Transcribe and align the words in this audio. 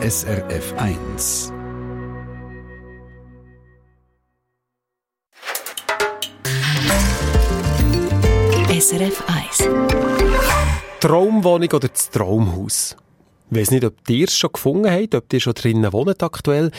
SRF 0.00 0.74
1. 0.76 1.52
SRF 8.78 9.24
1. 9.26 9.68
Traumwohnung 11.00 11.68
oder 11.72 11.88
das 11.88 12.10
Traumhaus? 12.10 12.96
Ich 13.50 13.58
weiss 13.58 13.72
nicht, 13.72 13.84
ob 13.84 13.94
ihr 14.08 14.28
es 14.28 14.38
schon 14.38 14.52
gefunden 14.52 14.88
habt, 14.88 15.16
ob 15.16 15.32
ihr 15.32 15.40
schon 15.40 15.54
drinnen 15.54 15.92
wohnt 15.92 16.22
aktuell. 16.22 16.70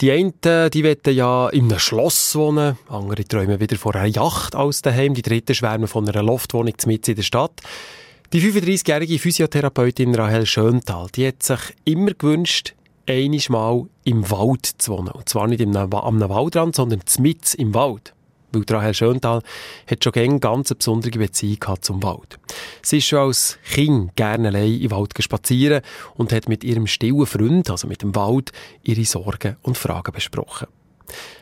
Die 0.00 0.10
einen, 0.10 0.32
die 0.42 0.82
wollen 0.82 1.16
ja 1.16 1.48
in 1.50 1.66
einem 1.66 1.78
Schloss 1.78 2.34
wohnen, 2.34 2.76
andere 2.88 3.24
träumen 3.24 3.60
wieder 3.60 3.76
von 3.76 3.94
einer 3.94 4.06
Yacht 4.06 4.56
aus 4.56 4.82
daheim, 4.82 5.14
die 5.14 5.22
dritten 5.22 5.54
schwärmen 5.54 5.86
von 5.86 6.08
einer 6.08 6.24
Loftwohnung 6.24 6.74
mitten 6.86 7.10
in 7.10 7.16
der 7.16 7.22
Stadt. 7.22 7.60
Die 8.32 8.40
35-jährige 8.40 9.18
Physiotherapeutin 9.18 10.14
Rahel 10.14 10.46
Schöntal, 10.46 11.06
die 11.14 11.28
hat 11.28 11.42
sich 11.42 11.60
immer 11.84 12.12
gewünscht, 12.14 12.74
einiges 13.06 13.48
Mal 13.48 13.86
im 14.02 14.28
Wald 14.30 14.66
zu 14.66 14.92
wohnen. 14.92 15.10
Und 15.10 15.28
zwar 15.28 15.46
nicht 15.46 15.62
am 15.62 15.92
Waldrand, 15.92 16.74
sondern 16.74 17.00
mitten 17.18 17.60
im 17.60 17.74
Wald 17.74 18.14
weil 18.54 18.64
Rahel 18.68 18.94
Schöntal 18.94 19.42
hat 19.88 20.04
schon 20.04 20.12
gerne 20.12 20.40
ganz 20.40 20.70
eine 20.70 20.76
besondere 20.76 21.18
Beziehung 21.18 21.58
zum 21.80 22.02
Wald. 22.02 22.38
Sie 22.82 22.98
ist 22.98 23.06
schon 23.06 23.18
als 23.18 23.58
Kind 23.68 24.14
gerne 24.16 24.48
allein 24.48 24.80
im 24.80 24.90
Wald 24.90 25.12
spazieren 25.18 25.82
und 26.14 26.32
hat 26.32 26.48
mit 26.48 26.64
ihrem 26.64 26.86
stillen 26.86 27.26
Freund, 27.26 27.70
also 27.70 27.86
mit 27.88 28.02
dem 28.02 28.14
Wald, 28.14 28.52
ihre 28.82 29.04
Sorgen 29.04 29.56
und 29.62 29.78
Fragen 29.78 30.12
besprochen. 30.12 30.68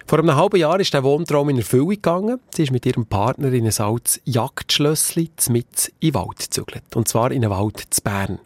Vor 0.06 0.18
einem 0.18 0.34
halben 0.34 0.58
Jahr 0.58 0.78
ist 0.80 0.92
der 0.92 1.04
Wohntraum 1.04 1.48
in 1.48 1.58
Erfüllung 1.58 1.90
gegangen. 1.90 2.40
Sie 2.54 2.64
ist 2.64 2.72
mit 2.72 2.84
ihrem 2.86 3.06
Partner 3.06 3.52
in 3.52 3.66
ein 3.66 3.78
altes 3.78 4.20
Jagdschlössli 4.24 5.30
mit 5.48 5.92
in 6.00 6.10
den 6.10 6.14
Wald 6.14 6.38
gezügelt. 6.38 6.96
Und 6.96 7.08
zwar 7.08 7.32
in 7.32 7.44
einen 7.44 7.50
Wald 7.50 7.82
zu 7.90 8.02
Bern. 8.02 8.38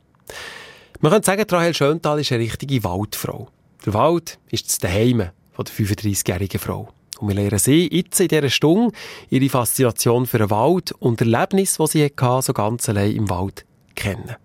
Man 1.01 1.13
könnte 1.13 1.27
sagen, 1.27 1.45
Rahel 1.49 1.75
Schöntal 1.75 2.21
ist 2.21 2.33
eine 2.33 2.43
richtige 2.43 2.83
Waldfrau. 2.85 3.49
Der 3.85 3.95
Wald 3.95 4.39
ist 4.51 4.69
das 4.69 4.79
Daheim 4.79 5.19
der 5.19 5.65
35-jährigen 5.65 6.61
Frau. 6.61 6.89
Und 7.19 7.29
wir 7.29 7.35
lernen 7.35 7.59
sie 7.59 7.89
jetzt 7.91 8.21
in 8.21 8.29
dieser 8.29 8.51
Stunde 8.51 8.93
ihre 9.31 9.49
Faszination 9.49 10.27
für 10.27 10.39
den 10.39 10.51
Wald 10.51 10.93
und 10.93 11.21
Erlebnis, 11.21 11.77
die 11.79 11.87
sie 11.87 12.05
hatte, 12.05 12.43
so 12.43 12.53
ganz 12.53 12.89
allein 12.89 13.13
im 13.13 13.31
Wald 13.31 13.65
kennen. 13.95 14.37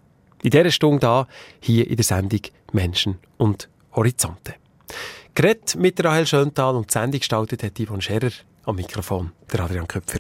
In 0.42 0.52
dieser 0.52 0.72
Stunde 0.72 1.00
da, 1.00 1.28
hier 1.60 1.88
in 1.88 1.96
der 1.96 2.06
Sendung 2.06 2.42
Menschen 2.72 3.20
und 3.38 3.70
Horizonte. 3.94 4.56
Gerät 5.34 5.76
mit 5.78 6.04
Rahel 6.04 6.28
Schöntal 6.28 6.76
und 6.76 6.90
die 6.90 6.94
Sendung 6.94 7.20
gestaltet 7.20 7.64
hat 7.64 7.80
Yvonne 7.80 8.02
Scherer 8.02 8.32
am 8.66 8.76
Mikrofon, 8.76 9.32
der 9.52 9.62
Adrian 9.62 9.88
Köpfer. 9.88 10.20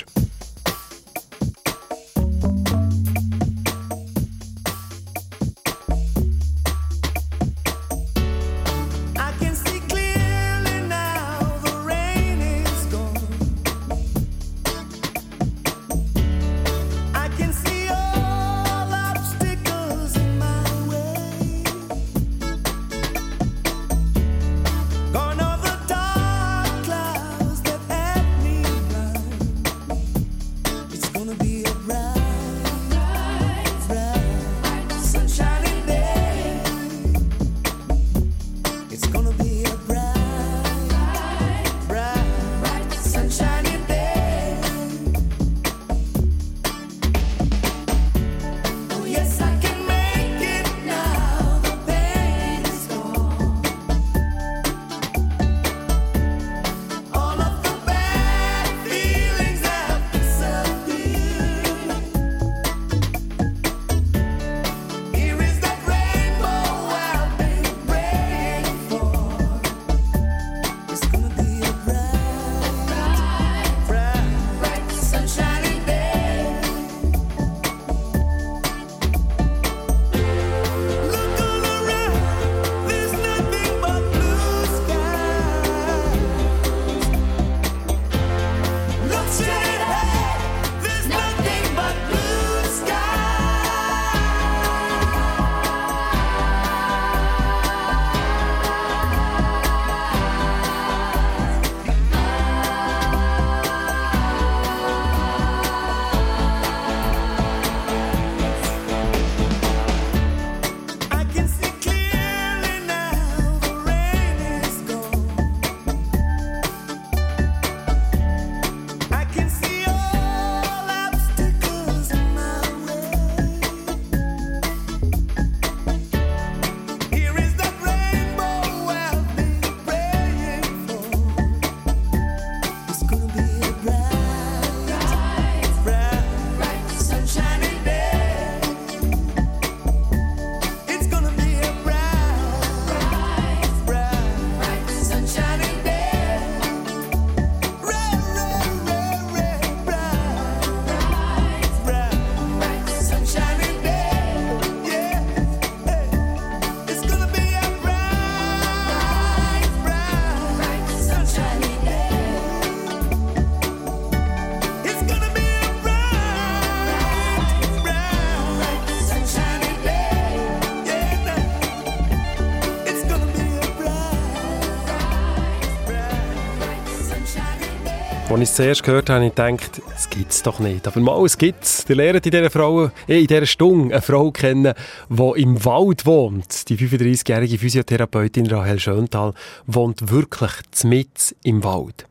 Als 178.41 178.49
ich 178.49 178.53
es 178.53 178.57
zuerst 178.57 178.83
gehört 178.83 179.09
habe, 179.11 179.25
habe 179.25 179.27
ich 179.27 179.35
gedacht, 179.35 179.81
das 179.93 180.09
gibt 180.09 180.31
es 180.31 180.41
doch 180.41 180.57
nicht. 180.57 180.87
Aber 180.87 180.99
mal, 180.99 181.23
es 181.23 181.37
gibt 181.37 181.63
es. 181.63 181.85
Ihr 181.87 181.95
lernt 181.95 182.25
in 182.25 182.31
dieser, 182.31 182.49
Frau, 182.49 182.85
äh, 183.07 183.21
in 183.21 183.27
dieser 183.27 183.45
Stunde 183.45 183.93
eine 183.93 184.01
Frau 184.01 184.31
kennen, 184.31 184.73
die 185.09 185.41
im 185.43 185.63
Wald 185.63 186.07
wohnt. 186.07 186.67
Die 186.67 186.75
35-jährige 186.75 187.59
Physiotherapeutin 187.59 188.47
Rahel 188.47 188.79
Schöntal 188.79 189.35
wohnt 189.67 190.09
wirklich 190.09 190.53
mit 190.83 191.35
im 191.43 191.63
Wald. 191.63 192.07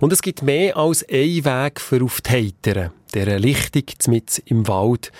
Und 0.00 0.12
es 0.12 0.22
gibt 0.22 0.42
mehr 0.42 0.76
als 0.76 1.08
einen 1.08 1.44
Weg 1.44 1.80
für 1.80 2.02
auf 2.02 2.20
die 2.20 2.30
Heiteren, 2.30 2.90
dieser 3.14 3.38
Lichtung 3.38 3.84
mit 4.08 4.42
im 4.46 4.66
Wald 4.66 5.12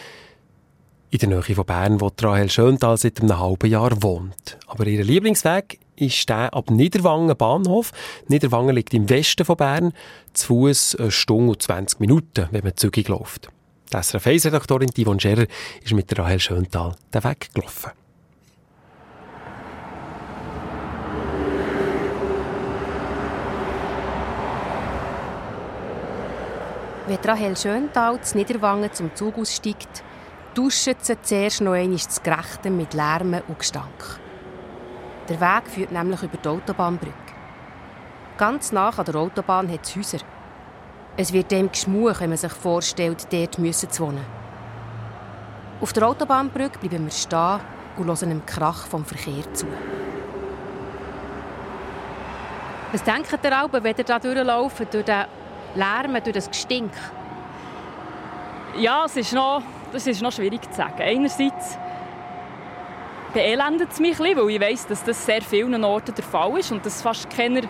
in 1.10 1.20
der 1.20 1.28
Nähe 1.28 1.42
von 1.42 1.64
Bern, 1.64 2.00
wo 2.00 2.10
Rahel 2.20 2.50
Schöntal 2.50 2.96
seit 2.96 3.20
einem 3.20 3.38
halben 3.38 3.70
Jahr 3.70 4.02
wohnt. 4.02 4.58
Aber 4.66 4.84
ihr 4.88 5.04
Lieblingsweg 5.04 5.78
ist 6.00 6.28
der 6.28 6.54
ab 6.54 6.70
Niederwangen 6.70 7.36
Bahnhof. 7.36 7.92
Niederwangen 8.28 8.74
liegt 8.74 8.94
im 8.94 9.08
Westen 9.08 9.44
von 9.44 9.56
Bern, 9.56 9.92
zu 10.32 10.46
Fuß 10.46 10.96
eine 10.96 11.10
Stunde 11.10 11.52
und 11.52 11.62
20 11.62 12.00
Minuten, 12.00 12.48
wenn 12.50 12.64
man 12.64 12.76
zügig 12.76 13.08
läuft. 13.08 13.48
Die 13.92 13.96
SRF1-Redaktorin 13.96 14.90
Yvonne 14.96 15.20
Scherer 15.20 15.46
ist 15.82 15.92
mit 15.92 16.16
Rahel 16.16 16.38
Schöntal 16.38 16.94
den 17.12 17.24
Weg 17.24 17.52
gelaufen. 17.54 17.90
Wenn 27.06 27.18
Rahel 27.18 27.56
Schöntal 27.56 28.20
zu 28.22 28.38
Niederwangen 28.38 28.92
zum 28.92 29.12
Zug 29.16 29.36
aussteigt, 29.36 30.04
duschen 30.54 30.94
sie 31.00 31.20
zuerst 31.20 31.60
noch 31.60 31.72
einmal 31.72 31.98
das 31.98 32.22
Gerechte 32.22 32.70
mit 32.70 32.94
Lärm 32.94 33.40
und 33.48 33.58
Gestank. 33.58 34.20
Der 35.28 35.40
Weg 35.40 35.68
führt 35.68 35.92
nämlich 35.92 36.22
über 36.22 36.36
die 36.36 36.48
Autobahnbrücke. 36.48 37.14
Ganz 38.36 38.72
nach 38.72 38.98
an 38.98 39.04
der 39.04 39.16
Autobahn 39.16 39.70
hat 39.70 39.84
es 39.84 39.94
Häuser. 39.94 40.24
Es 41.16 41.32
wird 41.32 41.50
dem 41.50 41.70
geschmuch, 41.70 42.20
wenn 42.20 42.30
man 42.30 42.38
sich 42.38 42.52
vorstellt, 42.52 43.26
dort 43.30 43.58
müssen 43.58 43.90
zu 43.90 44.06
wohnen. 44.06 44.24
Auf 45.80 45.92
der 45.92 46.08
Autobahnbrücke 46.08 46.78
bleiben 46.78 47.04
wir 47.04 47.12
stehen 47.12 47.60
und 47.96 48.06
hören 48.06 48.30
dem 48.30 48.46
Krach 48.46 48.86
vom 48.86 49.04
Verkehr 49.04 49.52
zu. 49.52 49.66
Was 52.92 53.02
denkt 53.04 53.44
ihr 53.44 53.58
alle, 53.58 53.72
wenn 53.72 53.96
ihr 53.96 54.04
da 54.04 54.18
durchlauft, 54.18 54.92
durch 54.92 55.04
den 55.04 55.24
Lärm, 55.74 56.12
durch 56.14 56.34
das 56.34 56.48
Gestink? 56.50 56.92
Ja, 58.76 59.04
es 59.04 59.16
ist 59.16 59.32
noch, 59.32 59.62
das 59.92 60.06
ist 60.06 60.22
noch 60.22 60.32
schwierig 60.32 60.62
zu 60.70 60.76
sagen. 60.76 61.00
Einerseits 61.00 61.78
beelendet 63.32 63.92
es 63.92 64.00
mich 64.00 64.18
ein 64.18 64.24
bisschen, 64.24 64.38
weil 64.38 64.50
ich 64.50 64.60
weiss, 64.60 64.86
dass 64.86 65.04
das 65.04 65.24
sehr 65.24 65.42
vielen 65.42 65.84
Orten 65.84 66.14
der 66.14 66.24
Fall 66.24 66.58
ist 66.58 66.72
und 66.72 66.84
dass 66.84 66.96
es 66.96 67.02
fast 67.02 67.30
keine 67.30 67.62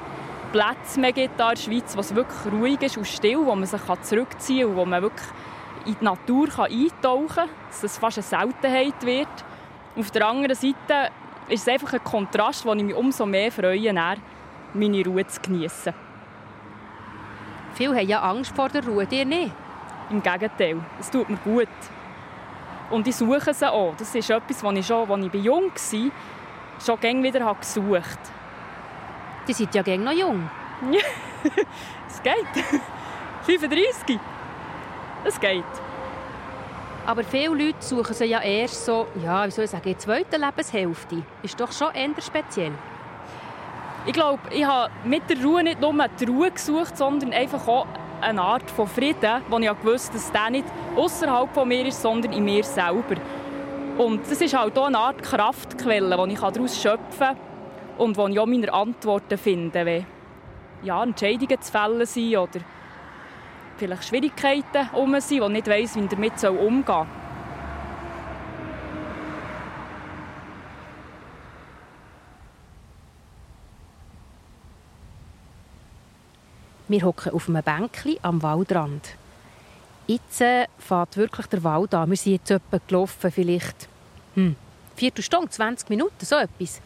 Plätze 0.53 0.99
mehr 0.99 1.13
gibt 1.13 1.33
in 1.33 1.37
der 1.37 1.57
Schweiz, 1.57 1.97
wo 1.97 2.01
es 2.01 2.15
wirklich 2.15 2.53
ruhig 2.53 2.83
ist 2.83 2.97
und 2.97 3.07
still, 3.07 3.39
wo 3.45 3.55
man 3.55 3.67
sich 3.67 3.81
zurückziehen 4.03 4.63
kann 4.63 4.71
und 4.71 4.77
wo 4.77 4.85
man 4.85 5.03
wirklich 5.03 5.29
in 5.87 5.97
die 6.01 6.05
Natur 6.05 6.49
eintauchen 6.59 7.29
kann, 7.29 7.49
dass 7.69 7.81
das 7.81 7.99
fast 7.99 8.19
eine 8.19 8.25
Seltenheit 8.25 9.03
wird. 9.05 9.29
Auf 9.97 10.11
der 10.11 10.27
anderen 10.27 10.57
Seite 10.57 11.11
ist 11.49 11.63
es 11.63 11.69
einfach 11.69 11.93
ein 11.93 12.05
Kontrast, 12.05 12.65
wo 12.65 12.73
ich 12.75 12.83
mich 12.83 12.95
umso 12.95 13.27
mehr 13.27 13.51
freue, 13.51 13.93
meine 14.73 15.05
Ruhe 15.05 15.27
zu 15.27 15.41
genießen. 15.41 15.95
Viele 17.75 17.97
haben 17.97 18.09
ja 18.09 18.21
Angst 18.23 18.55
vor 18.55 18.69
der 18.69 18.85
Ruhe, 18.85 19.07
dir 19.07 19.25
nicht? 19.25 19.53
Im 20.11 20.23
Gegenteil, 20.23 20.79
es 20.99 21.11
tut 21.11 21.29
mir 21.29 21.39
gut. 21.39 21.69
Und 22.91 23.07
ich 23.07 23.17
suche 23.17 23.55
sie 23.55 23.71
auch. 23.71 23.95
Das 23.97 24.15
ist 24.15 24.29
etwas, 24.29 24.63
was 24.63 24.75
ich 24.75 24.87
schon, 24.87 25.11
als 25.11 25.27
ich 25.27 25.45
jung 25.45 25.71
war, 25.71 26.11
schon 26.85 27.01
gäng 27.01 27.23
wieder 27.23 27.55
gesucht 27.55 27.93
habe. 27.93 28.07
Die 29.47 29.53
sind 29.53 29.75
ja 29.75 29.83
gäng 29.83 30.03
noch 30.03 30.13
jung. 30.13 30.51
es 32.09 32.23
geht. 32.23 32.81
35. 33.43 34.19
Es 35.25 35.41
geht. 35.41 35.65
Aber 37.07 37.25
viele 37.25 37.49
Leute 37.49 37.81
suchen 37.81 38.15
sie 38.15 38.27
ja 38.27 38.41
erst 38.41 38.85
so, 38.85 39.07
ja, 39.23 39.47
wie 39.47 39.51
soll 39.51 39.65
ich 39.65 39.71
sagen, 39.71 39.89
in 39.89 39.95
der 39.95 39.99
zweiten 39.99 40.41
Lebenshälfte. 40.41 41.23
Ist 41.43 41.59
doch 41.59 41.73
schon 41.73 41.95
eher 41.95 42.11
speziell. 42.21 42.73
Ich 44.07 44.13
glaube, 44.13 44.41
ich 44.51 44.65
habe 44.65 44.91
mit 45.05 45.29
der 45.29 45.43
Ruhe 45.43 45.63
nicht 45.63 45.81
nur 45.81 45.93
die 46.09 46.25
Ruhe 46.25 46.51
gesucht, 46.51 46.97
sondern 46.97 47.33
einfach 47.33 47.67
auch 47.69 47.87
eine 48.21 48.43
Art 48.43 48.71
von 48.71 48.87
Frieden, 48.87 49.43
wo 49.49 49.59
ich 49.59 49.85
wusste, 49.85 50.13
dass 50.13 50.33
der 50.33 50.51
nicht 50.51 50.67
außerhalb 50.97 51.53
von 51.53 51.69
mir 51.69 51.87
ist, 51.87 52.03
sondern 52.03 52.33
in 52.33 52.45
mir 52.45 52.65
selber. 52.65 53.17
Und 53.99 54.23
das 54.23 54.41
ist 54.41 54.57
halt 54.57 54.79
auch 54.79 54.87
eine 54.87 54.99
Art 54.99 55.23
Kraftquelle, 55.23 56.17
die 56.27 56.33
ich 56.33 56.41
daraus 56.41 56.81
schöpfen 56.81 57.19
kann 57.19 57.37
und 57.99 58.17
wo 58.17 58.27
ich 58.29 58.39
auch 58.39 58.47
meine 58.47 58.73
Antworten 58.73 59.37
finde, 59.37 59.85
wenn 59.85 60.07
ja, 60.83 61.03
Entscheidungen 61.03 61.61
zu 61.61 61.71
fällen 61.73 62.07
sind 62.07 62.37
oder 62.37 62.61
vielleicht 63.77 64.05
Schwierigkeiten 64.05 64.89
um 64.95 65.19
sind, 65.21 65.41
wo 65.41 65.47
ich 65.47 65.53
nicht 65.53 65.69
weiss, 65.69 65.97
wie 65.97 66.01
ich 66.01 66.09
damit 66.09 66.45
umgehen 66.45 66.85
soll. 66.87 67.07
Wir 76.91 77.03
hocken 77.03 77.33
auf 77.33 77.49
einem 77.49 77.63
Bänkchen 77.63 78.17
am 78.23 78.43
Waldrand. 78.43 79.11
Jetzt 80.09 80.41
äh, 80.41 80.67
fährt 80.77 81.17
wirklich 81.17 81.47
der 81.47 81.63
Wald 81.63 81.95
an. 81.95 82.11
Wir 82.11 82.17
sind 82.17 82.33
jetzt 82.33 82.51
etwa 82.51 82.81
gelaufen, 82.85 83.31
vielleicht 83.31 83.89
hm, 84.35 84.57
Viertelstunde, 84.97 85.51
20 85.51 85.89
Minuten, 85.89 86.25
so 86.25 86.35
etwas. 86.35 86.81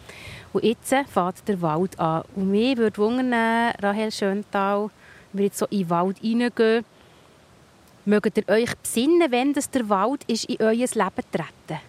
Und 0.53 0.63
jetzt 0.63 0.93
äh, 0.93 1.05
fährt 1.05 1.49
der 1.49 1.63
Wald 1.63 1.99
an. 1.99 2.23
Und 2.37 2.51
mich 2.51 2.77
würde 2.77 2.99
wundern, 2.99 3.73
Rahel 3.81 4.13
Schöntal, 4.13 4.91
wenn 5.33 5.39
wir 5.39 5.47
jetzt 5.47 5.57
so 5.57 5.67
in 5.71 5.79
den 5.79 5.89
Wald 5.89 6.23
reingehen, 6.23 6.85
mögt 8.05 8.37
ihr 8.37 8.49
euch 8.51 8.77
besinnen, 8.77 9.33
wenn 9.33 9.55
das 9.55 9.71
der 9.71 9.89
Wald 9.89 10.23
ist, 10.25 10.45
in 10.45 10.59
euer 10.61 10.75
Leben 10.75 11.25
treten? 11.33 11.81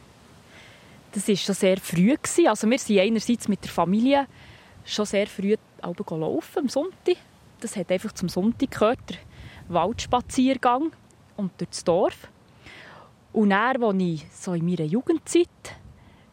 Das 1.11 1.27
war 1.27 1.35
schon 1.35 1.55
sehr 1.55 1.77
früh. 1.81 2.15
Also 2.47 2.69
wir 2.69 2.79
sind 2.79 2.97
einerseits 2.97 3.49
mit 3.49 3.61
der 3.61 3.71
Familie 3.71 4.25
schon 4.85 5.05
sehr 5.05 5.27
früh 5.27 5.57
am 5.81 6.69
Sonntag 6.69 7.17
das 7.65 7.75
hat 7.75 7.91
einfach 7.91 8.11
zum 8.13 8.29
Sonntag 8.29 8.71
gehört, 8.71 9.09
der 9.09 9.17
Waldspaziergang 9.67 10.91
und 11.35 11.51
durch 11.57 11.69
das 11.69 11.83
Dorf. 11.83 12.27
Und 13.33 13.49
dann, 13.49 13.83
als 13.83 14.01
ich 14.01 14.25
so 14.31 14.53
in 14.53 14.65
meiner 14.65 14.85
Jugendzeit 14.85 15.49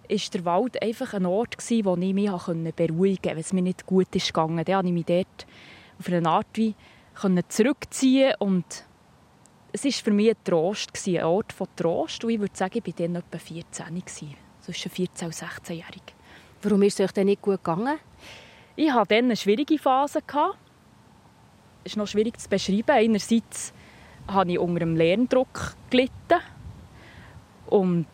war 0.08 0.18
der 0.32 0.44
Wald 0.44 0.82
einfach 0.82 1.14
ein 1.14 1.24
Ort, 1.24 1.56
wo 1.58 1.96
ich 1.96 2.14
mich 2.14 2.30
beruhigen 2.30 3.16
konnte, 3.16 3.30
wenn 3.30 3.38
es 3.38 3.52
mir 3.52 3.62
nicht 3.62 3.86
gut 3.86 4.14
ist 4.14 4.26
gegangen. 4.26 4.62
Dann 4.62 4.74
konnte 4.74 4.88
ich 4.88 4.92
mich 4.92 5.04
dort 5.06 5.46
auf 5.98 6.08
eine 6.08 6.28
Art 6.28 6.46
wie 6.54 6.74
zurückziehen 7.48 8.34
und 8.38 8.84
es 9.72 9.84
war 9.84 9.92
für 9.92 10.10
mich 10.10 10.30
ein 10.30 10.44
Trost, 10.44 10.90
ein 11.06 11.24
Ort 11.24 11.52
von 11.52 11.66
Trost. 11.76 12.24
Und 12.24 12.30
ich 12.30 12.40
würde 12.40 12.54
sagen, 12.54 12.82
ich 12.84 12.86
war 12.86 13.06
dann 13.06 13.16
etwa 13.16 13.38
14, 13.38 14.02
zwischen 14.60 14.90
14 14.90 15.26
und 15.26 15.34
16-jährig. 15.34 16.02
Warum 16.60 16.82
ist 16.82 17.00
es 17.00 17.06
euch 17.06 17.12
denn 17.12 17.26
nicht 17.26 17.40
gut 17.40 17.64
gegangen? 17.64 17.98
Ich 18.76 18.90
hatte 18.92 19.14
dann 19.14 19.24
eine 19.24 19.36
schwierige 19.36 19.78
Phase 19.78 20.20
ist 21.84 21.96
noch 21.96 22.06
schwierig 22.06 22.38
zu 22.38 22.48
beschreiben. 22.48 22.90
Einerseits 22.90 23.72
habe 24.28 24.52
ich 24.52 24.58
unter 24.58 24.82
einem 24.82 24.96
Lerndruck 24.96 25.74
gelitten 25.90 26.40
und 27.66 28.06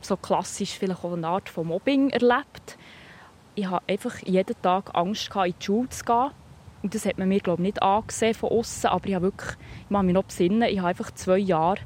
so 0.00 0.16
klassisch 0.16 0.78
vielleicht 0.78 1.04
auch 1.04 1.12
eine 1.12 1.26
Art 1.26 1.48
von 1.48 1.66
Mobbing 1.66 2.10
erlebt. 2.10 2.78
Ich 3.54 3.66
hatte 3.66 3.88
einfach 3.88 4.18
jeden 4.24 4.60
Tag 4.62 4.90
Angst, 4.94 5.30
in 5.34 5.54
die 5.58 5.64
Schule 5.64 5.88
zu 5.88 6.04
gehen. 6.04 6.30
Und 6.82 6.94
das 6.94 7.06
hat 7.06 7.18
man 7.18 7.28
mir 7.28 7.40
glaube 7.40 7.62
ich, 7.62 7.68
nicht 7.68 7.82
angesehen 7.82 8.34
von 8.34 8.50
außen, 8.50 8.90
aber 8.90 9.08
ich 9.08 9.14
habe 9.14 9.24
wirklich, 9.24 9.56
ich 9.88 9.94
kann 9.94 10.06
mich 10.06 10.14
noch 10.14 10.24
besinnen, 10.24 10.68
ich 10.68 10.78
habe 10.78 10.88
einfach 10.88 11.10
zwei 11.12 11.38
Jahre 11.38 11.80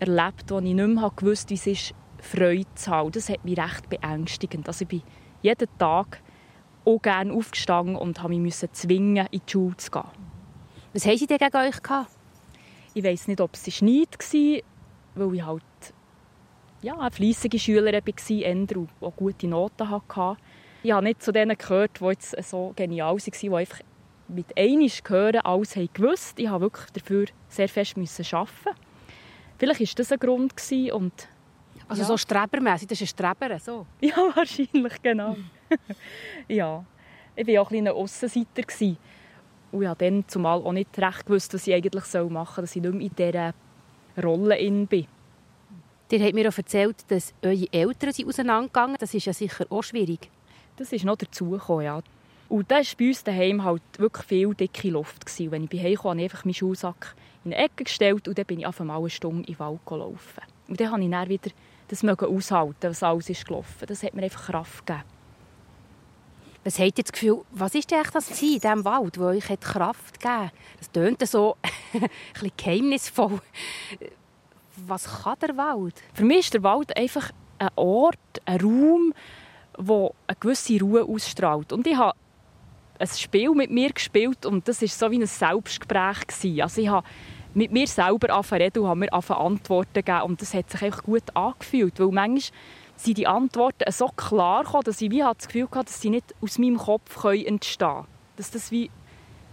erlebt, 0.00 0.50
wo 0.50 0.58
ich 0.58 0.64
nicht 0.64 0.76
mehr 0.76 1.12
gewusst 1.14 1.50
wie 1.50 1.54
es 1.54 1.66
ist, 1.66 1.94
Freude 2.20 2.66
zu 2.74 2.90
haben. 2.90 3.12
Das 3.12 3.28
hat 3.28 3.44
mich 3.44 3.58
recht 3.58 3.88
beängstigend. 3.88 4.66
Also 4.66 4.82
ich 4.82 4.88
bin 4.88 5.02
jeden 5.42 5.68
Tag 5.78 6.20
auch 6.84 7.00
gerne 7.00 7.32
aufgestanden 7.32 7.96
und 7.96 8.22
musste 8.22 8.40
mich 8.40 8.56
zwingen, 8.72 9.26
in 9.30 9.40
die 9.46 9.50
Schule 9.50 9.76
zu 9.76 9.90
gehen. 9.90 10.04
Was 10.92 11.06
haben 11.06 11.16
sie 11.16 11.26
denn 11.26 11.38
gegen 11.38 11.56
euch 11.56 11.82
gehabt? 11.82 12.10
Ich 12.94 13.02
weiß 13.02 13.28
nicht, 13.28 13.40
ob 13.40 13.54
es 13.54 13.82
Neid 13.82 14.16
war, 14.18 15.26
weil 15.26 15.34
ich 15.34 15.44
halt 15.44 15.62
ja, 16.82 16.96
eine 16.98 17.10
fleissige 17.10 17.58
Schülerin 17.58 18.02
war 18.04 18.76
und 18.76 18.88
auch 19.00 19.16
gute 19.16 19.48
Noten 19.48 19.90
hatte. 19.90 20.36
Ich 20.82 20.92
habe 20.92 21.04
nicht 21.04 21.22
zu 21.22 21.32
denen 21.32 21.56
gehört, 21.56 21.98
die 21.98 22.04
jetzt 22.04 22.36
so 22.48 22.72
genial 22.76 23.16
waren, 23.16 23.40
die 23.40 23.50
einfach 23.50 23.80
mit 24.28 24.56
einmal 24.56 24.88
hören 25.08 25.40
alles 25.42 25.74
haben 25.74 25.88
gewusst. 25.92 26.38
Ich 26.38 26.48
musste 26.48 26.60
wirklich 26.60 26.90
dafür 26.92 27.26
sehr 27.48 27.68
fest 27.68 27.96
arbeiten. 27.96 28.48
Vielleicht 29.58 29.80
war 29.80 29.94
das 29.96 30.12
ein 30.12 30.18
Grund. 30.18 30.52
Und, 30.92 31.28
also 31.88 32.02
ja. 32.02 32.08
so 32.08 32.16
strebermässig, 32.16 32.88
das 32.88 33.00
ist 33.00 33.18
ein 33.20 33.32
Streber, 33.34 33.58
so? 33.58 33.86
Ja, 34.00 34.16
wahrscheinlich, 34.34 35.02
genau. 35.02 35.36
ja, 36.48 36.84
ich 37.36 37.46
war 37.46 37.62
auch 37.62 37.66
ein 37.66 37.68
kleiner 37.68 37.94
Aussenseiter. 37.94 38.62
Und 39.72 39.82
ich 39.82 39.88
habe 39.88 40.04
dann 40.04 40.24
zumal 40.28 40.62
auch 40.62 40.72
nicht 40.72 40.96
recht 40.98 41.26
gewusst, 41.26 41.52
was 41.52 41.66
ich 41.66 41.74
eigentlich 41.74 41.94
machen 41.94 42.46
soll, 42.54 42.62
dass 42.62 42.76
ich 42.76 42.82
nicht 42.82 42.94
mehr 42.94 43.02
in 43.02 43.16
dieser 43.16 43.54
Rolle 44.22 44.58
in 44.58 44.86
bin. 44.86 45.06
Ihr 46.10 46.24
habt 46.24 46.34
mir 46.34 46.48
auch 46.48 46.56
erzählt, 46.56 46.96
dass 47.08 47.34
eure 47.42 47.66
Eltern 47.72 48.12
sind 48.12 48.28
auseinandergegangen 48.28 48.96
Das 49.00 49.14
ist 49.14 49.24
ja 49.24 49.32
sicher 49.32 49.66
auch 49.68 49.82
schwierig. 49.82 50.30
Das 50.76 50.92
ist 50.92 51.04
noch 51.04 51.16
dazugekommen, 51.16 51.86
ja. 51.86 52.02
Und 52.48 52.70
da 52.70 52.76
war 52.76 52.84
bei 52.98 53.08
uns 53.08 53.24
daheim 53.24 53.64
halt 53.64 53.82
wirklich 53.96 54.26
viel 54.26 54.54
dicke 54.54 54.90
Luft. 54.90 55.26
Gewesen. 55.26 55.50
Wenn 55.50 55.64
ich 55.64 55.70
bei 55.70 55.78
Hause 55.78 55.96
kam, 55.96 56.10
habe 56.10 56.20
ich 56.20 56.24
einfach 56.26 56.44
meinen 56.44 56.54
Schuhsack 56.54 57.16
in 57.44 57.52
eine 57.52 57.64
Ecke 57.64 57.82
gestellt 57.82 58.28
und 58.28 58.38
dann 58.38 58.44
bin 58.44 58.60
ich 58.60 58.66
auf 58.66 58.80
einmal 58.80 59.00
eine 59.00 59.10
Stunde 59.10 59.40
in 59.40 59.54
den 59.54 59.58
Wald 59.58 59.84
gelaufen. 59.86 60.42
Und 60.68 60.80
dann 60.80 60.92
habe 60.92 61.02
ich 61.02 61.10
dann 61.10 61.28
wieder 61.28 61.50
das 61.88 62.04
aushalten, 62.04 62.90
was 62.90 63.02
alles 63.02 63.30
ist 63.30 63.46
gelaufen. 63.46 63.86
Das 63.86 64.04
hat 64.04 64.14
mir 64.14 64.22
einfach 64.22 64.46
Kraft 64.46 64.86
gegeben. 64.86 65.13
Was 66.64 66.78
habt 66.78 66.98
ihr 66.98 67.04
das 67.04 67.12
Gefühl, 67.12 67.42
was 67.50 67.74
ist 67.74 67.90
denn 67.90 68.02
das 68.10 68.30
in 68.42 68.58
diesem 68.58 68.84
Wald, 68.86 69.18
das 69.18 69.22
euch 69.22 69.60
Kraft 69.60 70.18
gegeben 70.18 70.44
hat? 70.46 70.52
Das 70.78 70.90
tönt 70.90 71.28
so 71.28 71.56
ein 71.92 72.50
geheimnisvoll. 72.56 73.38
Was 74.86 75.22
kann 75.22 75.36
der 75.42 75.56
Wald? 75.58 76.02
Für 76.14 76.24
mich 76.24 76.38
ist 76.38 76.54
der 76.54 76.62
Wald 76.62 76.96
einfach 76.96 77.30
ein 77.58 77.68
Ort, 77.76 78.18
ein 78.46 78.60
Raum, 78.60 79.14
der 79.78 80.10
eine 80.26 80.36
gewisse 80.40 80.80
Ruhe 80.80 81.04
ausstrahlt. 81.04 81.70
Und 81.72 81.86
ich 81.86 81.96
habe 81.96 82.16
ein 82.98 83.08
Spiel 83.08 83.50
mit 83.50 83.70
mir 83.70 83.92
gespielt 83.92 84.46
und 84.46 84.66
das 84.66 84.80
war 84.80 84.88
so 84.88 85.10
wie 85.10 85.18
ein 85.18 85.26
Selbstgespräch. 85.26 86.62
Also 86.62 86.80
ich 86.80 86.88
habe 86.88 87.06
mit 87.52 87.72
mir 87.72 87.86
selber 87.86 88.34
angefangen 88.34 88.70
und 88.78 88.86
habe 88.86 89.00
mir 89.00 89.12
Antworten 89.12 89.92
gegeben 89.92 90.22
und 90.22 90.40
das 90.40 90.54
hat 90.54 90.70
sich 90.70 90.82
einfach 90.82 91.02
gut 91.02 91.24
angefühlt, 91.34 92.00
weil 92.00 92.08
manchmal 92.08 92.58
sind 92.96 93.18
die 93.18 93.26
Antworten 93.26 93.90
so 93.90 94.08
klar 94.08 94.64
gekommen, 94.64 94.84
dass 94.84 95.00
ich 95.00 95.10
wie 95.10 95.20
das 95.20 95.46
Gefühl 95.46 95.68
hatte, 95.70 95.86
dass 95.86 96.00
sie 96.00 96.10
nicht 96.10 96.34
aus 96.40 96.58
meinem 96.58 96.78
Kopf 96.78 97.24
entstehen 97.24 97.78
können. 97.78 98.06
Dass 98.36 98.50
das 98.50 98.70
wie 98.70 98.90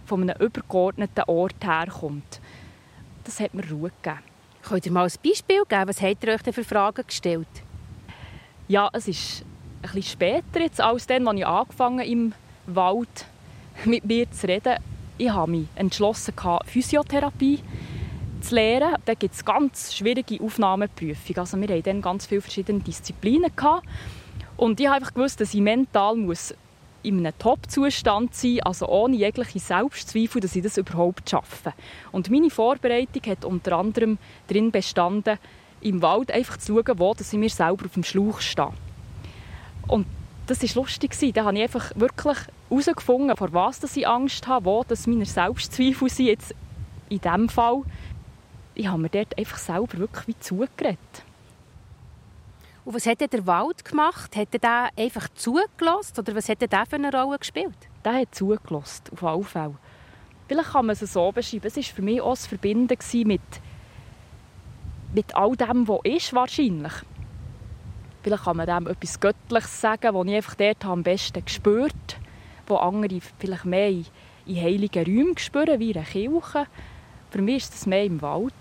von 0.06 0.22
einem 0.22 0.40
übergeordneten 0.40 1.24
Ort 1.26 1.64
herkommt. 1.64 2.40
das 3.24 3.40
hat 3.40 3.54
mir 3.54 3.68
Ruhe 3.70 3.90
gegeben. 4.02 4.22
Könnt 4.62 4.86
ihr 4.86 4.92
mal 4.92 5.04
ein 5.04 5.12
Beispiel 5.24 5.62
geben? 5.68 5.88
Was 5.88 6.02
habt 6.02 6.24
ihr 6.24 6.32
euch 6.32 6.42
denn 6.42 6.52
für 6.52 6.64
Fragen 6.64 7.06
gestellt? 7.06 7.48
Ja, 8.68 8.88
es 8.92 9.08
ist 9.08 9.44
ein 9.82 9.82
bisschen 9.82 10.02
später 10.02 10.60
jetzt 10.60 10.80
als 10.80 11.06
dann, 11.06 11.26
als 11.26 11.38
ich 11.38 11.46
angefangen 11.46 12.00
im 12.00 12.32
Wald 12.66 13.26
mit 13.84 14.04
mir 14.04 14.30
zu 14.30 14.46
reden. 14.46 14.76
Ich 15.18 15.30
habe 15.30 15.50
mich 15.50 15.66
entschlossen, 15.74 16.34
Physiotherapie 16.66 17.58
zu 17.58 17.62
lernen. 18.50 18.96
Da 19.04 19.14
gibt 19.14 19.34
es 19.34 19.44
ganz 19.44 19.94
schwierige 19.94 20.42
Aufnahmeprüfungen. 20.42 21.38
Also 21.38 21.60
wir 21.60 21.68
hatten 21.68 21.82
dann 21.82 22.02
ganz 22.02 22.26
viele 22.26 22.40
verschiedene 22.40 22.80
Disziplinen. 22.80 23.54
Gehabt. 23.54 23.86
Und 24.56 24.80
ich 24.80 24.86
habe 24.86 24.96
einfach 24.96 25.14
gewusst, 25.14 25.40
dass 25.40 25.54
ich 25.54 25.60
mental 25.60 26.16
muss 26.16 26.54
in 27.02 27.18
einem 27.18 27.36
Top-Zustand 27.38 28.34
sein 28.34 28.52
muss, 28.54 28.62
also 28.62 28.88
ohne 28.88 29.16
jegliche 29.16 29.58
Selbstzweifel, 29.58 30.40
dass 30.40 30.54
ich 30.54 30.62
das 30.62 30.76
überhaupt 30.76 31.28
schaffe. 31.28 31.72
Und 32.12 32.30
meine 32.30 32.50
Vorbereitung 32.50 33.22
hat 33.26 33.44
unter 33.44 33.76
anderem 33.78 34.18
darin 34.46 34.70
bestanden, 34.70 35.38
im 35.80 36.00
Wald 36.00 36.30
einfach 36.30 36.58
zu 36.58 36.74
schauen, 36.74 36.98
wo 36.98 37.12
dass 37.14 37.32
ich 37.32 37.38
mir 37.38 37.50
selber 37.50 37.86
auf 37.86 37.94
dem 37.94 38.04
Schlauch 38.04 38.40
stehe. 38.40 38.72
Und 39.88 40.06
das 40.46 40.62
war 40.62 40.82
lustig. 40.82 41.16
Da 41.34 41.44
habe 41.44 41.56
ich 41.56 41.62
einfach 41.62 41.90
wirklich 41.96 42.38
herausgefunden, 42.68 43.36
vor 43.36 43.52
was 43.52 43.96
ich 43.96 44.06
Angst 44.06 44.46
habe, 44.46 44.66
wo 44.66 44.84
dass 44.84 45.06
meine 45.06 45.26
Selbstzweifel 45.26 46.08
sind. 46.08 46.26
Jetzt 46.26 46.54
in 47.08 47.20
diesem 47.20 47.48
Fall 47.48 47.82
ich 48.74 48.86
habe 48.86 49.00
mir 49.00 49.08
dort 49.08 49.36
einfach 49.38 49.58
selber 49.58 49.98
wirklich 49.98 50.28
wie 50.28 50.38
zugeredet. 50.38 50.98
Und 52.84 52.94
was 52.94 53.06
hat 53.06 53.20
der 53.20 53.46
Wald 53.46 53.84
gemacht? 53.84 54.34
Hat 54.36 54.48
er 54.52 54.58
da 54.58 54.88
einfach 54.96 55.28
zugelassen 55.34 56.18
oder 56.18 56.34
was 56.34 56.48
hat 56.48 56.62
er 56.62 56.86
für 56.86 56.96
eine 56.96 57.12
Rolle 57.12 57.38
gespielt? 57.38 57.76
Der 58.04 58.14
hat 58.14 58.34
zugelassen, 58.34 59.04
auf 59.12 59.22
alle 59.22 59.44
Fälle. 59.44 59.76
Vielleicht 60.48 60.72
kann 60.72 60.86
man 60.86 60.96
es 60.98 61.12
so 61.12 61.30
beschreiben. 61.30 61.66
Es 61.66 61.76
war 61.76 61.82
für 61.84 62.02
mich 62.02 62.20
auch 62.20 62.30
das 62.30 62.46
Verbinden 62.46 62.98
mit, 63.26 63.40
mit 65.14 65.36
all 65.36 65.56
dem, 65.56 65.86
was 65.86 66.00
ist, 66.04 66.34
wahrscheinlich. 66.34 66.92
Vielleicht 68.22 68.44
kann 68.44 68.56
man 68.56 68.66
dem 68.66 68.86
etwas 68.88 69.20
Göttliches 69.20 69.80
sagen, 69.80 70.14
das 70.14 70.26
ich 70.26 70.34
einfach 70.34 70.54
dort 70.54 70.84
am 70.84 71.02
besten 71.02 71.44
gespürt 71.44 71.92
habe, 71.92 72.24
wo 72.66 72.76
andere 72.76 73.20
vielleicht 73.38 73.64
mehr 73.64 73.88
in, 73.88 74.06
in 74.46 74.56
heiligen 74.56 75.04
Räumen 75.04 75.38
spüren, 75.38 75.78
wie 75.78 75.90
in 75.90 75.96
einer 75.96 76.06
Kirche. 76.06 76.66
Für 77.32 77.40
mich 77.40 77.64
ist 77.64 77.72
das 77.72 77.86
mehr 77.86 78.04
im 78.04 78.20
Wald. 78.20 78.52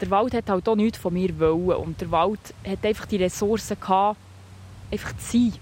Der 0.00 0.08
Wald 0.08 0.32
hat 0.34 0.48
halt 0.48 0.68
auch 0.68 0.76
nichts 0.76 0.98
von 0.98 1.12
mir 1.12 1.38
wollen. 1.40 1.76
Und 1.78 2.00
der 2.00 2.10
Wald 2.12 2.38
hat 2.64 2.86
einfach 2.86 3.06
die 3.06 3.16
Ressourcen 3.16 3.76
gehabt, 3.78 4.18
einfach 4.92 5.16
zu 5.16 5.32
sein. 5.32 5.54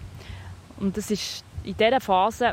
Und 0.76 0.96
das 0.98 1.10
ist 1.10 1.42
in 1.64 1.74
dieser 1.74 2.00
Phase 2.00 2.52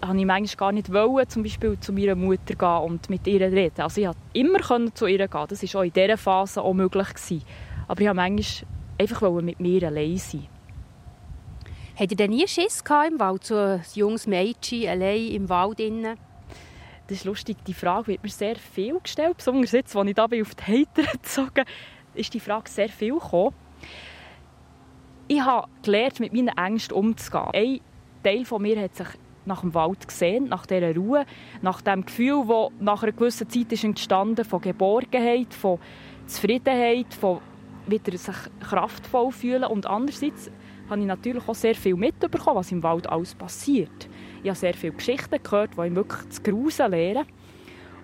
habe 0.00 0.18
ich 0.18 0.24
manchmal 0.24 0.56
gar 0.56 0.72
nicht 0.72 0.92
wollen, 0.92 1.28
zum 1.28 1.42
Beispiel 1.42 1.78
zu 1.80 1.92
meiner 1.92 2.14
Mutter 2.14 2.54
gehen 2.54 2.82
und 2.84 3.10
mit 3.10 3.26
ihr 3.26 3.40
reden. 3.40 3.80
Also 3.80 4.00
ich 4.00 4.06
konnte 4.06 4.20
immer 4.32 4.94
zu 4.94 5.06
ihr 5.06 5.26
gehen. 5.26 5.46
Das 5.48 5.62
war 5.74 5.80
auch 5.80 5.84
in 5.84 5.92
dieser 5.92 6.16
Phase 6.16 6.62
auch 6.62 6.72
möglich. 6.72 7.08
Gewesen. 7.08 7.42
Aber 7.88 8.00
ich 8.00 8.06
wollte 8.06 8.14
manchmal 8.14 8.68
einfach 8.98 9.42
mit 9.42 9.58
mir 9.58 9.82
allein 9.88 10.18
sein. 10.18 10.46
Habt 11.98 12.10
ihr 12.12 12.16
denn 12.16 12.30
nie 12.30 12.46
Schiss 12.46 12.84
im 13.08 13.18
Wald, 13.18 13.44
so 13.44 13.56
ein 13.56 13.82
junges 13.94 14.26
Mädchen 14.26 14.88
allein 14.88 15.28
im 15.28 15.48
Wald? 15.48 15.80
Innen? 15.80 16.16
Das 17.08 17.18
ist 17.18 17.24
lustig, 17.24 17.56
die 17.66 17.74
Frage 17.74 18.08
wird 18.08 18.22
mir 18.24 18.30
sehr 18.30 18.56
viel 18.56 18.98
gestellt. 18.98 19.36
Besonders 19.36 19.72
jetzt, 19.72 19.94
als 19.94 20.08
ich 20.08 20.14
da 20.14 20.26
bin 20.26 20.42
auf 20.42 20.54
die 20.54 20.84
Hater 20.84 21.12
gezogen 21.12 21.64
ist 22.14 22.32
die 22.34 22.40
Frage 22.40 22.68
sehr 22.68 22.88
viel 22.88 23.14
gekommen. 23.14 23.54
Ich 25.28 25.40
habe 25.40 25.68
gelernt, 25.82 26.20
mit 26.20 26.32
meinen 26.32 26.56
Ängsten 26.56 26.96
umzugehen. 26.96 27.50
Ein 27.52 27.80
Teil 28.22 28.44
von 28.44 28.62
mir 28.62 28.80
hat 28.80 28.96
sich 28.96 29.08
nach 29.44 29.60
dem 29.60 29.74
Wald 29.74 30.06
gesehen, 30.08 30.48
nach 30.48 30.66
dieser 30.66 30.94
Ruhe, 30.94 31.26
nach 31.62 31.80
dem 31.82 32.04
Gefühl, 32.04 32.44
das 32.48 32.70
nach 32.80 33.02
einer 33.02 33.12
gewissen 33.12 33.48
Zeit 33.48 33.70
ist 33.72 33.84
entstanden 33.84 34.44
von 34.44 34.60
Geborgenheit, 34.60 35.52
von 35.54 35.78
Zufriedenheit, 36.26 37.12
von 37.14 37.40
wieder 37.86 38.16
sich 38.16 38.36
kraftvoll 38.60 39.30
fühlen. 39.30 39.64
Und 39.64 39.86
andererseits 39.86 40.50
habe 40.88 41.00
ich 41.00 41.06
natürlich 41.06 41.48
auch 41.48 41.54
sehr 41.54 41.74
viel 41.74 41.96
mitbekommen, 41.96 42.56
was 42.56 42.72
im 42.72 42.82
Wald 42.82 43.08
alles 43.08 43.34
passiert. 43.34 44.08
Ich 44.42 44.48
habe 44.48 44.58
sehr 44.58 44.74
viele 44.74 44.92
Geschichten 44.92 45.42
gehört, 45.42 45.76
die 45.76 45.86
ich 45.86 45.94
wirklich 45.94 46.28
zu 46.30 46.42
grusen 46.42 46.90
lehren. 46.90 47.26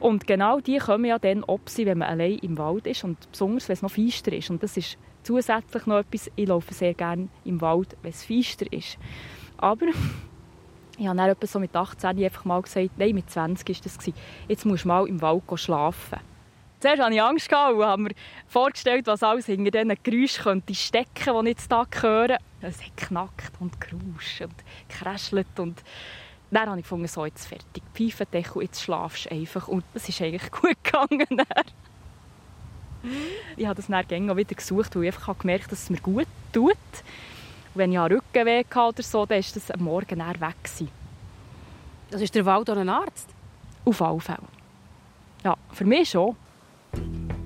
Und 0.00 0.26
genau 0.26 0.58
die 0.58 0.78
kommen 0.78 1.04
ja 1.04 1.18
dann 1.18 1.44
ob 1.44 1.68
sie, 1.68 1.86
wenn 1.86 1.98
man 1.98 2.08
allein 2.08 2.38
im 2.38 2.58
Wald 2.58 2.88
ist 2.88 3.04
und 3.04 3.30
besonders, 3.30 3.68
wenn 3.68 3.74
es 3.74 3.82
noch 3.82 3.92
feister 3.92 4.32
ist. 4.32 4.50
Und 4.50 4.62
das 4.62 4.76
ist 4.76 4.98
zusätzlich 5.22 5.86
noch 5.86 5.98
etwas, 5.98 6.30
ich 6.34 6.48
laufe 6.48 6.74
sehr 6.74 6.94
gerne 6.94 7.28
im 7.44 7.60
Wald, 7.60 7.96
wenn 8.02 8.10
es 8.10 8.24
feister 8.24 8.66
ist. 8.72 8.98
Aber 9.58 9.86
ich 10.98 11.06
habe 11.06 11.16
dann 11.16 11.36
so 11.42 11.60
mit 11.60 11.74
18 11.74 12.24
einfach 12.24 12.44
mal 12.44 12.62
gesagt, 12.62 12.90
nein, 12.96 13.14
mit 13.14 13.30
20 13.30 13.68
war 13.68 13.76
das, 13.84 13.98
jetzt 14.48 14.66
musst 14.66 14.84
du 14.84 14.88
mal 14.88 15.06
im 15.06 15.22
Wald 15.22 15.44
schlafen. 15.54 16.18
Zuerst 16.82 17.00
hatte 17.00 17.14
ich 17.14 17.22
Angst 17.22 17.52
und 17.52 17.84
habe 17.84 18.02
mir 18.02 18.10
vorgestellt, 18.48 19.06
was 19.06 19.22
alles 19.22 19.46
hinter 19.46 19.70
diesen 19.70 19.96
Geräuschen 20.02 20.42
könnte 20.42 20.74
stecken, 20.74 21.44
die 21.44 21.50
ich 21.50 21.56
jetzt 21.56 21.72
hier 21.72 22.02
höre. 22.02 22.38
Es 22.60 22.82
hat 22.82 22.96
knackt 22.96 23.52
und 23.60 23.80
gerauscht 23.80 24.40
und 24.40 24.54
gekräschelt 24.88 25.60
und 25.60 25.80
dann 26.50 26.68
habe 26.68 26.80
ich 26.80 26.84
gefunden, 26.84 27.06
so, 27.06 27.24
jetzt 27.24 27.46
fertig, 27.46 27.84
Pfeifendeckel, 27.94 28.62
jetzt 28.62 28.82
schlafst 28.82 29.26
du 29.26 29.30
einfach. 29.30 29.68
Und 29.68 29.84
es 29.94 30.08
ist 30.08 30.20
eigentlich 30.20 30.50
gut 30.50 30.76
gegangen. 30.82 31.46
ich 33.56 33.64
habe 33.64 33.76
das 33.76 33.86
dann 33.86 34.30
auch 34.30 34.36
wieder 34.36 34.54
gesucht, 34.56 34.96
weil 34.96 35.04
ich 35.04 35.14
einfach 35.14 35.38
gemerkt 35.38 35.66
habe, 35.66 35.70
dass 35.70 35.84
es 35.84 35.90
mir 35.90 36.00
gut 36.00 36.26
tut. 36.52 36.72
Und 36.72 36.76
wenn 37.76 37.92
ich 37.92 37.98
einen 37.98 38.12
Rückenweh 38.12 38.64
hatte 38.64 38.80
oder 38.80 39.02
so, 39.04 39.24
dann 39.24 39.38
war 39.38 39.50
das 39.54 39.70
am 39.70 39.84
Morgen 39.84 40.18
dann 40.18 40.40
weg. 40.40 40.56
Gewesen. 40.64 40.88
Das 42.10 42.20
ist 42.20 42.34
der 42.34 42.44
Wald 42.44 42.68
ein 42.70 42.88
Arzt? 42.88 43.28
Auf 43.84 44.02
alle 44.02 44.20
Fälle. 44.20 44.48
Ja, 45.44 45.56
für 45.70 45.84
mich 45.84 46.10
schon. 46.10 46.36
Bye. 46.92 47.41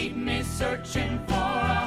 Keep 0.00 0.16
me 0.16 0.42
searching 0.42 1.20
for 1.26 1.34
a 1.34 1.79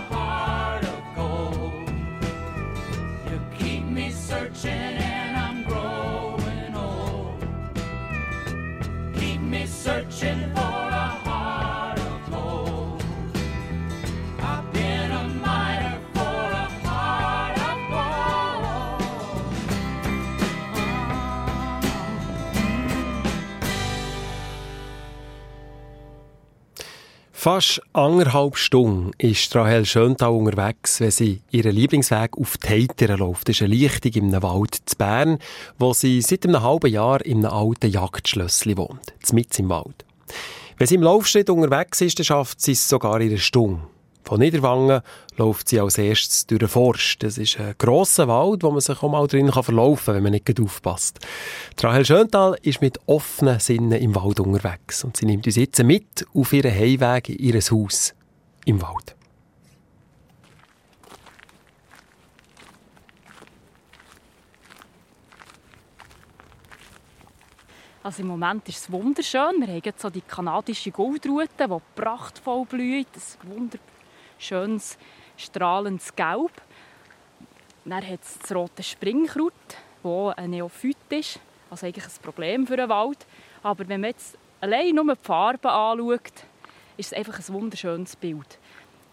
Fast 27.44 27.82
anderthalb 27.92 28.56
Stunden 28.56 29.12
ist 29.18 29.54
Rahel 29.54 29.86
Schöntal 29.86 30.32
unterwegs, 30.32 31.02
wenn 31.02 31.12
sie 31.12 31.42
ihren 31.52 31.76
Lieblingsweg 31.76 32.38
auf 32.38 32.58
die 32.58 32.70
Heiteren 32.70 33.18
läuft. 33.18 33.50
Das 33.50 33.58
ist 33.58 33.64
eine 33.64 33.76
Lichtung 33.76 34.14
in 34.14 34.34
einem 34.34 34.44
Wald 34.44 34.78
zu 34.86 34.96
Bern, 34.96 35.40
wo 35.78 35.92
sie 35.92 36.22
seit 36.22 36.46
einem 36.46 36.62
halben 36.62 36.90
Jahr 36.90 37.20
in 37.26 37.46
einem 37.46 37.54
alten 37.54 37.92
Jagdschlössli 37.92 38.78
wohnt, 38.78 39.14
mitten 39.34 39.64
im 39.64 39.70
Wald. 39.70 40.06
Wenn 40.78 40.88
sie 40.88 40.96
im 40.96 41.04
Laufschritt 41.04 41.50
unterwegs 41.50 42.00
ist, 42.00 42.18
dann 42.18 42.24
schafft 42.24 42.62
sie 42.62 42.72
es 42.72 42.88
sogar 42.88 43.20
in 43.20 43.32
einer 43.32 43.38
Stunde. 43.38 43.82
Von 44.24 44.40
Niederwangen 44.40 45.02
läuft 45.38 45.68
sie 45.68 45.80
als 45.80 45.98
erstes 45.98 46.48
durch 46.48 46.60
den 46.60 46.70
Forst. 46.70 47.22
Das 47.24 47.38
ist 47.38 47.60
ein 47.60 47.76
grosser 47.78 48.28
Wald, 48.28 48.64
wo 48.64 48.72
man 48.72 48.80
sich 48.80 49.02
auch 49.04 49.12
mal 49.12 49.28
drin 49.28 49.52
verlaufen 49.52 50.06
kann, 50.06 50.16
wenn 50.16 50.24
man 50.24 50.32
nicht 50.32 50.60
aufpasst. 50.60 51.20
Rahel 51.82 52.06
Schöntal 52.06 52.58
ist 52.62 52.82
mit 52.82 53.00
offenen 53.06 53.60
Sinnen 53.60 53.92
im 53.92 54.16
Wald 54.16 54.40
unterwegs 54.40 55.04
und 55.04 55.18
sie 55.18 55.26
nimmt 55.26 55.46
uns 55.46 55.58
jetzt 55.58 55.84
mit 55.84 56.26
auf 56.34 56.54
ihren 56.54 56.74
Heimweg 56.74 57.30
in 57.30 57.40
ihr 57.40 57.60
Haus 57.60 58.14
im 58.66 58.82
Wald. 58.82 59.16
Also 68.04 68.22
im 68.22 68.28
Moment 68.28 68.68
ist 68.68 68.80
es 68.80 68.92
wunderschön. 68.92 69.62
Wir 69.62 69.68
haben 69.68 69.82
jetzt 69.82 70.02
so 70.02 70.10
die 70.10 70.22
kanadische 70.22 70.92
Goldrute, 70.92 71.48
die 71.58 71.78
prachtvoll 71.96 72.66
blüht. 72.66 73.08
Ein 73.46 73.70
wunderschönes, 74.44 74.98
strahlendes 75.38 76.16
Gelb. 76.16 76.52
Dann 77.86 78.08
hat 78.08 78.22
es 78.22 78.40
das 78.40 78.56
rote 78.56 78.84
Springkraut, 78.84 79.54
das 80.04 80.38
ein 80.38 80.52
Neophyt 80.52 80.98
ist. 81.10 81.40
Also 81.70 81.86
eigentlich 81.86 82.06
ein 82.06 82.22
Problem 82.22 82.68
für 82.68 82.78
den 82.78 82.90
Wald. 82.90 83.26
Aber 83.62 83.88
wenn 83.88 84.02
man 84.02 84.12
jetzt 84.12 84.38
allein 84.62 84.96
nur 84.96 85.16
die 85.16 85.22
Farben 85.24 85.68
anschaut, 85.68 86.46
ist 86.98 87.12
es 87.12 87.14
einfach 87.14 87.40
ein 87.40 87.54
wunderschönes 87.54 88.16
Bild. 88.16 88.60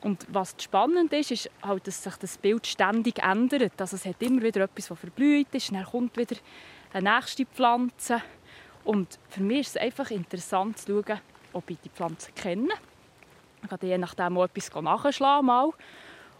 Und 0.02 0.26
was 0.30 0.54
spannend 0.58 1.12
ist, 1.12 1.30
ist 1.30 1.50
halt, 1.62 1.86
dass 1.86 2.02
sich 2.02 2.16
das 2.16 2.38
Bild 2.38 2.66
ständig 2.66 3.18
ändert. 3.22 3.80
Also 3.80 3.96
es 3.96 4.06
hat 4.06 4.20
immer 4.22 4.42
wieder 4.42 4.62
etwas, 4.62 4.88
das 4.88 4.98
verblüht 4.98 5.48
ist, 5.52 5.72
dann 5.72 5.84
kommt 5.84 6.16
wieder 6.16 6.36
eine 6.92 7.14
nächste 7.14 7.44
Pflanze. 7.44 8.22
Und 8.84 9.18
für 9.28 9.42
mich 9.42 9.60
ist 9.60 9.76
es 9.76 9.76
einfach 9.76 10.10
interessant 10.10 10.78
zu 10.78 11.02
schauen, 11.04 11.20
ob 11.52 11.68
ich 11.70 11.78
die 11.80 11.90
Pflanzen 11.90 12.34
kenne. 12.34 12.74
Kann 13.70 13.78
je 13.82 13.98
nachdem 13.98 14.36
auch 14.36 14.44
etwas 14.44 14.70
nachschlagen. 14.82 15.46
Mal. 15.46 15.70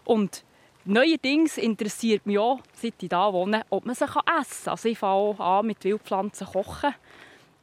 Und 0.03 0.43
neuerdings 0.83 1.57
interessiert 1.57 2.25
mich 2.25 2.37
auch, 2.37 2.59
seit 2.73 3.01
ich 3.01 3.09
hier 3.09 3.33
wohne, 3.33 3.63
ob 3.69 3.85
man 3.85 3.95
sie 3.95 4.03
essen 4.03 4.13
kann. 4.25 4.71
Also 4.71 4.89
ich 4.89 4.99
fange 4.99 5.13
auch 5.13 5.39
an 5.39 5.67
mit 5.67 5.83
Wildpflanzen 5.83 6.45
zu 6.45 6.51
kochen. 6.51 6.93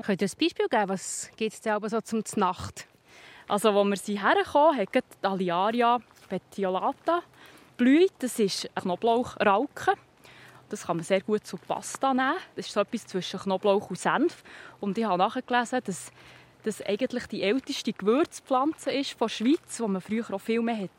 Könnt 0.03 0.23
ihr 0.23 0.29
ein 0.29 0.39
Beispiel 0.41 0.69
geben? 0.69 0.89
Was 0.89 1.31
gibt 1.37 1.53
es 1.53 1.61
denn 1.61 1.89
so 1.89 2.01
zum 2.01 2.23
Nacht? 2.37 2.87
Also, 3.49 3.75
wo 3.75 3.83
wir 3.85 3.97
sie 3.97 4.23
herkamen, 4.23 4.79
hat 4.79 4.89
die 4.95 5.27
Aliaria 5.27 5.99
petiolata 6.29 7.23
blüht. 7.77 8.13
Das 8.19 8.39
ist 8.39 8.71
ein 8.75 8.83
Knoblauchrauke. 8.83 9.95
Das 10.69 10.87
kann 10.87 10.99
man 10.99 11.05
sehr 11.05 11.23
gut 11.23 11.47
zu 11.47 11.57
Pasta 11.57 12.13
nehmen. 12.13 12.37
Das 12.55 12.67
ist 12.67 12.75
so 12.75 12.81
etwas 12.81 13.07
zwischen 13.07 13.41
Knoblauch 13.41 13.89
und 13.89 13.99
Senf. 13.99 14.45
Und 14.81 14.99
ich 14.99 15.05
habe 15.05 15.19
nachgelesen, 15.19 15.81
dass 15.83 16.13
das 16.69 16.83
eigentlich 16.83 17.27
die 17.27 17.43
älteste 17.43 17.95
Gewürzpflanze 17.95 18.93
ist 18.93 19.13
von 19.13 19.29
der 19.29 19.35
Schweiz, 19.35 19.79
die 19.79 19.83
man 19.83 20.03
früher 20.03 20.33
auch 20.33 20.41
viel 20.41 20.61
mehr 20.61 20.77
hat 20.77 20.91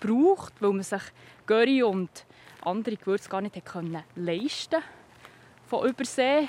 gebraucht, 0.00 0.54
weil 0.58 0.72
man 0.72 0.82
sich 0.82 1.02
Curry 1.46 1.84
und 1.84 2.10
andere 2.62 2.96
Gewürze 2.96 3.28
gar 3.28 3.40
nicht 3.40 3.64
können 3.64 4.02
leisten 4.16 4.82
von 5.66 5.88
Übersee. 5.88 6.48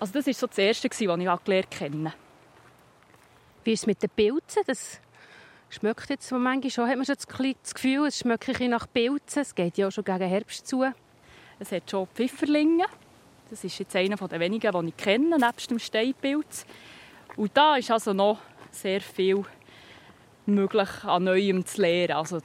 Also 0.00 0.14
das 0.14 0.26
war 0.26 0.34
so 0.34 0.46
das 0.46 0.58
Erste, 0.58 0.88
was 0.88 1.00
ich 1.00 1.44
gelernt 1.44 1.80
habe. 1.80 2.12
Wie 3.62 3.72
ist 3.72 3.80
es 3.80 3.86
mit 3.86 4.02
den 4.02 4.10
Pilzen? 4.10 4.62
Das 4.66 5.00
schmeckt 5.68 6.08
jetzt 6.08 6.30
manchmal 6.32 6.70
schon, 6.70 6.88
hat 6.88 6.96
man 6.96 7.04
schon 7.04 7.16
das 7.16 7.74
Gefühl, 7.74 8.06
es 8.06 8.18
schmeckt 8.20 8.48
ein 8.48 8.52
bisschen 8.54 8.70
nach 8.70 8.86
Pilzen. 8.90 9.42
Es 9.42 9.54
geht 9.54 9.76
ja 9.76 9.88
auch 9.88 9.92
schon 9.92 10.04
gegen 10.04 10.28
Herbst 10.28 10.66
zu. 10.66 10.84
Es 11.58 11.72
hat 11.72 11.90
schon 11.90 12.06
Pfifferlinge. 12.08 12.86
Das 13.50 13.64
ist 13.64 13.78
jetzt 13.78 13.94
einer 13.94 14.16
der 14.16 14.40
wenigen, 14.40 14.80
die 14.80 14.88
ich 14.88 14.96
kenne, 14.96 15.38
nebst 15.38 15.70
dem 15.70 15.78
Steinpilz. 15.78 16.64
Und 17.36 17.56
da 17.56 17.76
ist 17.76 17.90
also 17.90 18.12
noch 18.12 18.38
sehr 18.70 19.00
viel 19.00 19.44
möglich 20.46 21.04
an 21.04 21.24
Neuem 21.24 21.64
zu 21.64 21.80
lernen. 21.80 22.12
Also 22.12 22.38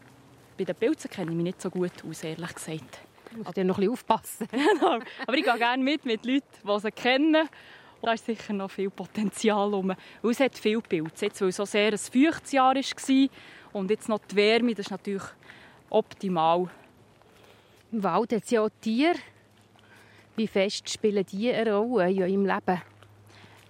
bei 0.58 0.63
den 0.63 0.75
Pilzen 0.75 1.10
kenne 1.10 1.32
ich 1.32 1.38
mich 1.38 1.43
nicht 1.43 1.62
so 1.62 1.69
gut 1.69 1.91
aus, 2.08 2.23
ehrlich 2.23 2.54
gesagt. 2.54 2.99
Du 3.32 3.43
musst 3.43 3.58
ja 3.58 3.63
noch 3.63 3.78
ein 3.78 3.82
bisschen 3.82 3.93
aufpassen. 3.93 4.47
Aber 5.28 5.38
ich 5.38 5.43
gehe 5.43 5.58
gerne 5.58 5.84
mit 5.84 6.06
mit 6.06 6.25
Leuten, 6.25 6.43
die 6.63 6.80
sie 6.80 6.91
kennen. 6.91 7.47
Und 8.02 8.08
da 8.08 8.13
ist 8.13 8.25
sicher 8.25 8.54
noch 8.54 8.71
viel 8.71 8.89
Potenzial 8.89 9.73
rum. 9.73 9.93
Und 10.21 10.32
es 10.32 10.39
hat 10.39 10.58
viel 10.58 10.82
Pilze. 10.82 11.25
Jetzt, 11.25 11.41
weil 11.41 11.49
es 11.49 11.58
so 11.58 11.65
sehr 11.65 11.91
ein 11.91 11.97
feuchtes 11.97 12.52
Jahr 12.52 12.75
war 12.75 13.30
und 13.73 13.89
jetzt 13.91 14.10
noch 14.10 14.19
die 14.19 14.36
Wärme, 14.36 14.73
das 14.73 14.88
ist 14.88 14.91
natürlich 14.91 15.23
optimal. 15.89 16.69
Im 17.91 18.04
Wald 18.04 18.34
hat 18.34 18.43
es 18.43 18.49
ja 18.49 18.62
auch 18.62 18.69
Tiere. 18.82 19.15
Wie 20.36 20.47
fest 20.47 20.89
spielen 20.89 21.25
die 21.25 21.52
eine 21.52 21.75
Rolle 21.75 22.10
in 22.10 22.23
eurem 22.23 22.45
Leben? 22.45 22.82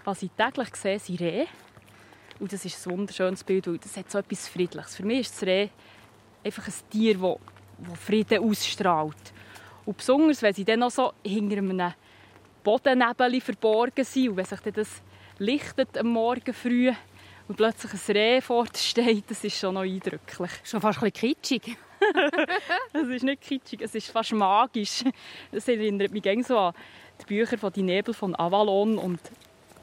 Was 0.04 0.24
ich 0.24 0.32
täglich 0.32 0.76
sehe, 0.76 1.00
sind 1.00 1.20
Rehe. 1.20 1.48
Und 2.40 2.54
das 2.54 2.64
ist 2.64 2.86
ein 2.88 2.94
wunderschönes 2.94 3.44
Bild, 3.44 3.68
weil 3.68 3.78
das 3.78 3.98
hat 3.98 4.10
so 4.10 4.18
etwas 4.20 4.48
Friedliches. 4.48 4.96
Für 4.96 5.06
mich 5.06 5.22
ist 5.22 5.34
das 5.34 5.44
Reh 5.44 5.70
einfach 6.44 6.68
ein 6.68 6.74
Tier, 6.90 7.18
das, 7.18 7.36
das 7.80 8.00
Frieden 8.00 8.44
ausstrahlt. 8.44 9.34
Und 9.86 9.98
besonders, 9.98 10.42
wenn 10.42 10.54
sie 10.54 10.64
dann 10.64 10.80
noch 10.80 10.92
so 10.92 11.14
hinter 11.24 11.58
einem 11.58 11.94
Bodennebel 12.64 13.42
verborgen 13.42 14.06
sind 14.06 14.30
und 14.30 14.38
wenn 14.38 14.46
sich 14.46 14.60
dann 14.60 14.74
das 14.74 15.02
lichtet 15.38 15.98
am 15.98 16.08
Morgen 16.08 16.54
früh 16.54 16.92
und 17.48 17.56
plötzlich 17.56 17.94
ein 17.94 18.16
Reh 18.16 18.42
vor 18.42 18.66
dir 18.66 18.78
steht, 18.78 19.30
das 19.30 19.44
ist 19.44 19.58
schon 19.58 19.74
noch 19.74 19.82
eindrücklich. 19.82 20.52
Schon 20.64 20.82
fast 20.82 21.02
ein 21.02 21.12
bisschen 21.12 21.36
kitschig. 21.36 21.78
Es 22.94 23.08
ist 23.08 23.24
nicht 23.24 23.42
kitschig, 23.42 23.82
es 23.82 23.94
ist 23.94 24.10
fast 24.10 24.32
magisch. 24.32 25.04
Das 25.52 25.68
erinnert 25.68 26.12
mich 26.12 26.48
so 26.48 26.58
an 26.58 26.74
die 27.22 27.26
Bücher 27.26 27.58
von 27.58 27.74
«Die 27.74 27.84
Nebel 27.84 28.14
von 28.14 28.36
Avalon» 28.36 28.98
und 28.98 29.20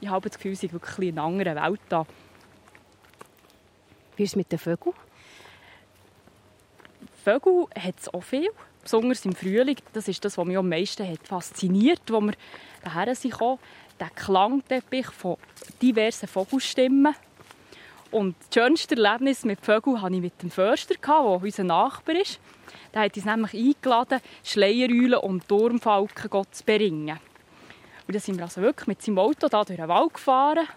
ich 0.01 0.09
habe 0.09 0.29
das 0.29 0.37
Gefühl, 0.37 0.55
sie 0.55 0.67
sind 0.67 0.73
wirklich 0.73 1.09
in 1.09 1.17
einer 1.17 1.27
anderen 1.27 1.55
Welt 1.55 1.81
da. 1.89 2.05
Wie 4.15 4.23
ist 4.23 4.31
es 4.31 4.35
mit 4.35 4.51
den 4.51 4.59
Vögeln? 4.59 4.95
Vögel 7.23 7.67
hat 7.77 7.95
es 7.99 8.13
auch 8.13 8.23
viel, 8.23 8.49
besonders 8.81 9.25
im 9.25 9.35
Frühling. 9.35 9.77
Das 9.93 10.07
ist 10.07 10.23
das, 10.23 10.37
was 10.37 10.45
mich 10.45 10.57
am 10.57 10.69
meisten 10.69 11.07
hat 11.07 11.27
fasziniert, 11.27 12.01
als 12.09 12.23
wir 12.23 12.33
hierher 12.83 13.15
sind. 13.15 13.35
Der 13.99 14.09
Klangteppich 14.15 15.07
von 15.07 15.37
diversen 15.81 16.27
Vogelstimmen. 16.27 17.15
Und 18.11 18.35
das 18.39 18.47
schönste 18.53 18.95
Erlebnis 18.95 19.43
mit 19.43 19.59
Vögeln 19.59 20.01
hatte 20.01 20.15
ich 20.15 20.21
mit 20.21 20.41
dem 20.41 20.49
Förster, 20.49 20.95
der 20.95 21.19
unser 21.19 21.63
Nachbar 21.63 22.15
ist. 22.15 22.39
Der 22.93 23.01
hat 23.01 23.15
uns 23.17 23.25
nämlich 23.25 23.53
eingeladen, 23.53 24.21
Schleiereulen 24.43 25.19
und 25.19 25.47
Turmfalken 25.47 26.31
zu 26.51 26.63
beringen. 26.63 27.19
Und 28.07 28.13
dann 28.13 28.21
sind 28.21 28.37
wir 28.37 28.45
also 28.45 28.61
wirklich 28.61 28.87
mit 28.87 29.01
seinem 29.01 29.19
Auto 29.19 29.47
da 29.49 29.63
durch 29.65 29.77
den 29.77 29.87
Wald 29.87 30.13
gefahren, 30.13 30.67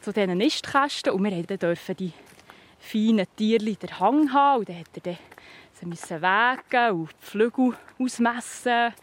zu 0.00 0.12
diesen 0.12 0.38
Nistkästen. 0.38 1.12
Und 1.12 1.24
wir 1.24 1.58
durften 1.58 1.96
die 1.96 2.12
feinen 2.78 3.26
Tierchen 3.36 3.78
den 3.78 4.00
Hang 4.00 4.32
haben. 4.32 4.60
Und 4.60 4.68
dann 4.70 4.78
musste 4.78 5.10
er 5.10 5.18
sie 5.74 5.86
müssen 5.86 6.22
wägen 6.22 6.90
und 6.92 7.10
die 7.10 7.26
Flügel 7.26 7.76
ausmessen. 7.98 8.94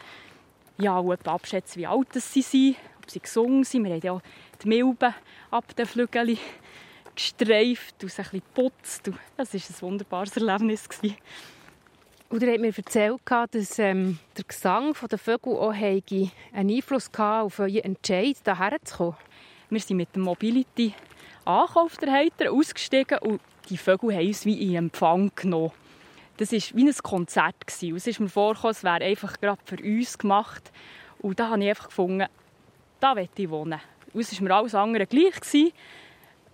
Ja, 0.77 0.97
und 0.97 1.27
abschätzen, 1.27 1.81
wie 1.81 1.87
alt 1.87 2.13
sie 2.13 2.41
sind, 2.41 2.77
ob 2.97 3.11
sie 3.11 3.19
gesungen 3.19 3.63
sind. 3.63 3.83
Wir 3.83 3.93
haben 3.95 4.09
auch 4.09 4.21
die 4.63 4.67
Milben 4.67 5.13
ab 5.51 5.75
den 5.75 5.85
Flügeln 5.85 6.37
gestreift 7.13 8.01
und 8.01 8.11
sie 8.11 8.21
ein 8.21 8.29
bisschen 8.29 8.41
geputzt. 8.55 9.11
Das 9.37 9.53
war 9.53 9.59
ein 9.59 9.81
wunderbares 9.81 10.37
Erlebnis. 10.37 10.87
Und 12.31 12.41
er 12.43 12.53
hat 12.53 12.61
mir 12.61 12.73
erzählt, 12.73 13.19
dass 13.51 13.77
ähm, 13.77 14.17
der 14.37 14.45
Gesang 14.45 14.95
der 15.11 15.17
Vögel 15.17 15.51
auch 15.51 15.73
einen 15.73 16.31
Einfluss 16.53 17.09
auf 17.17 17.59
euren 17.59 17.79
Entscheid, 17.79 18.37
hierher 18.45 18.77
zu 18.85 18.95
kommen. 18.95 19.15
Wir 19.69 19.81
sind 19.81 19.97
mit 19.97 20.15
dem 20.15 20.21
Mobility 20.21 20.93
angekommen 21.43 21.85
auf 21.85 21.97
der 21.97 22.13
Heiter, 22.13 22.53
ausgestiegen 22.53 23.17
und 23.17 23.41
die 23.69 23.75
Vögel 23.75 24.15
haben 24.15 24.27
uns 24.27 24.45
wie 24.45 24.65
in 24.65 24.75
Empfang 24.75 25.29
genommen. 25.35 25.73
Das 26.37 26.53
war 26.53 26.59
wie 26.73 26.87
ein 26.87 26.95
Konzert. 27.03 27.55
Es 27.67 28.07
ist 28.07 28.19
mir 28.21 28.29
vorgekommen, 28.29 28.71
es 28.71 28.83
wäre 28.85 29.03
einfach 29.03 29.37
gerade 29.41 29.61
für 29.65 29.83
uns 29.83 30.17
gemacht. 30.17 30.71
Und 31.19 31.37
da 31.37 31.49
habe 31.49 31.61
ich 31.61 31.69
einfach 31.69 31.89
gefunden, 31.89 32.27
da 33.01 33.13
will 33.13 33.27
ich 33.35 33.49
wohnen. 33.49 33.81
Es 34.13 34.39
war 34.39 34.47
mir 34.47 34.55
alles 34.55 34.73
andere 34.73 35.05
gleich. 35.05 35.73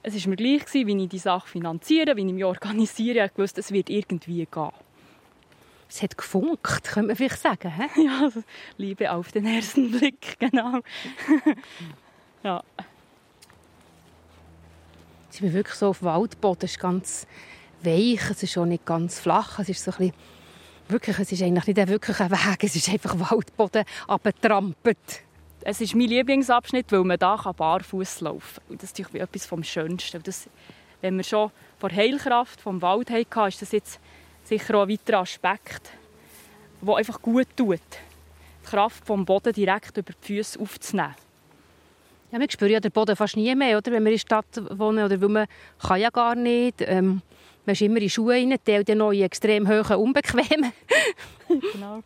Es 0.01 0.25
war 0.25 0.29
mir 0.29 0.35
gleich, 0.37 0.73
wie 0.73 1.03
ich 1.03 1.09
die 1.09 1.19
Sache 1.19 1.47
finanziere, 1.47 2.15
wie 2.17 2.25
ich 2.25 2.33
mich 2.33 2.45
organisiere. 2.45 3.27
Ich 3.27 3.37
wusste, 3.37 3.59
es 3.59 3.71
wird 3.71 3.91
irgendwie 3.91 4.47
gehen. 4.47 4.71
Es 5.89 6.03
hat 6.03 6.17
gefunkt, 6.17 6.63
könnte 6.63 7.03
man 7.03 7.15
vielleicht 7.15 7.39
sagen. 7.39 7.71
He? 7.71 8.03
Ja, 8.05 8.21
also 8.23 8.43
Liebe 8.77 9.11
auf 9.11 9.31
den 9.31 9.45
ersten 9.45 9.91
Blick, 9.91 10.37
genau. 10.39 10.81
ja. 12.43 12.63
Sie 15.29 15.43
sind 15.43 15.53
wirklich 15.53 15.75
so 15.75 15.89
auf 15.89 16.03
Waldboden. 16.03 16.65
Es 16.65 16.71
ist 16.71 16.79
ganz 16.79 17.27
weich, 17.83 18.29
es 18.29 18.43
ist 18.43 18.57
auch 18.57 18.65
nicht 18.65 18.85
ganz 18.85 19.19
flach. 19.19 19.59
Es 19.59 19.69
ist 19.69 19.83
so 19.83 19.91
ein 19.91 19.97
bisschen, 19.97 20.13
wirklich, 20.89 21.19
es 21.19 21.31
ist 21.31 21.41
eigentlich 21.41 21.67
nicht 21.67 21.87
wirklich 21.87 22.19
ein 22.19 22.31
Weg, 22.31 22.63
es 22.63 22.75
ist 22.75 22.89
einfach 22.89 23.31
Waldboden 23.31 23.83
abgetrampelt. 24.07 24.97
Es 25.61 25.81
ist 25.81 25.95
mein 25.95 26.07
Lieblingsabschnitt, 26.07 26.91
weil 26.91 27.03
man 27.03 27.19
da 27.19 27.35
barfuß 27.35 28.21
laufen 28.21 28.55
kann. 28.55 28.63
Und 28.69 28.83
das 28.83 28.91
ist 28.91 29.15
etwas 29.15 29.45
vom 29.45 29.63
Schönsten. 29.63 30.23
Das, 30.23 30.49
wenn 31.01 31.17
wir 31.17 31.23
schon 31.23 31.51
vor 31.77 31.91
Heilkraft 31.91 32.61
vom 32.61 32.81
Wald 32.81 33.09
hatten, 33.09 33.47
ist 33.47 33.61
das 33.61 33.71
jetzt 33.71 33.99
sicher 34.47 34.75
auch 34.75 34.83
ein 34.83 34.89
weiterer 34.89 35.19
Aspekt, 35.19 35.91
der 36.81 36.95
einfach 36.95 37.21
gut 37.21 37.47
tut. 37.55 37.79
Die 37.79 38.69
Kraft 38.69 39.05
vom 39.05 39.25
Boden 39.25 39.53
direkt 39.53 39.97
über 39.97 40.13
die 40.13 40.25
Füße 40.25 40.59
aufzunehmen. 40.59 41.15
Ja, 42.31 42.39
wir 42.39 42.51
spüren 42.51 42.71
ja 42.71 42.79
den 42.79 42.91
Boden 42.91 43.15
fast 43.15 43.37
nie 43.37 43.53
mehr, 43.55 43.77
oder? 43.77 43.91
wenn 43.91 44.03
wir 44.03 44.11
in 44.11 44.15
der 44.15 44.19
Stadt 44.19 44.61
wohnen. 44.77 45.05
Oder 45.05 45.21
weil 45.21 45.29
man 45.29 45.47
kann 45.79 45.99
ja 45.99 46.09
gar 46.09 46.35
nicht. 46.35 46.81
Ähm, 46.81 47.21
man 47.65 47.73
ist 47.73 47.81
immer 47.81 48.01
in 48.01 48.09
Schuhe 48.09 48.33
rein, 48.35 48.57
die 48.65 48.83
dann 48.83 48.97
noch 48.97 49.11
in 49.11 49.23
extrem 49.23 49.67
hohen 49.67 49.95
unbequem. 49.95 50.71
genau. 51.73 52.03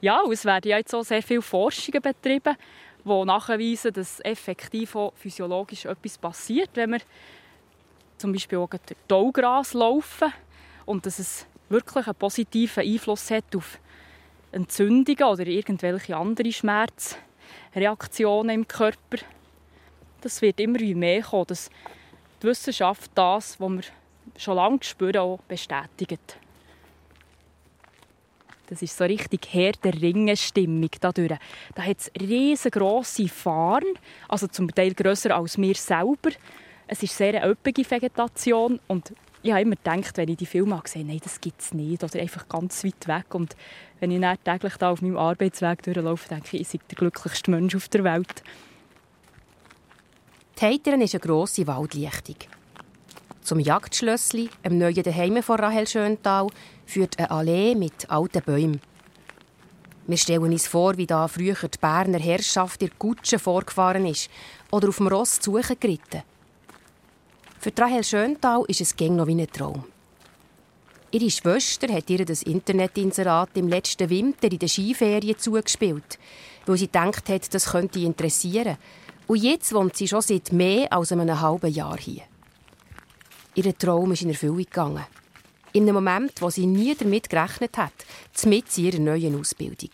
Ja, 0.00 0.22
es 0.30 0.44
werden 0.44 0.70
ja 0.70 0.78
jetzt 0.78 0.94
auch 0.94 1.04
sehr 1.04 1.22
viele 1.22 1.42
Forschungen 1.42 2.00
betrieben, 2.00 2.56
die 3.04 3.24
nachweisen, 3.24 3.92
dass 3.92 4.20
effektiv 4.20 4.96
auch 4.96 5.12
physiologisch 5.14 5.84
etwas 5.84 6.18
passiert, 6.18 6.70
wenn 6.74 6.92
wir 6.92 7.00
zum 8.16 8.32
Beispiel 8.32 8.58
auch 8.58 8.68
durch 8.68 8.80
Taugras 9.06 9.74
laufen 9.74 10.32
und 10.86 11.06
dass 11.06 11.18
es 11.18 11.46
wirklich 11.70 12.06
einen 12.06 12.16
positiven 12.16 12.84
Einfluss 12.84 13.30
hat 13.30 13.56
auf 13.56 13.78
Entzündungen 14.52 15.24
oder 15.24 15.46
irgendwelche 15.46 16.14
andere 16.16 16.52
Schmerzreaktionen 16.52 18.54
im 18.54 18.68
Körper. 18.68 19.18
Das 20.20 20.42
wird 20.42 20.60
immer 20.60 20.80
mehr 20.80 21.22
kommen, 21.22 21.46
dass 21.46 21.70
die 22.42 22.48
Wissenschaft 22.48 23.10
das, 23.14 23.58
was 23.60 23.70
wir 23.70 23.82
schon 24.36 24.56
lange 24.56 24.82
spüren, 24.82 25.18
auch 25.18 25.38
bestätigt. 25.48 26.36
Das 28.66 28.82
ist 28.82 28.94
so 28.96 29.04
richtig 29.04 29.48
Herr 29.50 29.72
der 29.72 30.00
Ringe-Stimmung 30.00 30.90
dadurch. 31.00 31.38
Da 31.74 31.82
hat 31.82 31.98
es 31.98 32.10
riesengroße 32.20 33.28
Farn, 33.28 33.84
also 34.28 34.46
zum 34.46 34.72
Teil 34.72 34.94
grösser 34.94 35.36
als 35.36 35.58
wir 35.58 35.74
selber. 35.74 36.30
Es 36.86 37.02
ist 37.02 37.16
sehr 37.16 37.34
eine 37.34 37.50
üppige 37.50 37.90
Vegetation 37.90 38.78
und 38.86 39.12
ich 39.42 39.50
habe 39.50 39.62
immer 39.62 39.76
gedacht, 39.76 40.16
wenn 40.16 40.28
ich 40.28 40.36
die 40.36 40.46
Filme 40.46 40.78
gesehen, 40.80 41.06
nein, 41.06 41.20
das 41.22 41.40
gibt 41.40 41.60
es 41.60 41.72
nicht 41.72 42.04
oder 42.04 42.20
einfach 42.20 42.48
ganz 42.48 42.84
weit 42.84 43.06
weg. 43.06 43.34
Und 43.34 43.56
wenn 43.98 44.10
ich 44.10 44.20
dann 44.20 44.36
täglich 44.44 44.76
da 44.76 44.90
auf 44.90 45.02
meinem 45.02 45.16
Arbeitsweg 45.16 45.82
durchlaufe, 45.82 46.28
denke 46.28 46.56
ich, 46.56 46.60
ich 46.62 46.68
sei 46.68 46.78
der 46.90 46.96
glücklichste 46.96 47.50
Mensch 47.50 47.74
auf 47.74 47.88
der 47.88 48.04
Welt. 48.04 48.42
Heiteren 50.60 51.00
ist 51.00 51.14
eine 51.14 51.20
grosse 51.20 51.66
Waldlichtung. 51.66 52.36
Zum 53.40 53.60
Jagdschlössli, 53.60 54.50
einem 54.62 54.76
neuen 54.76 55.02
Daheim 55.02 55.42
von 55.42 55.58
Rahel 55.58 55.86
Schöntal, 55.86 56.48
führt 56.84 57.18
eine 57.18 57.30
Allee 57.30 57.74
mit 57.74 58.10
alten 58.10 58.42
Bäumen. 58.42 58.80
Wir 60.06 60.18
stellen 60.18 60.52
uns 60.52 60.66
vor, 60.66 60.98
wie 60.98 61.06
da 61.06 61.28
früher 61.28 61.54
die 61.54 61.78
Berner 61.80 62.18
Herrschaft 62.18 62.82
in 62.82 62.90
Kutsche 62.98 63.38
vorgefahren 63.38 64.04
ist 64.04 64.28
oder 64.70 64.90
auf 64.90 64.98
dem 64.98 65.06
Ross 65.06 65.40
zu 65.40 65.52
geritten. 65.52 66.22
Für 67.62 67.72
Rahel 67.76 68.02
Schöntal 68.02 68.64
ist 68.68 68.80
es 68.80 68.96
gäng 68.96 69.16
noch 69.16 69.26
wie 69.26 69.38
ein 69.38 69.46
Traum. 69.52 69.84
Ihre 71.10 71.28
Schwester 71.28 71.92
hat 71.92 72.08
ihr 72.08 72.24
das 72.24 72.42
Internetinserat 72.42 73.50
im 73.52 73.68
letzten 73.68 74.08
Winter 74.08 74.50
in 74.50 74.58
den 74.58 74.66
Skiferien 74.66 75.38
zugespielt, 75.38 76.18
weil 76.64 76.78
sie 76.78 76.86
gedacht 76.86 77.28
hat, 77.28 77.52
das 77.52 77.72
könnte 77.72 77.98
sie 77.98 78.06
interessieren. 78.06 78.78
Und 79.26 79.42
jetzt 79.42 79.74
wohnt 79.74 79.94
sie 79.94 80.08
schon 80.08 80.22
seit 80.22 80.54
mehr 80.54 80.90
als 80.90 81.12
einem 81.12 81.38
halben 81.38 81.70
Jahr 81.70 81.98
hier. 81.98 82.22
Ihr 83.54 83.76
Traum 83.76 84.12
ist 84.12 84.22
in 84.22 84.30
Erfüllung 84.30 84.56
gegangen. 84.56 85.04
In 85.74 85.82
einem 85.82 85.96
Moment, 85.96 86.40
wo 86.40 86.48
sie 86.48 86.64
nie 86.64 86.94
damit 86.94 87.28
gerechnet 87.28 87.76
hat, 87.76 87.92
mit 88.46 88.78
ihrer 88.78 89.00
neuen 89.00 89.38
Ausbildung. 89.38 89.90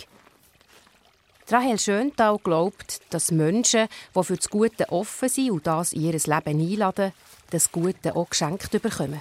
Rahel 1.49 1.79
Schöntal 1.79 2.39
glaubt, 2.39 3.01
dass 3.11 3.31
Menschen, 3.31 3.89
die 4.15 4.23
für 4.25 4.37
das 4.37 4.51
Gute 4.51 4.89
offen 4.91 5.29
sind 5.29 5.51
und 5.51 5.67
das 5.67 5.93
in 5.93 6.03
ihr 6.03 6.13
Leben 6.13 6.61
einladen, 6.61 7.13
das 7.51 7.71
Gute 7.73 8.17
auch 8.17 8.31
geschenkt 8.31 8.71
bekommen. 8.71 9.21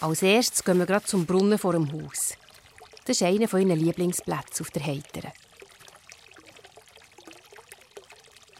Als 0.00 0.22
erstes 0.22 0.64
gehen 0.64 0.78
wir 0.78 0.86
gerade 0.86 1.06
zum 1.06 1.24
Brunnen 1.24 1.58
vor 1.58 1.72
dem 1.72 1.90
Haus. 1.92 2.34
Das 3.06 3.16
ist 3.16 3.22
einer 3.22 3.48
von 3.48 3.60
ihren 3.60 3.78
Lieblingsplätzen 3.78 4.64
auf 4.64 4.70
der 4.70 4.84
Heiteren. 4.84 5.32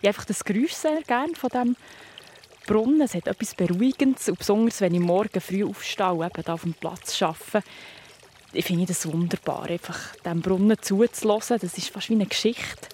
Ich 0.00 0.08
einfach 0.08 0.24
das 0.24 0.44
Geräusch 0.44 0.72
sehr 0.72 1.02
gerne 1.02 1.34
von 1.34 1.50
dem 1.50 1.76
Brunnen. 2.66 3.00
Es 3.00 3.14
hat 3.14 3.26
etwas 3.26 3.54
Beruhigendes. 3.54 4.30
Besonders, 4.36 4.80
wenn 4.80 4.94
ich 4.94 5.00
morgen 5.00 5.40
früh 5.40 5.64
aufstehe 5.64 6.12
und 6.12 6.24
eben 6.24 6.46
auf 6.46 6.62
dem 6.62 6.74
Platz 6.74 7.20
arbeite, 7.22 7.62
ich 8.52 8.64
finde 8.66 8.86
das 8.86 9.06
wunderbar, 9.10 9.64
einfach 9.64 10.14
dem 10.16 10.40
Brunnen 10.40 10.80
zuzulassen. 10.80 11.58
Das 11.60 11.76
ist 11.76 11.88
fast 11.88 12.08
wie 12.08 12.14
eine 12.14 12.26
Geschichte. 12.26 12.88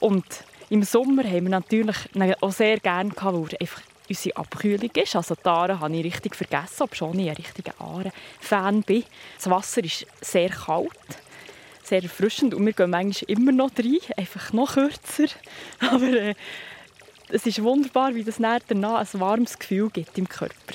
Und 0.00 0.24
im 0.68 0.82
Sommer 0.82 1.24
haben 1.24 1.44
wir 1.44 1.60
natürlich 1.60 1.96
auch 2.40 2.52
sehr 2.52 2.78
gerne 2.80 3.10
gehabt, 3.10 3.36
weil 3.36 3.48
er 3.52 3.60
einfach 3.60 3.82
unsere 4.08 4.36
Abkühlung 4.36 4.90
ist. 4.94 5.16
Also 5.16 5.34
die 5.34 5.46
Aare 5.46 5.80
habe 5.80 5.96
ich 5.96 6.04
richtig 6.04 6.34
vergessen, 6.34 6.82
obwohl 6.82 7.20
ich 7.20 7.30
ein 7.30 7.36
richtiger 7.36 7.72
Aare-Fan 7.78 8.82
bin. 8.82 9.04
Das 9.36 9.50
Wasser 9.50 9.84
ist 9.84 10.06
sehr 10.20 10.50
kalt, 10.50 10.90
sehr 11.82 12.02
erfrischend 12.02 12.54
und 12.54 12.64
wir 12.66 12.72
gehen 12.72 12.90
manchmal 12.90 13.30
immer 13.30 13.52
noch 13.52 13.70
rein, 13.78 13.98
einfach 14.16 14.52
noch 14.52 14.74
kürzer. 14.74 15.26
Aber 15.80 16.06
äh, 16.06 16.34
es 17.28 17.46
ist 17.46 17.62
wunderbar, 17.62 18.14
wie 18.14 18.24
das 18.24 18.36
danach 18.38 19.14
ein 19.14 19.20
warmes 19.20 19.58
Gefühl 19.58 19.88
gibt 19.90 20.18
im 20.18 20.28
Körper. 20.28 20.74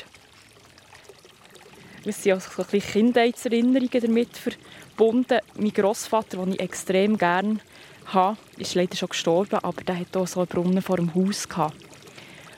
Es 2.04 2.24
sind 2.24 2.34
auch 2.34 2.42
so 2.42 2.62
ein 2.62 2.68
bisschen 2.70 2.94
Kindheitserinnerungen 2.94 4.02
damit 4.02 4.30
verbunden. 4.38 5.40
Mein 5.56 5.74
Großvater, 5.74 6.38
den 6.38 6.54
ich 6.54 6.60
extrem 6.60 7.18
gerne 7.18 7.60
habe, 8.06 8.38
ist 8.58 8.76
leider 8.76 8.96
schon 8.96 9.10
gestorben, 9.10 9.60
aber 9.60 9.84
der 9.84 10.00
hat 10.00 10.16
auch 10.16 10.26
so 10.26 10.40
einen 10.40 10.48
Brunnen 10.48 10.82
vor 10.82 10.98
dem 10.98 11.13
Haus 11.13 11.48
gehabt. 11.48 11.87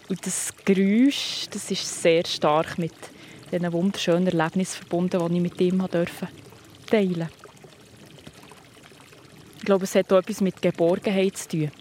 Und 0.09 0.25
das 0.25 0.51
Geräusch, 0.65 1.45
das 1.51 1.69
ist 1.69 2.01
sehr 2.01 2.25
stark 2.25 2.79
mit 2.79 2.93
diesen 3.51 3.71
wunderschönen 3.71 4.27
Erlebnissen 4.27 4.77
verbunden, 4.77 5.19
die 5.29 5.35
ich 5.35 5.41
mit 5.41 5.61
ihm 5.61 5.77
durfte 5.77 6.27
teilen. 6.87 7.29
Ich 9.59 9.65
glaube, 9.65 9.83
es 9.83 9.93
hat 9.93 10.11
auch 10.11 10.17
etwas 10.17 10.41
mit 10.41 10.61
Geborgenheit 10.61 11.37
zu 11.37 11.49
tun. 11.49 11.71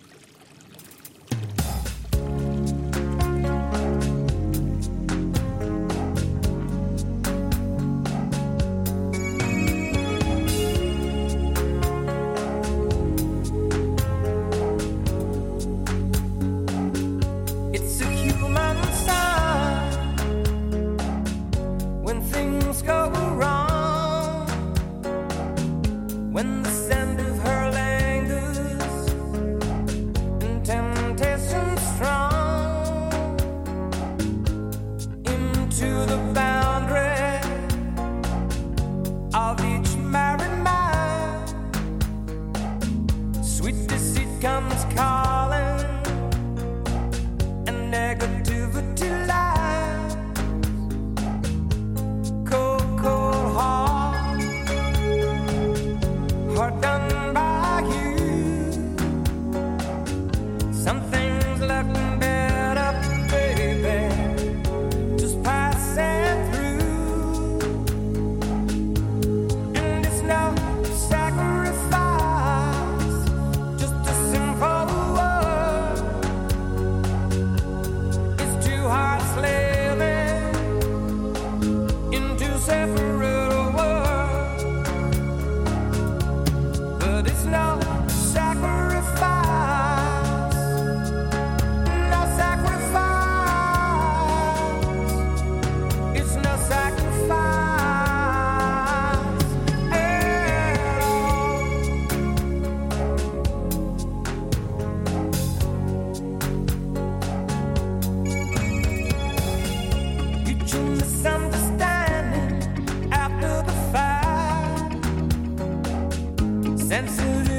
Sensitive 116.89 117.58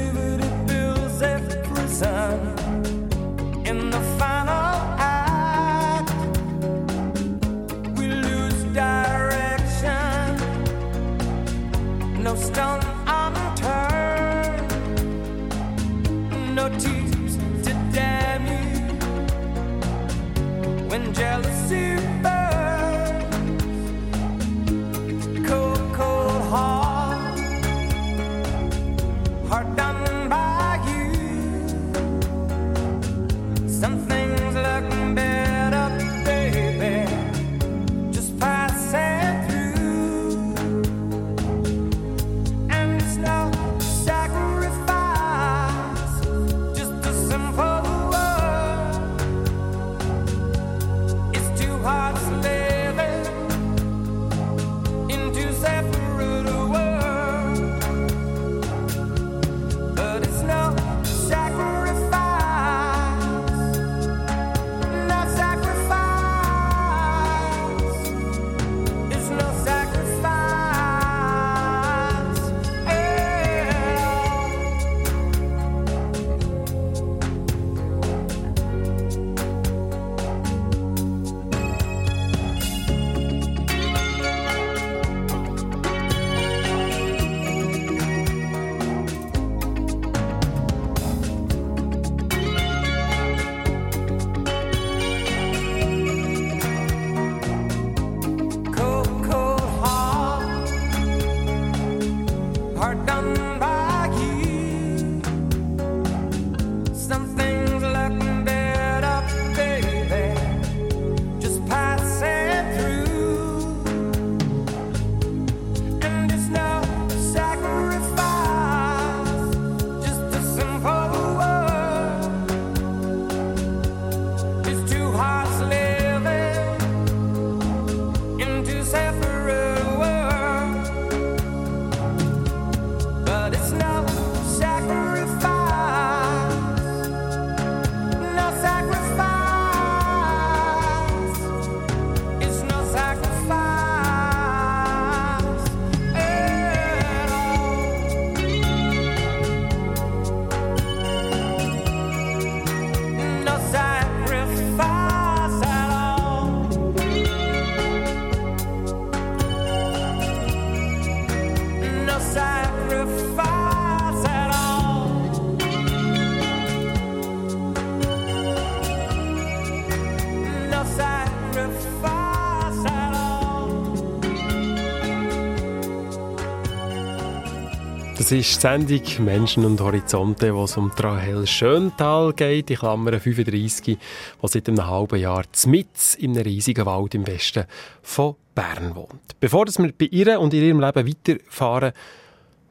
Das 178.30 178.38
ist 178.38 178.58
die 178.58 178.60
Sendung 178.60 179.24
Menschen 179.24 179.64
und 179.64 179.80
Horizonte, 179.80 180.54
wo 180.54 180.62
es 180.62 180.76
um 180.76 180.92
die 180.96 181.02
Rahel 181.02 181.48
Schöntal 181.48 182.32
geht, 182.32 182.68
die 182.68 182.76
Klammer 182.76 183.18
35, 183.18 183.82
die 183.84 183.98
seit 184.46 184.68
einem 184.68 184.86
halben 184.86 185.18
Jahr 185.18 185.42
mitten 185.66 185.90
in 186.18 186.36
einem 186.36 186.44
riesigen 186.44 186.86
Wald 186.86 187.16
im 187.16 187.26
Westen 187.26 187.64
von 188.02 188.36
Bern 188.54 188.94
wohnt. 188.94 189.40
Bevor 189.40 189.66
wir 189.66 189.92
bei 189.98 190.04
ihr 190.04 190.38
und 190.38 190.54
in 190.54 190.62
ihrem 190.62 190.78
Leben 190.78 191.08
weiterfahren, 191.08 191.92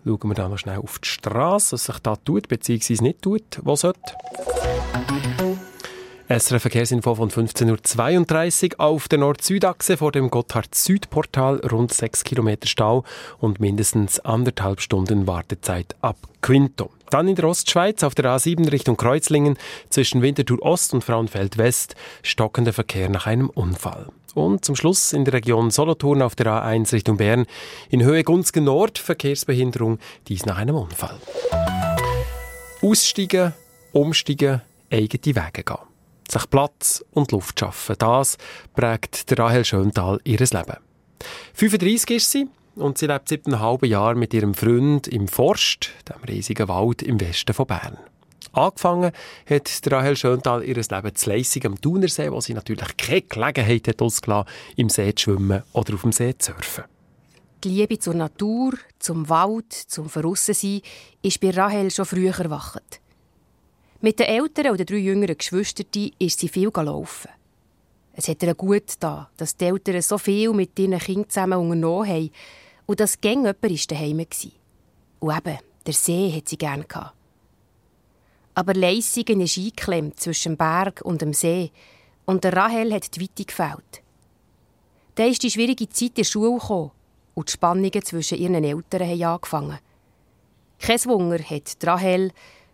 schauen 0.05 0.29
wir 0.29 0.33
da 0.33 0.47
noch 0.47 0.59
schnell 0.59 0.77
auf 0.77 0.99
die 0.99 1.09
Straße, 1.09 1.73
was 1.73 1.83
sich 1.87 1.99
da 1.99 2.15
tut, 2.15 2.47
beziehungsweise 2.47 3.03
nicht 3.03 3.21
tut, 3.21 3.59
was 3.61 3.81
sollte. 3.81 4.13
SRF 6.31 6.61
Verkehrsinfo 6.61 7.15
von 7.15 7.31
15.32 7.31 8.73
Uhr 8.73 8.79
auf 8.81 9.07
der 9.07 9.17
Nord-Süd-Achse 9.17 9.97
vor 9.97 10.11
dem 10.11 10.29
Gotthard-Süd-Portal 10.29 11.57
rund 11.71 11.91
6 11.91 12.23
Kilometer 12.23 12.67
Stau 12.67 13.03
und 13.39 13.59
mindestens 13.59 14.19
anderthalb 14.19 14.79
Stunden 14.79 15.25
Wartezeit 15.25 15.95
ab 16.01 16.17
Quinto. 16.41 16.91
Dann 17.09 17.27
in 17.27 17.35
der 17.35 17.45
Ostschweiz 17.45 18.03
auf 18.03 18.13
der 18.13 18.25
A7 18.25 18.71
Richtung 18.71 18.95
Kreuzlingen 18.95 19.57
zwischen 19.89 20.21
Winterthur 20.21 20.61
Ost 20.61 20.93
und 20.93 21.03
Frauenfeld 21.03 21.57
West 21.57 21.95
stockender 22.21 22.73
Verkehr 22.73 23.09
nach 23.09 23.25
einem 23.25 23.49
Unfall. 23.49 24.05
Und 24.35 24.63
zum 24.63 24.75
Schluss 24.75 25.13
in 25.13 25.25
der 25.25 25.33
Region 25.33 25.71
Solothurn 25.71 26.21
auf 26.21 26.35
der 26.35 26.45
A1 26.45 26.93
Richtung 26.93 27.17
Bern 27.17 27.47
in 27.89 28.03
Höhe 28.03 28.23
Gunzgen 28.23 28.65
Nord 28.65 28.99
Verkehrsbehinderung, 28.99 29.97
dies 30.27 30.45
nach 30.45 30.59
einem 30.59 30.75
Unfall. 30.75 31.17
Aussteigen, 32.83 33.53
umsteigen, 33.93 34.61
eigene 34.91 35.35
Wege 35.35 35.63
gehen. 35.63 35.88
Sich 36.31 36.47
Platz 36.51 37.03
und 37.11 37.31
Luft 37.31 37.59
schaffen, 37.59 37.95
das 37.97 38.37
prägt 38.75 39.31
der 39.31 39.39
Rahel 39.39 39.65
Schöntal 39.65 40.19
ihres 40.23 40.53
Leben. 40.53 40.77
35 41.55 42.17
ist 42.17 42.31
sie 42.31 42.47
und 42.75 42.99
sie 42.99 43.07
lebt 43.07 43.29
seit 43.29 43.47
einem 43.47 43.59
halben 43.59 43.87
Jahr 43.87 44.13
mit 44.13 44.33
ihrem 44.35 44.53
Freund 44.53 45.07
im 45.07 45.27
Forst, 45.27 45.89
dem 46.07 46.23
riesigen 46.23 46.67
Wald 46.67 47.01
im 47.01 47.19
Westen 47.19 47.53
von 47.53 47.65
Bern. 47.65 47.97
Angefangen 48.51 49.11
hat 49.49 49.81
Rahel 49.87 50.15
Schöntal 50.15 50.63
ihr 50.63 50.75
Leben 50.75 51.15
zu 51.15 51.29
Leissig 51.29 51.65
am 51.65 51.81
Thunersee, 51.81 52.31
wo 52.31 52.41
sie 52.41 52.53
natürlich 52.53 52.95
keine 52.95 53.23
Gelegenheit 53.23 53.87
hat 53.87 54.01
ausgelassen, 54.01 54.49
im 54.75 54.89
See 54.89 55.13
zu 55.15 55.23
schwimmen 55.23 55.63
oder 55.73 55.95
auf 55.95 56.01
dem 56.01 56.11
See 56.11 56.37
zu 56.37 56.51
surfen. 56.51 56.83
Die 57.63 57.69
Liebe 57.69 57.97
zur 57.97 58.13
Natur, 58.13 58.73
zum 58.99 59.27
Wald, 59.29 59.73
zum 59.73 60.09
Verussensein 60.09 60.81
ist 61.23 61.41
bei 61.41 61.49
Rahel 61.49 61.89
schon 61.89 62.05
früher 62.05 62.37
erwacht. 62.39 63.01
Mit 64.01 64.19
den 64.19 64.27
älteren 64.27 64.71
und 64.71 64.79
den 64.79 64.85
drei 64.85 64.97
jüngeren 64.97 65.37
Geschwistern 65.37 66.11
ist 66.19 66.39
sie 66.39 66.47
viel 66.47 66.71
gelaufen. 66.71 67.31
Es 68.13 68.27
hat 68.27 68.43
ihr 68.43 68.53
gut 68.55 68.87
getan, 68.87 69.27
dass 69.37 69.57
die 69.57 69.65
Eltern 69.65 70.01
so 70.01 70.17
viel 70.17 70.53
mit 70.53 70.77
ihren 70.79 70.97
Kindern 70.99 71.29
zusammen 71.29 71.59
unternommen 71.59 72.07
haben 72.07 72.31
und 72.85 72.99
dass 72.99 73.19
gäng 73.21 73.39
jemand 73.39 73.63
ist 73.63 73.91
daheim 73.91 74.19
war. 74.19 74.51
Und 75.19 75.37
eben, 75.37 75.59
Der 75.85 75.93
See 75.93 76.31
hat 76.31 76.47
sie 76.47 76.57
gern 76.57 76.87
gehabt. 76.87 77.15
Aber 78.53 78.73
Leissingen 78.73 79.41
ist 79.41 79.57
eingeklemmt 79.57 80.19
zwischen 80.19 80.53
dem 80.53 80.57
Berg 80.57 81.01
und 81.03 81.21
dem 81.21 81.33
See 81.33 81.71
und 82.25 82.43
der 82.43 82.53
Rahel 82.53 82.93
hat 82.93 83.15
die 83.15 83.21
Weite 83.21 83.45
gefällt. 83.45 84.03
Dann 85.15 85.29
ist 85.29 85.41
die 85.41 85.49
schwierige 85.49 85.89
Zeit 85.89 86.09
in 86.09 86.15
der 86.15 86.23
Schule 86.25 86.59
gekommen 86.59 86.91
und 87.33 87.47
die 87.47 87.53
Spannungen 87.53 88.03
zwischen 88.03 88.37
ihren 88.37 88.63
Eltern 88.63 89.07
haben 89.07 89.23
angefangen. 89.23 89.79
Kein 90.79 91.05
Wunder 91.05 91.39
hat 91.39 91.77
Rahel, 91.83 92.31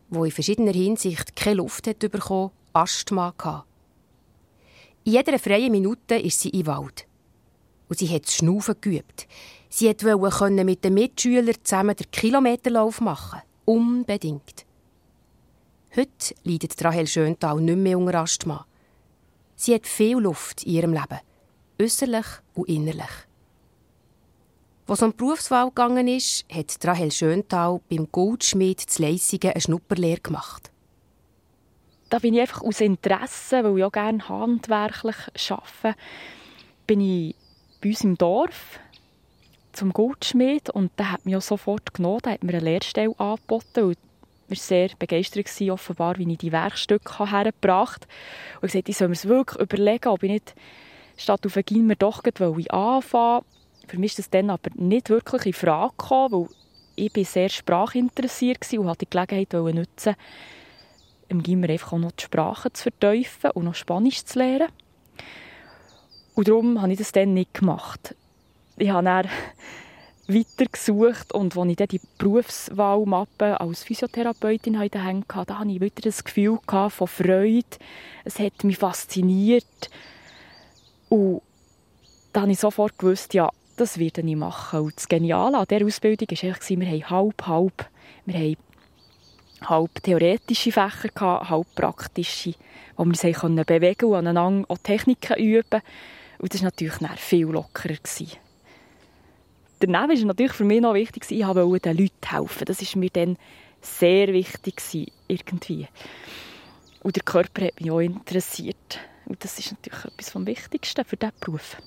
die 0.10 0.18
in 0.18 0.32
verschiedener 0.32 0.74
Hinsicht 0.74 1.36
keine 1.36 1.58
Luft 1.58 1.88
hat 1.88 2.00
bekommen, 2.00 2.52
Asthma 2.74 3.34
gehabt. 3.38 3.68
In 5.04 5.14
jeder 5.14 5.38
freien 5.40 5.72
Minute 5.72 6.16
ist 6.16 6.42
sie 6.42 6.50
im 6.50 6.66
Wald. 6.66 7.06
Und 7.88 8.00
sie 8.00 8.10
hat 8.10 8.26
das 8.26 8.36
Schnaufen 8.36 8.76
geübt. 8.82 9.28
Sie 9.70 9.88
wollte 9.88 10.64
mit 10.64 10.84
den 10.84 10.94
Mitschülern 10.96 11.56
zusammen 11.64 11.96
den 11.96 12.10
Kilometerlauf 12.10 13.02
machen. 13.02 13.42
Unbedingt. 13.66 14.66
Heute 15.96 16.36
leidet 16.44 16.84
Rahel 16.84 17.08
Schöntal 17.08 17.62
nicht 17.62 17.78
mehr 17.78 17.98
unter 17.98 18.20
Asthma. 18.20 18.66
Sie 19.56 19.74
hat 19.74 19.86
viel 19.86 20.18
Luft 20.18 20.64
in 20.64 20.74
ihrem 20.74 20.94
Leben. 20.94 21.20
Äußerlich 21.80 22.26
und 22.54 22.68
innerlich. 22.68 23.12
Als 24.88 25.02
es 25.02 25.04
um 25.04 25.18
die 25.18 25.70
gegangen 25.70 26.08
ist, 26.08 26.46
hat 26.52 26.78
Rahel 26.86 27.12
Schöntal 27.12 27.82
beim 27.90 28.08
Goldschmied 28.12 28.80
zu 28.80 29.02
Leissingen 29.02 29.54
eine 29.54 29.62
Schnupperlehre 29.62 30.22
gemacht. 30.22 30.70
Da 32.12 32.20
bin 32.20 32.36
ich 32.36 32.42
einfach 32.42 32.62
aus 32.62 32.82
Interesse, 32.82 33.64
weil 33.64 33.80
ich 33.80 33.84
auch 33.84 33.92
gerne 33.92 34.30
handwerklich 34.30 35.16
arbeite, 35.50 36.00
bin 36.86 37.02
ich 37.02 37.36
bei 37.82 37.90
uns 37.90 38.04
im 38.04 38.16
Dorf 38.16 38.80
zum 39.74 39.92
Goldschmied 39.92 40.70
und 40.70 40.92
der 41.00 41.14
hat 41.14 41.26
mich 41.26 41.36
auch 41.36 41.42
sofort 41.42 41.96
genommen, 41.96 42.22
der 42.24 42.34
hat 42.34 42.44
mir 42.44 42.54
eine 42.54 42.64
Lehrstelle 42.64 43.20
angeboten 43.20 43.86
und 43.86 43.98
waren 44.48 44.56
sehr 44.56 44.90
begeistert, 45.00 45.46
gewesen, 45.46 45.72
offenbar, 45.72 46.20
wie 46.20 46.32
ich 46.32 46.38
die 46.38 46.52
Werkstücke 46.52 47.32
hergebracht 47.32 48.04
habe. 48.04 48.62
Und 48.62 48.72
gesagt, 48.72 48.90
ich 48.90 48.98
soll 48.98 49.08
mir 49.08 49.24
wirklich 49.24 49.60
überlegen, 49.60 50.10
ob 50.10 50.22
ich 50.22 50.32
nicht 50.32 50.54
statt 51.18 51.44
auf 51.44 51.58
ein 51.58 51.66
Gimmer 51.66 51.96
doch 51.96 52.24
anfangen 52.24 53.46
Für 53.88 53.98
mich 53.98 54.12
ist 54.12 54.20
das 54.20 54.30
dann 54.30 54.50
aber 54.50 54.72
nicht 54.76 55.10
wirklich 55.10 55.46
in 55.48 55.54
Frage 55.54 55.94
gekommen, 55.98 56.32
weil 56.32 56.56
ich 56.96 57.12
bin 57.12 57.26
sehr 57.26 57.50
sprachinteressiert 57.50 58.72
war 58.72 58.80
und 58.80 58.90
hatte 58.90 59.06
die 59.06 59.10
Gelegenheit 59.10 59.76
nutzen, 59.76 60.16
im 61.28 61.44
Gimmer 61.44 61.70
einfach 61.70 61.94
auch 61.94 62.00
noch 62.00 62.12
die 62.12 62.24
Sprache 62.24 62.72
zu 62.72 62.84
vertiefen 62.84 63.52
und 63.52 63.66
noch 63.66 63.76
Spanisch 63.76 64.24
zu 64.24 64.40
lernen. 64.40 64.70
Und 66.36 66.48
darum 66.48 66.82
habe 66.82 66.92
ich 66.92 67.00
das 67.00 67.12
dann 67.12 67.34
nicht 67.34 67.54
gemacht. 67.54 68.16
Ich 68.78 68.90
habe 68.90 69.06
dann 69.06 69.30
weitergesucht 70.28 71.34
und 71.34 71.58
als 71.58 71.70
ich 71.70 71.76
dann 71.78 71.88
die 71.88 72.02
Berufswahlmappe 72.18 73.60
als 73.60 73.84
Physiotherapeutin 73.84 74.80
hatte, 74.80 75.04
hatte 75.04 75.70
ich 75.70 75.82
wieder 75.82 76.02
das 76.02 76.24
Gefühl 76.24 76.60
von 76.66 77.08
Freude. 77.08 77.78
Es 78.24 78.40
hat 78.40 78.64
mich 78.64 78.78
fasziniert. 78.78 79.90
Und 81.10 81.42
da 82.34 82.42
habe 82.42 82.52
ich 82.52 82.60
sofort 82.60 82.98
gewusst, 82.98 83.34
ja, 83.34 83.50
das 83.76 83.98
werde 83.98 84.22
ich 84.22 84.36
machen. 84.36 84.80
Und 84.82 84.96
das 84.96 85.08
Geniale 85.08 85.58
an 85.58 85.66
dieser 85.70 85.86
Ausbildung 85.86 86.28
war 86.30 86.50
einfach, 86.50 86.70
wir 86.70 87.10
halb, 87.10 87.48
halb. 87.48 87.90
Wir 88.26 88.56
halb 89.62 90.04
theoretische 90.04 90.72
Fächer, 90.72 91.10
gehabt, 91.10 91.50
halb 91.50 91.76
praktische, 91.76 92.54
wo 92.98 93.04
wir 93.04 93.10
uns 93.10 93.24
haben 93.24 93.56
bewegen 93.56 94.06
und 94.06 94.16
aneinander 94.16 94.70
auch 94.70 94.78
Techniken 94.78 95.38
üben 95.38 95.82
Und 96.38 96.54
das 96.54 96.62
war 96.62 96.68
natürlich 96.68 96.98
dann 96.98 97.18
viel 97.18 97.48
lockerer. 97.48 97.96
Daneben 99.80 100.20
war 100.20 100.26
natürlich 100.26 100.54
für 100.54 100.64
mich 100.64 100.82
noch 100.82 100.94
wichtig, 100.94 101.26
ich 101.30 101.46
wollte 101.46 101.90
den 101.90 101.98
Leuten 101.98 102.30
helfen. 102.30 102.66
Das 102.66 102.82
war 102.82 103.00
mir 103.00 103.10
dann 103.12 103.38
sehr 103.82 104.28
wichtig, 104.30 104.82
irgendwie. 105.28 105.88
Und 107.04 107.16
der 107.16 107.24
Körper 107.24 107.66
hat 107.66 107.80
mich 107.80 107.92
auch 107.92 108.00
interessiert. 108.00 109.00
Und 109.26 109.44
das 109.44 109.60
ist 109.60 109.72
natürlich 109.72 110.06
etwas 110.06 110.30
vom 110.30 110.48
Wichtigsten 110.48 111.06
für 111.06 111.18
diesen 111.18 111.34
Beruf. 111.40 111.78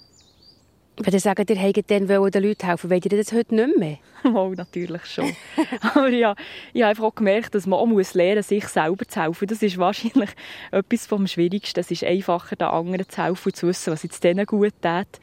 Wenn 1.00 1.14
ihr 1.14 1.20
sagt, 1.20 1.48
ihr 1.48 1.56
hättet 1.56 1.90
dann 1.90 2.08
den 2.08 2.42
Leuten 2.42 2.66
helfen 2.66 2.90
wollt 2.90 3.04
ihr 3.04 3.16
das 3.16 3.32
heute 3.32 3.54
nicht 3.54 3.78
mehr? 3.78 3.98
Mal, 4.24 4.50
natürlich 4.50 5.04
schon. 5.06 5.30
Aber 5.94 6.08
ja, 6.08 6.34
ich 6.72 6.82
habe 6.82 6.90
einfach 6.90 7.04
auch 7.04 7.14
gemerkt, 7.14 7.54
dass 7.54 7.66
man 7.66 7.78
auch 7.78 7.86
muss 7.86 8.14
lernen 8.14 8.38
muss, 8.38 8.48
sich 8.48 8.66
selber 8.66 9.06
zu 9.06 9.22
helfen. 9.22 9.46
Das 9.46 9.62
ist 9.62 9.78
wahrscheinlich 9.78 10.30
etwas 10.72 11.06
vom 11.06 11.26
Schwierigsten. 11.26 11.78
Es 11.78 11.90
ist 11.90 12.02
einfacher, 12.02 12.56
den 12.56 12.66
anderen 12.66 13.08
zu 13.08 13.22
helfen 13.22 13.48
und 13.48 13.56
zu 13.56 13.68
wissen, 13.68 13.92
was 13.92 14.02
jetzt 14.02 14.24
denen 14.24 14.44
gut 14.44 14.74
tut. 14.82 15.20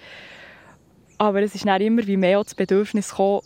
Aber 1.17 1.41
es 1.41 1.55
ist 1.55 1.65
dann 1.65 1.81
immer 1.81 2.07
wie 2.07 2.17
mehr 2.17 2.41
das 2.41 2.55
Bedürfnis 2.55 3.09
gekommen, 3.09 3.41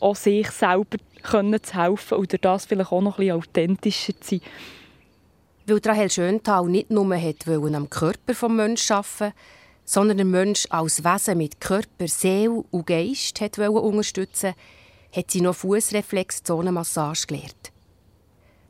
auch 0.00 0.16
sich 0.16 0.50
selber 0.50 0.98
können 1.22 1.62
zu 1.62 1.74
helfen 1.74 2.18
und 2.18 2.32
durch 2.32 2.40
das 2.40 2.66
vielleicht 2.66 2.92
auch 2.92 3.02
noch 3.02 3.18
ein 3.18 3.26
bisschen 3.26 3.38
authentischer 3.38 4.20
zu 4.20 4.36
sein. 4.36 4.40
Weil 5.66 5.80
Rahel 5.84 6.10
Schöntal 6.10 6.66
nicht 6.66 6.90
nur 6.90 7.08
wollte 7.10 7.76
am 7.76 7.90
Körper 7.90 8.32
des 8.32 8.42
Menschen 8.42 8.92
arbeiten 8.92 9.34
sondern 9.86 10.18
den 10.18 10.30
Mensch 10.30 10.66
als 10.68 11.04
Wesen 11.04 11.38
mit 11.38 11.60
Körper, 11.60 12.08
Seele 12.08 12.64
und 12.70 12.86
Geist 12.86 13.40
wollte 13.40 13.70
unterstützen, 13.72 14.54
hat 15.14 15.30
sie 15.30 15.40
noch 15.40 15.54
Fußreflexzonenmassage 15.54 17.26
gelernt. 17.28 17.72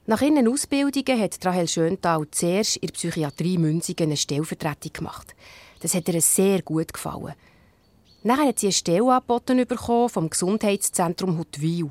Nach 0.05 0.21
ihren 0.21 0.47
Ausbildungen 0.47 1.21
hat 1.21 1.45
Rahel 1.45 1.67
Schöntal 1.67 2.29
zuerst 2.31 2.77
in 2.77 2.89
der 2.89 2.93
Psychiatrie 2.93 3.59
Münzigen 3.59 4.07
eine 4.07 4.17
Stellvertretung 4.17 4.93
gemacht. 4.93 5.35
Das 5.81 5.95
hat 5.95 6.09
ihr 6.09 6.21
sehr 6.21 6.63
gut 6.63 6.93
gefallen. 6.93 7.35
Nachher 8.23 8.49
hat 8.49 8.61
sie 8.61 8.67
eine 8.67 8.73
Stelle 8.73 9.13
angeboten 9.13 9.67
bekommen 9.67 10.09
vom 10.09 10.31
Gesundheitszentrum 10.31 11.39
Huttwil, 11.39 11.91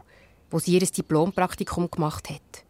wo 0.49 0.59
sie 0.59 0.73
ihr 0.73 0.79
Diplompraktikum 0.85 1.89
gemacht 1.89 2.29
hat. 2.29 2.63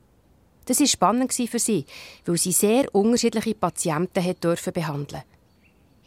Das 0.66 0.80
war 0.80 0.88
spannend 0.88 1.34
für 1.34 1.60
sie, 1.60 1.86
weil 2.26 2.38
sie 2.38 2.52
sehr 2.52 2.94
unterschiedliche 2.96 3.54
Patienten 3.54 4.14
behandeln 4.14 4.40
durfte. 4.42 5.24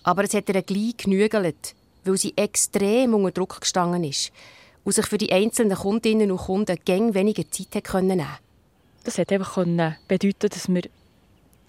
Aber 0.08 0.24
es 0.24 0.32
hat 0.32 0.48
ihr 0.48 0.62
gleich 0.62 0.96
genügelt, 0.96 1.74
weil 2.02 2.16
sie 2.16 2.32
extrem 2.34 3.12
unter 3.12 3.30
Druck 3.30 3.60
gestanden 3.60 4.04
ist 4.04 4.32
und 4.82 4.92
sich 4.92 5.04
für 5.04 5.18
die 5.18 5.30
einzelnen 5.30 5.76
Kundinnen 5.76 6.30
und 6.30 6.38
Kunden 6.38 6.78
gäng 6.82 7.12
weniger 7.12 7.42
Zeit 7.50 7.74
nehmen. 7.74 7.84
Konnte. 7.84 8.26
Das 9.04 9.18
hat 9.18 9.30
einfach 9.30 9.62
bedeuten, 10.08 10.48
dass 10.48 10.66
wir 10.66 10.84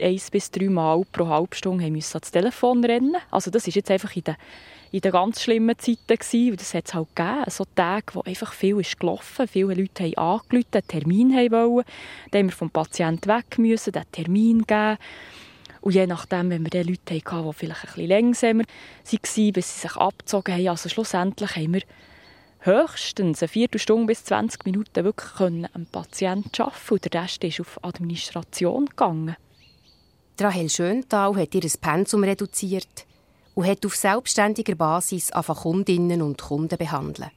eins 0.02 0.32
bis 0.32 0.52
drei 0.52 0.69
Mal 0.69 1.04
pro 1.12 1.28
halbe 1.28 1.54
Stunde 1.54 1.84
haben 1.84 1.91
müssen 1.91 2.15
ans 2.15 2.32
Telefon 2.32 2.86
rennen. 2.86 3.17
Also 3.30 3.52
das 3.52 3.67
ist 3.67 3.75
jetzt 3.75 3.92
einfach 3.92 4.15
in 4.15 4.23
den, 4.23 4.37
in 4.94 5.02
den 5.02 5.12
ganz 5.12 5.42
schlimmen 5.42 5.77
Zeiten 5.77 6.00
gewesen, 6.08 6.56
das 6.56 6.73
hat 6.73 6.87
es 6.87 6.94
halt 6.94 7.13
gegeben, 7.13 7.44
so 7.50 7.65
Tage, 7.75 8.13
wo 8.13 8.21
einfach 8.21 8.54
viel 8.54 8.79
ist 8.79 8.98
gelaufen, 8.98 9.50
viele 9.50 9.73
Leute 9.73 10.06
haben 10.06 10.17
angerufen, 10.17 10.65
einen 10.71 10.87
Termin 10.87 11.35
haben 11.35 11.52
wollen, 11.52 11.85
dann 12.31 12.40
haben 12.40 12.48
wir 12.48 12.56
vom 12.56 12.69
Patienten 12.69 13.27
weg 13.29 13.58
müssen, 13.58 13.92
den 13.92 14.10
Termin 14.13 14.65
geben 14.65 14.98
und 15.82 15.94
je 15.94 16.08
nachdem, 16.08 16.50
wenn 16.50 16.63
wir 16.63 16.69
dann 16.69 16.88
Leute 16.88 17.15
hatten, 17.15 17.48
die 17.48 17.54
vielleicht 17.54 17.84
ein 17.84 17.94
bisschen 17.94 18.08
langsamer 18.08 18.63
waren, 18.63 19.54
bis 19.54 19.75
sie 19.75 19.82
sich 19.82 19.96
abgezogen 19.96 20.54
haben, 20.54 20.67
also 20.67 20.90
schlussendlich 20.90 21.56
haben 21.56 21.73
wir 21.73 21.82
höchstens 22.60 23.42
eine 23.42 23.48
Viertelstunde 23.48 24.08
bis 24.08 24.25
20 24.25 24.65
Minuten 24.65 25.04
wirklich 25.04 25.34
können 25.34 25.67
am 25.73 25.86
Patienten 25.86 26.52
arbeiten 26.62 26.94
und 26.94 27.13
der 27.13 27.23
Rest 27.23 27.44
ist 27.44 27.62
auf 27.62 27.84
Administration 27.84 28.88
gegangen. 28.88 29.36
Rahel 30.40 30.69
Schöntal 30.69 31.36
hat 31.36 31.56
ihr 31.56 31.69
Pensum 31.82 32.23
reduziert 32.23 33.06
und 33.56 33.67
hat 33.67 33.86
auf 33.86 33.96
selbstständiger 33.96 34.75
Basis 34.75 35.32
angefangen 35.32 35.60
Kundinnen 35.60 36.21
und 36.21 36.42
Kunden 36.42 36.77
behandeln. 36.77 37.32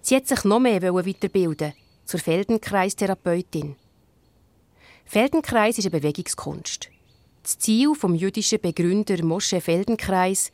Sie 0.00 0.14
hat 0.16 0.28
sich 0.28 0.44
noch 0.44 0.60
mehr 0.60 0.82
weiterbilden 0.82 1.72
zur 2.04 2.20
Feldenkreistherapeutin. 2.20 3.76
Feldenkreis 5.04 5.78
ist 5.78 5.86
eine 5.86 6.00
Bewegungskunst. 6.00 6.88
Das 7.48 7.56
Ziel 7.56 7.94
vom 7.94 8.14
jüdischen 8.14 8.60
Begründer 8.60 9.24
Moshe 9.24 9.62
Feldenkreis 9.62 10.52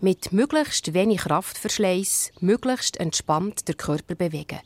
mit 0.00 0.34
möglichst 0.34 0.92
wenig 0.92 1.20
Kraftverschleiß 1.20 2.32
möglichst 2.40 2.98
entspannt 2.98 3.66
den 3.66 3.78
Körper 3.78 4.16
bewegen 4.16 4.60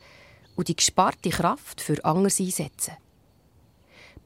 und 0.57 0.67
die 0.67 0.75
gesparte 0.75 1.31
Kraft 1.31 1.81
für 1.81 2.05
anderes 2.05 2.41
einsetzen. 2.41 2.95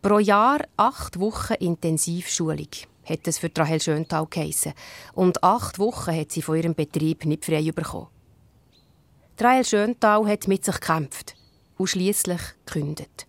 Pro 0.01 0.20
Jahr 0.20 0.64
acht 0.78 1.20
Wochen 1.20 1.53
Intensivschulung 1.61 2.70
hat 3.05 3.28
es 3.28 3.36
für 3.36 3.51
Rahel 3.55 3.82
Schöntal 3.82 4.26
geheissen. 4.30 4.72
Und 5.12 5.45
acht 5.45 5.78
Wochen 5.78 6.16
hat 6.16 6.32
sie 6.32 6.40
von 6.40 6.57
ihrem 6.57 6.74
Betrieb 6.74 7.26
nicht 7.26 7.45
frei 7.45 7.70
bekommen. 7.72 8.09
Rahel 9.38 9.66
Schöntal 9.66 10.26
hat 10.26 10.49
mit 10.49 10.64
sich 10.64 10.80
gekämpft 10.80 11.36
und 11.76 11.88
schliesslich 11.88 12.40
gekündigt. 12.64 13.26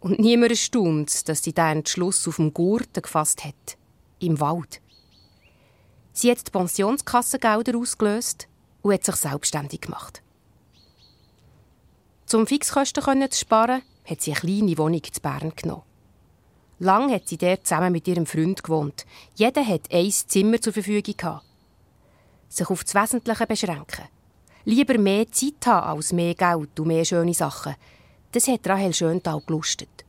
Und 0.00 0.18
niemand 0.18 0.50
erstaunt, 0.52 1.28
dass 1.28 1.42
sie 1.42 1.52
diesen 1.52 1.68
Entschluss 1.68 2.28
auf 2.28 2.36
dem 2.36 2.52
Gurten 2.52 3.02
gefasst 3.02 3.44
hat. 3.44 3.76
Im 4.18 4.40
Wald. 4.40 4.80
Sie 6.12 6.30
hat 6.30 6.46
die 6.46 6.50
Pensionskassengelder 6.50 7.76
ausgelöst 7.76 8.48
und 8.82 8.92
hat 8.92 9.04
sich 9.04 9.16
selbstständig 9.16 9.82
gemacht. 9.82 10.22
Um 12.32 12.46
Fixkosten 12.46 13.02
zu 13.30 13.38
sparen, 13.38 13.82
hat 14.04 14.20
sie 14.20 14.32
eine 14.32 14.40
kleine 14.40 14.78
Wohnung 14.78 15.02
zu 15.02 15.20
Bern 15.20 15.52
genommen. 15.54 15.82
Lang 16.78 17.10
hat 17.10 17.28
sie 17.28 17.38
dort 17.38 17.66
zusammen 17.66 17.92
mit 17.92 18.06
ihrem 18.06 18.26
Freund 18.26 18.62
gewohnt. 18.62 19.06
Jeder 19.34 19.66
hat 19.66 19.92
ein 19.92 20.10
Zimmer 20.10 20.60
zur 20.60 20.72
Verfügung 20.72 21.14
gehabt. 21.16 21.44
Sich 22.48 22.68
auf 22.68 22.84
das 22.84 22.94
Wesentliche 22.94 23.46
beschränken. 23.46 24.04
Lieber 24.64 24.98
mehr 24.98 25.30
Zeit 25.30 25.66
haben 25.66 25.86
als 25.86 26.12
mehr 26.12 26.34
Geld 26.34 26.78
und 26.78 26.86
mehr 26.86 27.04
schöne 27.04 27.34
Sachen. 27.34 27.76
Das 28.36 28.48
hat 28.48 28.68
Rahel 28.68 28.92
Schöntal 28.92 29.40
gelustet. 29.46 30.04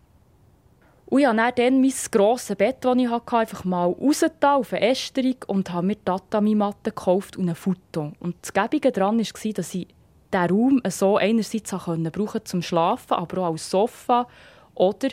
Und 1.06 1.22
ich 1.22 1.26
habe 1.26 1.54
dann 1.56 1.80
mein 1.80 1.94
grosses 2.12 2.58
Bett, 2.58 2.76
das 2.82 2.98
ich 2.98 3.10
hatte, 3.10 3.38
einfach 3.38 3.64
mal 3.64 3.86
rausgetan 3.86 4.60
auf 4.60 4.74
eine 4.74 4.90
Ästerung 4.90 5.38
und 5.48 5.72
habe 5.72 5.88
mir 5.88 6.04
Tatami-Matte 6.04 6.92
gekauft 6.92 7.38
und 7.38 7.46
einen 7.46 7.56
Futon. 7.56 8.18
Und 8.20 8.36
das 8.42 8.52
Gäbige 8.52 8.92
daran 8.92 9.20
war, 9.20 9.54
dass 9.54 9.74
ich 9.74 9.88
diesen 10.34 10.50
Raum 10.50 10.82
so 10.90 11.16
einerseits 11.16 11.72
brauchen 11.72 12.12
konnte 12.12 12.44
zum 12.44 12.62
Schlafen, 12.62 13.14
aber 13.14 13.44
auch 13.44 13.52
als 13.54 13.70
Sofa 13.70 14.28
oder 14.76 15.08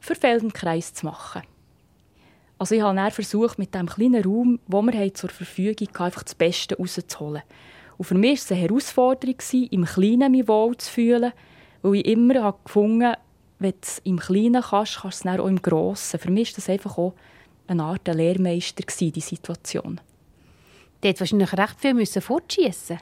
für 0.00 0.16
Feldenkreis 0.16 0.92
zu 0.92 1.06
machen. 1.06 1.42
Also 2.58 2.74
ich 2.74 2.82
habe 2.82 2.96
dann 2.96 3.12
versucht, 3.12 3.60
mit 3.60 3.72
diesem 3.74 3.86
kleinen 3.86 4.24
Raum, 4.24 4.58
den 4.66 4.92
wir 4.92 5.14
zur 5.14 5.30
Verfügung 5.30 5.86
hatten, 5.86 6.02
einfach 6.02 6.24
das 6.24 6.34
Beste 6.34 6.76
rauszuholen. 6.76 7.42
Und 7.96 8.04
für 8.06 8.16
mich 8.16 8.40
war 8.40 8.44
es 8.44 8.50
eine 8.50 8.60
Herausforderung, 8.62 9.36
im 9.70 9.84
Kleinen 9.84 10.32
mich 10.32 10.48
wohl 10.48 10.76
zu 10.76 10.90
fühlen, 10.90 11.32
weil 11.82 11.96
ich 11.96 12.06
immer 12.06 12.42
habe 12.42 12.58
gefunden 12.64 13.06
habe, 13.06 13.18
wenn 13.58 13.72
du 13.72 13.76
es 13.82 14.00
im 14.04 14.18
Kleinen 14.18 14.62
kannst, 14.62 15.00
kannst 15.00 15.04
du 15.04 15.08
es 15.08 15.20
dann 15.20 15.40
auch 15.40 15.46
im 15.46 15.60
Grossen. 15.60 16.18
Für 16.18 16.30
mich 16.30 16.52
war 16.52 16.56
das 16.56 16.68
einfach 16.68 16.98
auch 16.98 17.14
eine 17.66 17.84
Art 17.84 18.08
Lehrmeister, 18.08 18.82
gewesen, 18.82 19.12
die 19.12 19.20
Situation. 19.20 20.00
Der 21.02 21.10
hat 21.10 21.20
wahrscheinlich 21.20 21.52
recht 21.52 21.78
viel 21.78 21.94
müssen 21.94 22.22
fortschießen. 22.22 22.98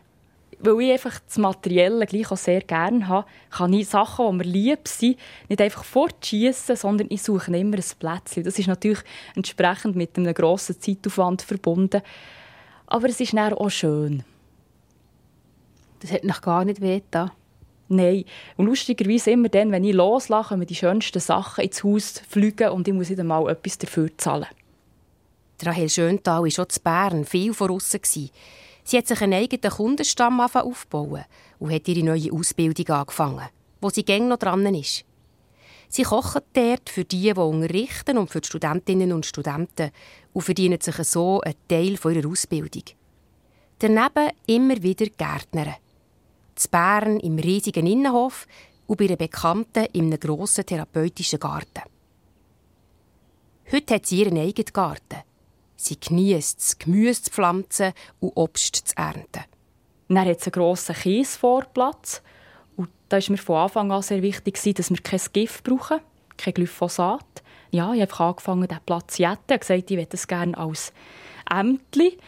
Weil 0.61 0.81
ich 0.81 0.93
einfach 0.93 1.21
das 1.21 1.39
Materielle 1.39 2.05
gleich 2.07 2.31
auch 2.33 2.37
sehr 2.37 2.61
gerne 2.63 3.07
habe, 3.07 3.29
kann 3.51 3.73
ich 3.73 3.89
Sachen, 3.89 4.27
die 4.27 4.37
mir 4.39 4.45
lieb 4.45 4.89
sind, 4.89 5.19
nicht 5.49 5.61
einfach 5.61 5.85
fortschießen, 5.85 6.75
sondern 6.75 7.07
ich 7.11 7.23
suche 7.23 7.57
immer 7.57 7.77
ein 7.77 7.85
Plätzchen. 7.99 8.43
Das 8.43 8.59
ist 8.59 8.67
natürlich 8.67 9.01
entsprechend 9.37 9.95
mit 9.95 10.19
einem 10.19 10.35
grossen 10.35 10.81
Zeitaufwand 10.81 11.43
verbunden. 11.43 12.03
Aber 12.87 13.09
es 13.09 13.21
ist 13.21 13.35
dann 13.35 13.53
auch 13.53 13.71
schön. 13.71 14.25
Das 16.01 16.11
hat 16.13 16.25
noch 16.25 16.41
gar 16.41 16.65
nicht 16.65 16.81
weh. 16.81 17.03
Nein. 17.89 18.25
Und 18.57 18.67
lustigerweise 18.67 19.31
immer 19.31 19.49
dann, 19.49 19.73
wenn 19.73 19.85
ich 19.85 19.95
loslache, 19.95 20.51
kommen 20.51 20.67
die 20.67 20.75
schönsten 20.75 21.21
Sachen 21.21 21.65
ins 21.65 21.83
Haus 21.83 22.23
fliegen 22.29 22.71
und 22.71 22.87
ich 22.87 22.95
muss 22.95 23.09
nicht 23.09 23.19
einmal 23.19 23.49
etwas 23.49 23.79
dafür 23.79 24.11
zahlen. 24.19 24.47
Rahel 25.63 25.89
Schöntal 25.89 26.43
war 26.43 26.51
schon 26.51 26.69
zu 26.69 26.81
Bern 26.81 27.25
viel 27.25 27.53
voraus. 27.53 27.97
Sie 28.85 28.97
hat 28.97 29.07
sich 29.07 29.21
einen 29.21 29.35
eigenen 29.35 29.71
Kundenstamm 29.71 30.41
aufbauen 30.41 31.25
und 31.59 31.73
hat 31.73 31.89
ihre 31.89 32.05
neue 32.05 32.33
Ausbildung 32.33 32.89
angefangen, 32.89 33.49
wo 33.81 33.91
sie 33.91 34.05
gäng 34.05 34.29
noch 34.29 34.39
dran 34.39 34.75
ist. 34.75 35.05
Sie 35.89 36.03
kocht 36.03 36.45
dort 36.53 36.91
für 36.91 37.05
die, 37.05 37.33
die 37.33 37.41
unterrichten 37.41 38.19
und 38.19 38.31
für 38.31 38.41
die 38.41 38.49
Studentinnen 38.49 39.13
und 39.13 39.27
Studenten 39.27 39.91
und 40.33 40.43
verdienen 40.43 40.81
sich 40.81 40.97
so 40.97 41.41
einen 41.41 41.55
Teil 41.67 41.99
ihrer 42.05 42.29
Ausbildung. 42.29 42.85
Daneben 43.79 44.31
immer 44.47 44.83
wieder 44.83 45.07
Gärtnern. 45.07 45.75
Zu 46.59 46.69
Bern 46.71 47.21
im 47.21 47.39
riesigen 47.39 47.87
Innenhof 47.87 48.49
und 48.89 48.97
bei 48.97 49.05
einer 49.05 49.17
Bekannten 49.17 49.87
in 49.93 50.07
einem 50.07 50.19
grossen 50.19 50.67
therapeutischen 50.67 51.39
Garten. 51.39 51.83
Heute 53.71 53.95
hat 53.95 54.07
sie 54.07 54.21
ihren 54.21 54.39
eigenen 54.39 54.73
Garten. 54.73 55.23
Sie 55.77 56.01
genießt 56.01 56.59
es, 56.59 56.79
Gemüse 56.79 57.23
zu 57.23 57.31
pflanzen 57.31 57.93
und 58.19 58.33
Obst 58.35 58.75
zu 58.75 58.97
ernten. 58.97 59.45
Dann 60.09 60.19
hat 60.19 60.41
es 60.41 60.47
einen 60.47 60.53
grossen 60.53 60.97
Kiesvorplatz. 60.97 62.23
Und 62.77 62.89
da 63.09 63.19
war 63.19 63.31
mir 63.31 63.39
von 63.39 63.57
Anfang 63.57 63.93
an 63.93 64.03
sehr 64.03 64.23
wichtig, 64.23 64.75
dass 64.75 64.91
wir 64.91 64.99
kein 64.99 65.21
Gift 65.33 65.63
brauchen, 65.63 66.01
kein 66.37 66.55
Glyphosat. 66.55 67.43
Ja, 67.71 67.95
ich 67.95 68.01
habe 68.01 68.19
angefangen, 68.19 68.67
diesen 68.67 68.83
Platz 68.85 69.15
zu 69.15 69.23
jetten. 69.23 69.39
Ich 69.47 69.53
habe 69.53 69.61
gesagt, 69.61 69.91
ich 69.91 69.97
möchte 69.97 70.13
das 70.13 70.27
gerne 70.27 70.59
als 70.59 70.93
Ämtli. 71.49 72.19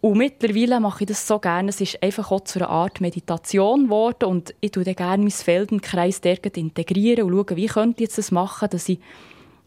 Und 0.00 0.16
mittlerweile 0.16 0.78
mache 0.78 1.02
ich 1.02 1.08
das 1.08 1.26
so 1.26 1.40
gerne. 1.40 1.70
Es 1.70 1.80
ist 1.80 2.00
einfach 2.02 2.30
auch 2.30 2.42
zu 2.42 2.60
einer 2.60 2.70
Art 2.70 3.00
Meditation 3.00 3.84
geworden. 3.84 4.26
Und 4.26 4.54
ich 4.60 4.70
tue 4.70 4.84
gerne 4.84 5.18
meinen 5.18 5.30
Feldenkreis 5.30 6.20
dort 6.20 6.56
integrieren 6.56 7.24
und 7.24 7.32
schaue, 7.32 7.56
wie 7.56 7.66
könnte 7.66 8.02
ich 8.02 8.08
jetzt 8.08 8.18
das 8.18 8.30
machen, 8.30 8.68
dass 8.70 8.88
ich 8.88 9.00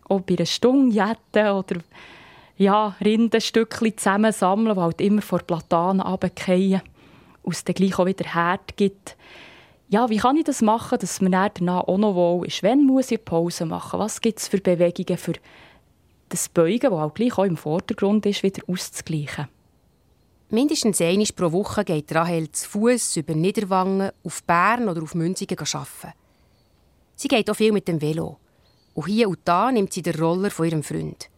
auch 0.08 0.22
bei 0.22 0.36
einer 0.36 0.46
Stunde 0.46 0.96
jette 0.96 1.54
oder 1.54 1.82
ja, 2.58 2.96
Rindenstückchen 3.04 3.98
zusammensammeln, 3.98 4.76
die 4.76 4.82
halt 4.82 5.02
immer 5.02 5.22
vor 5.22 5.40
Platanen 5.40 6.02
runterfallen 6.02 6.82
und 7.44 7.56
es 7.56 7.66
gleich 7.66 8.00
auch 8.00 8.06
wieder 8.06 8.34
Herd 8.34 8.78
gibt. 8.78 9.18
Ja, 9.90 10.10
wie 10.10 10.18
kann 10.18 10.38
ich 10.38 10.46
das 10.46 10.62
machen, 10.62 11.00
dass 11.00 11.20
man 11.20 11.32
danach 11.32 11.88
auch 11.88 11.98
noch 11.98 12.16
wohl 12.16 12.48
ist? 12.48 12.64
Wann 12.64 12.86
muss 12.86 13.12
ich 13.12 13.26
Pause 13.26 13.66
machen? 13.66 14.00
Was 14.00 14.22
gibt 14.22 14.40
es 14.40 14.48
für 14.48 14.60
Bewegungen 14.60 15.18
für 15.18 15.34
das 16.30 16.48
Beugen, 16.48 16.92
das 16.92 16.94
auch 16.94 17.14
gleich 17.14 17.38
auch 17.38 17.44
im 17.44 17.58
Vordergrund 17.58 18.26
ist, 18.26 18.44
wieder 18.44 18.62
auszugleichen? 18.68 19.50
Mindestens 20.54 21.00
einmal 21.00 21.28
pro 21.34 21.50
Woche 21.54 21.86
geht 21.86 22.14
Rahel 22.14 22.52
zu 22.52 22.68
Fuß 22.72 23.16
über 23.16 23.34
Niederwangen 23.34 24.12
auf 24.22 24.44
Bern 24.44 24.90
oder 24.90 25.02
auf 25.02 25.16
Münzigen 25.16 25.58
arbeiten. 25.58 26.14
Sie 27.16 27.30
geht 27.30 27.50
auch 27.50 27.56
viel 27.56 27.72
mit 27.72 27.88
dem 27.88 28.02
Velo. 28.02 28.38
Und 28.94 29.08
hier 29.08 29.30
und 29.30 29.40
da 29.46 29.72
nimmt 29.72 29.94
sie 29.94 30.02
den 30.02 30.20
Roller 30.20 30.52
von 30.52 30.66
ihrem 30.66 30.84
Freund. 30.84 31.30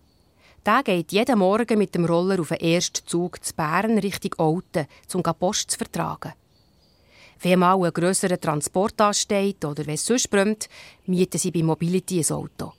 Der 0.65 0.81
geht 0.81 1.11
jeden 1.11 1.37
Morgen 1.37 1.77
mit 1.77 1.93
dem 1.93 2.05
Roller 2.05 2.39
auf 2.39 2.47
den 2.47 2.61
ersten 2.61 3.05
Zug 3.05 3.45
zu 3.45 3.53
Bern 3.53 3.99
Richtung 3.99 4.31
Olten, 4.39 4.87
um 5.13 5.21
Post 5.21 5.69
zu 5.69 5.77
vertragen. 5.77 6.33
Wenn 7.39 7.59
mal 7.59 7.83
ein 7.83 7.93
grösserer 7.93 8.41
Transport 8.41 8.99
ansteht 8.99 9.63
oder 9.63 9.85
wenn 9.85 9.93
es 9.93 10.07
sonst 10.07 10.27
brennt, 10.31 10.67
mieten 11.05 11.37
sie 11.37 11.51
bei 11.51 11.61
Mobility 11.61 12.17
ein 12.19 12.35
Auto. 12.35 12.73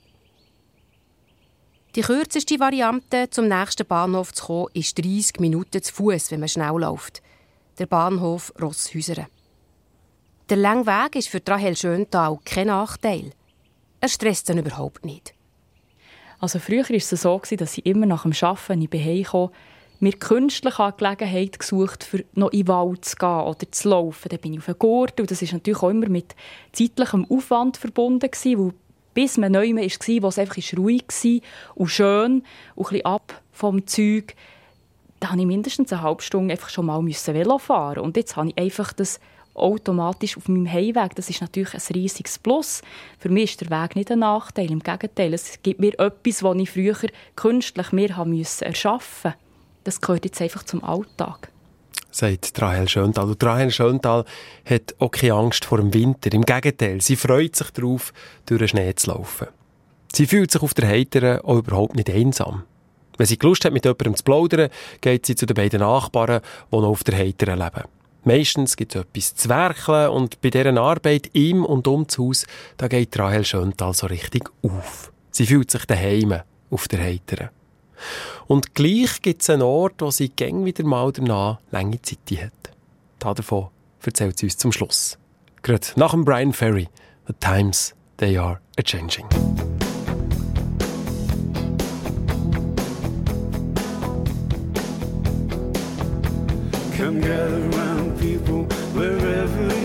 Die 1.95 2.01
kürzeste 2.01 2.59
Variante, 2.59 3.29
zum 3.29 3.47
nächsten 3.47 3.87
Bahnhof 3.87 4.33
zu 4.33 4.45
kommen, 4.45 4.67
ist 4.73 4.97
30 4.97 5.39
Minuten 5.39 5.81
zu 5.81 5.93
Fuß, 5.93 6.29
wenn 6.29 6.41
man 6.41 6.49
schnell 6.49 6.77
läuft. 6.77 7.21
Der 7.79 7.85
Bahnhof 7.85 8.51
Rosshäusern. 8.61 9.27
Der 10.49 10.57
lange 10.57 10.85
Weg 10.85 11.15
ist 11.15 11.29
für 11.29 11.39
Rahel 11.47 11.77
Schöntal 11.77 12.37
kein 12.43 12.67
Nachteil. 12.67 13.31
Er 14.01 14.09
stresst 14.09 14.49
ihn 14.49 14.57
überhaupt 14.57 15.05
nicht. 15.05 15.33
Also 16.41 16.59
früher 16.59 16.83
war 16.83 16.95
es 16.97 17.09
so, 17.09 17.41
dass 17.55 17.77
ich 17.77 17.85
immer 17.85 18.05
nach 18.05 18.23
dem 18.23 18.33
Arbeiten, 18.41 18.89
bei 18.89 18.99
Hause 18.99 19.23
kam, 19.23 19.49
mir 20.01 20.11
künstlich 20.11 20.77
eine 20.77 20.91
Gelegenheit 20.91 21.57
gesucht, 21.57 22.03
für 22.03 22.25
noch 22.33 22.51
in 22.51 22.59
den 22.59 22.67
Wald 22.67 23.05
zu 23.05 23.15
gehen 23.15 23.39
oder 23.39 23.71
zu 23.71 23.87
laufen. 23.87 24.27
Dann 24.27 24.39
bin 24.39 24.53
ich 24.53 24.59
auf 24.59 24.65
den 24.65 24.79
Gurt 24.79 25.21
und 25.21 25.31
das 25.31 25.41
war 25.41 25.53
natürlich 25.53 25.81
auch 25.81 25.89
immer 25.89 26.09
mit 26.09 26.35
zeitlichem 26.73 27.25
Aufwand 27.31 27.77
verbunden, 27.77 28.29
weil 28.43 28.73
bis 29.15 29.37
man 29.37 29.53
neu 29.53 29.69
war, 29.73 30.21
wo 30.23 30.27
es 30.27 30.37
einfach 30.37 30.77
ruhig 30.77 31.05
war 31.07 31.41
und 31.73 31.87
schön 31.87 32.43
und 32.75 32.85
ein 32.85 32.89
bisschen 32.89 33.05
ab 33.05 33.41
vom 33.51 33.87
Zeug, 33.87 34.35
da 35.19 35.29
musste 35.29 35.41
ich 35.41 35.47
mindestens 35.47 35.91
eine 35.91 36.03
halbe 36.03 36.21
Stunde 36.21 36.53
einfach 36.53 36.69
schon 36.69 36.85
mal 36.85 37.03
Velo 37.03 37.57
fahren. 37.57 38.03
Und 38.03 38.17
jetzt 38.17 38.35
habe 38.35 38.49
ich 38.49 38.57
einfach 38.57 38.93
das 38.93 39.19
automatisch 39.55 40.37
auf 40.37 40.47
meinem 40.49 40.71
Heimweg. 40.71 41.15
Das 41.15 41.29
ist 41.29 41.41
natürlich 41.41 41.73
ein 41.73 41.95
riesiges 41.95 42.37
Plus. 42.37 42.81
Für 43.17 43.29
mich 43.29 43.51
ist 43.51 43.61
der 43.61 43.69
Weg 43.69 43.95
nicht 43.95 44.11
ein 44.11 44.19
Nachteil. 44.19 44.69
Im 44.69 44.81
Gegenteil, 44.81 45.33
es 45.33 45.59
gibt 45.63 45.79
mir 45.79 45.97
etwas, 45.97 46.43
was 46.43 46.57
ich 46.57 46.69
früher 46.69 46.95
künstlich 47.35 47.91
müssen 47.93 48.65
erschaffen 48.65 49.31
musste. 49.31 49.45
Das 49.85 50.01
gehört 50.01 50.25
jetzt 50.25 50.41
einfach 50.41 50.63
zum 50.63 50.83
Alltag. 50.83 51.49
Sagt 52.11 52.61
Rahel 52.61 52.87
Schöntal. 52.87 53.25
Und 53.25 53.43
Rahel 53.43 53.71
Schöntal 53.71 54.25
hat 54.63 54.95
auch 54.99 55.11
keine 55.11 55.33
Angst 55.33 55.65
vor 55.65 55.79
dem 55.79 55.93
Winter. 55.93 56.31
Im 56.33 56.43
Gegenteil, 56.43 57.01
sie 57.01 57.15
freut 57.15 57.55
sich 57.55 57.71
darauf, 57.71 58.13
durch 58.45 58.59
den 58.59 58.67
Schnee 58.67 58.95
zu 58.95 59.11
laufen. 59.11 59.47
Sie 60.13 60.27
fühlt 60.27 60.51
sich 60.51 60.61
auf 60.61 60.73
der 60.73 60.87
Heiteren 60.87 61.39
auch 61.41 61.57
überhaupt 61.57 61.95
nicht 61.95 62.09
einsam. 62.09 62.63
Wenn 63.17 63.27
sie 63.27 63.37
Lust 63.41 63.65
hat, 63.65 63.73
mit 63.73 63.85
jemandem 63.85 64.15
zu 64.15 64.23
plaudern, 64.23 64.69
geht 65.01 65.25
sie 65.25 65.35
zu 65.35 65.45
den 65.45 65.55
beiden 65.55 65.79
Nachbarn, 65.79 66.41
die 66.71 66.75
noch 66.75 66.87
auf 66.87 67.03
der 67.03 67.17
Heiteren 67.17 67.59
leben. 67.59 67.83
Meistens 68.23 68.75
gibt 68.75 68.95
es 68.95 69.01
etwas 69.01 69.35
zu 69.35 69.49
werkeln 69.49 70.09
und 70.09 70.41
bei 70.41 70.49
dieser 70.49 70.75
Arbeit 70.77 71.29
im 71.33 71.63
und 71.63 71.87
um 71.87 72.07
das 72.07 72.17
Haus, 72.17 72.45
da 72.77 72.87
geht 72.87 73.17
Rahel 73.19 73.45
Schöntal 73.45 73.93
so 73.93 74.07
richtig 74.07 74.49
auf. 74.63 75.11
Sie 75.31 75.45
fühlt 75.45 75.69
sich 75.69 75.85
daheim 75.85 76.41
auf 76.71 76.87
der 76.87 77.03
Heiteren. 77.03 77.49
Und 78.47 78.75
gleich 78.75 79.21
gibt 79.21 79.41
es 79.41 79.49
einen 79.49 79.61
Ort, 79.61 79.95
wo 79.99 80.11
sie 80.11 80.29
gäng 80.29 80.65
wieder 80.65 80.83
mal 80.83 81.11
danach 81.11 81.59
lange 81.71 82.01
Zeit 82.01 82.19
hat. 82.39 83.35
Davon 83.37 83.69
erzählt 84.03 84.37
sie 84.37 84.45
uns 84.45 84.57
zum 84.57 84.71
Schluss. 84.71 85.17
Gerade 85.63 85.87
nach 85.95 86.11
dem 86.11 86.25
Brian 86.25 86.53
Ferry, 86.53 86.87
The 87.27 87.33
Times, 87.39 87.95
They 88.17 88.37
Are 88.37 88.59
A-Changing. 88.77 89.25
Come 96.95 97.19
gather 97.19 97.59
round 97.77 98.19
people 98.19 98.65
wherever 98.93 99.84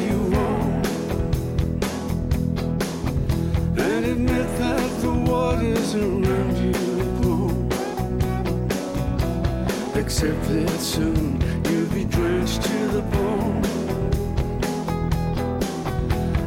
Except 10.13 10.43
that 10.49 10.81
soon 10.81 11.41
you'll 11.67 11.89
be 11.95 12.05
drenched 12.05 12.63
to 12.63 12.89
the 12.89 13.03
bone. 13.15 13.63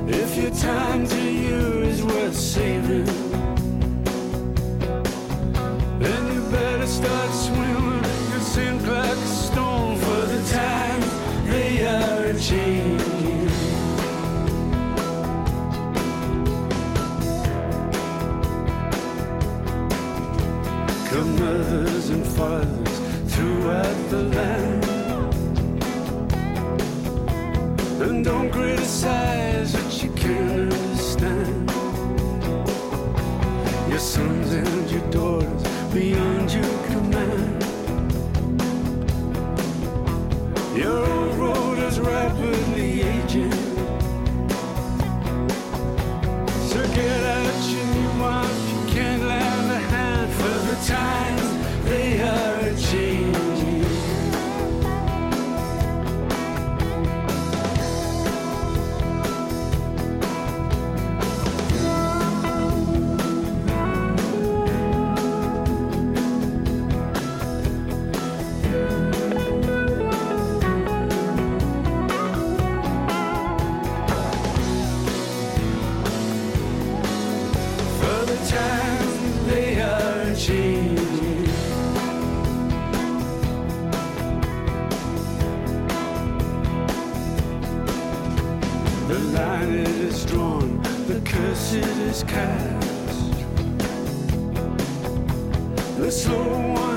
If 0.05 0.35
your 0.35 0.51
time 0.51 1.07
to 1.07 1.21
you 1.21 1.79
is 1.83 2.03
worth 2.03 2.35
saving, 2.35 3.05
then 5.97 6.33
you 6.33 6.41
better 6.51 6.85
start 6.85 7.31
swimming. 7.31 8.03
You 8.33 8.39
sink 8.41 8.85
like 8.85 9.11
a 9.11 9.27
stone 9.27 9.95
for 9.97 10.25
the 10.33 10.43
time 10.51 11.01
they 11.47 11.87
are 11.87 12.25
a 12.25 12.37
changing. 12.37 13.47
Come 21.09 21.39
mothers 21.39 22.09
and 22.09 22.27
fathers 22.27 22.72
land. 24.21 24.85
And 28.01 28.23
don't 28.23 28.51
criticize 28.51 29.73
what 29.73 30.03
you 30.03 30.11
can't 30.11 30.49
understand. 30.51 31.71
Your 33.89 33.99
sons 33.99 34.51
and 34.53 34.91
your 34.91 35.09
daughters 35.11 35.63
beyond 35.93 36.51
your 36.51 36.73
command. 36.87 37.63
Your 40.75 41.05
old 41.05 41.35
road 41.35 41.77
is 41.79 41.99
rapidly 41.99 42.62
curses 91.53 92.23
cast. 92.23 93.37
The 95.99 96.11
slow 96.11 96.73
one. 96.73 96.92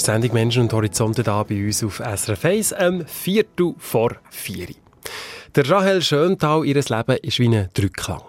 Der 0.00 0.14
Sendung 0.14 0.32
Menschen 0.32 0.62
und 0.62 0.72
Horizonte 0.72 1.22
da 1.22 1.42
bei 1.42 1.62
uns 1.62 1.84
auf 1.84 1.98
SRF 1.98 2.46
1 2.46 2.72
am 2.72 3.06
Viertel 3.06 3.74
vor 3.76 4.16
vier. 4.30 4.68
Der 5.54 5.68
Rahel 5.68 6.00
Schöntal, 6.00 6.64
ihr 6.64 6.76
Leben 6.76 7.18
ist 7.18 7.38
wie 7.38 7.54
ein 7.54 7.68
Drückklang. 7.74 8.22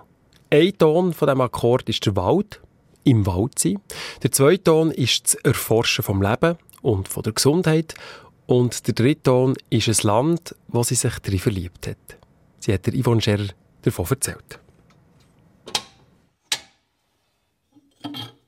Ein 0.50 0.78
Ton 0.78 1.14
von 1.14 1.30
diesem 1.30 1.40
Akkord 1.40 1.88
ist 1.88 2.06
der 2.06 2.18
Wald, 2.18 2.60
im 3.06 3.26
Wald 3.26 3.58
sein. 3.58 3.80
Der 4.22 4.34
zweite 4.34 4.66
Ton 4.66 4.92
ist 4.92 5.24
das 5.24 5.36
Erforschen 5.36 6.04
vom 6.04 6.22
Leben 6.22 6.58
und 6.82 7.08
von 7.08 7.24
der 7.24 7.32
Gesundheit. 7.32 7.94
Und 8.48 8.86
der 8.88 8.94
dritte 8.94 9.24
Ton 9.24 9.56
ist 9.70 9.88
ein 9.88 10.06
Land, 10.06 10.54
wo 10.68 10.84
sie 10.84 10.96
sich 10.96 11.20
drin 11.20 11.40
verliebt 11.40 11.88
hat. 11.88 12.18
Sie 12.60 12.74
hat 12.74 12.86
der 12.86 13.02
Yvonne 13.02 13.22
Scherer 13.22 13.48
davon 13.82 14.08
erzählt. 14.10 14.60
Die 18.04 18.42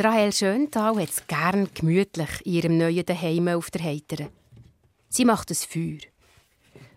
Rahel 0.00 0.32
Schöntal 0.32 0.96
hat 1.00 1.08
es 1.10 1.26
gern 1.26 1.68
gemütlich 1.74 2.28
in 2.44 2.52
ihrem 2.52 2.78
neuen 2.78 3.04
Daheim 3.04 3.48
auf 3.48 3.70
der 3.70 3.82
Heiteren. 3.82 4.28
Sie 5.08 5.24
macht 5.24 5.50
ein 5.50 5.56
Feuer. 5.56 5.98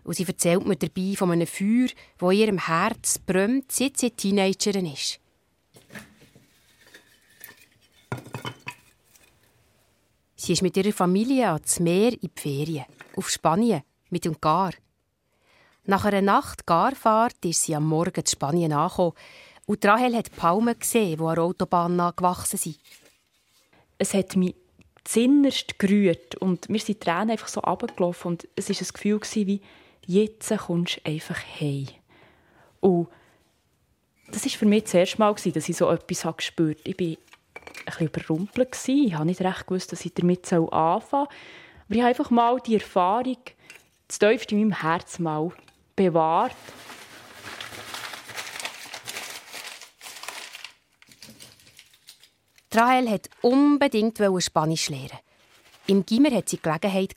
Und 0.04 0.14
sie 0.14 0.24
erzählt 0.24 0.64
mir 0.64 0.76
dabei 0.76 1.14
von 1.16 1.32
einem 1.32 1.48
Feuer, 1.48 1.88
in 2.20 2.30
ihrem 2.30 2.58
Herz 2.58 3.18
brennt, 3.18 3.72
seit 3.72 3.96
sie 3.98 4.10
Teenagerin 4.10 4.86
ist. 4.86 5.18
Sie 10.36 10.52
ist 10.52 10.62
mit 10.62 10.76
ihrer 10.76 10.92
Familie 10.92 11.48
ans 11.48 11.80
Meer 11.80 12.12
in 12.12 12.20
die 12.20 12.40
Ferien, 12.40 12.84
auf 13.16 13.30
Spanien, 13.30 13.82
mit 14.10 14.24
dem 14.24 14.40
Gar. 14.40 14.74
Nach 15.86 16.04
einer 16.04 16.22
Nacht 16.22 16.66
Garfahrt 16.66 17.44
ist 17.44 17.64
sie 17.64 17.74
am 17.74 17.86
Morgen 17.86 18.20
in 18.20 18.26
Spanien 18.26 18.72
angekommen 18.72 19.14
und 19.66 19.84
Rahel 19.84 20.16
hat 20.16 20.34
Palmen 20.36 20.78
gesehen, 20.78 21.18
die 21.18 21.24
an 21.24 21.34
der 21.34 21.44
Autobahn 21.44 22.12
gewachsen 22.16 22.58
sind. 22.58 22.78
es 23.98 24.14
hat 24.14 24.36
mich 24.36 24.54
zinnerst 25.04 25.78
gerührt 25.78 26.36
und 26.36 26.68
mir 26.68 26.78
sind 26.78 26.88
die 26.88 27.04
Tränen 27.04 27.30
einfach 27.30 27.48
so 27.48 27.60
runtergelaufen 27.60 28.32
und 28.32 28.48
es 28.56 28.68
war 28.68 28.76
ein 28.76 28.92
Gefühl 28.92 29.46
wie 29.46 29.60
«Jetzt 30.06 30.56
kommst 30.58 30.96
du 30.98 31.10
einfach 31.10 31.38
heim». 31.60 31.88
Und 32.80 33.08
das 34.32 34.44
war 34.44 34.50
für 34.50 34.66
mich 34.66 34.84
das 34.84 34.94
erste 34.94 35.18
Mal, 35.18 35.34
dass 35.34 35.68
ich 35.68 35.76
so 35.76 35.88
etwas 35.90 36.36
gespürt 36.36 36.80
habe. 36.80 36.90
Ich 36.90 36.98
war 36.98 37.06
ein 37.06 37.18
bisschen 37.84 38.06
überrumpelt. 38.06 38.88
Ich 38.88 39.14
habe 39.14 39.26
nicht 39.26 39.40
recht 39.40 39.66
gewusst, 39.66 39.92
dass 39.92 40.04
ich 40.04 40.14
damit 40.14 40.52
anfangen 40.52 41.02
soll. 41.10 41.20
Aber 41.20 41.94
ich 41.94 42.00
habe 42.00 42.08
einfach 42.08 42.30
mal 42.30 42.58
die 42.60 42.74
Erfahrung, 42.74 43.38
das 44.08 44.18
tiefste 44.18 44.54
in 44.54 44.62
meinem 44.62 44.80
Herz 44.80 45.18
mal 45.18 45.52
bewahrt. 45.94 46.56
Rahel 52.74 53.10
hat 53.10 53.28
unbedingt 53.42 54.18
Spanisch 54.38 54.88
lernen. 54.88 55.18
Im 55.86 56.06
Gimmer 56.06 56.30
hat 56.30 56.48
sie 56.48 56.58
Gelegenheit. 56.58 57.14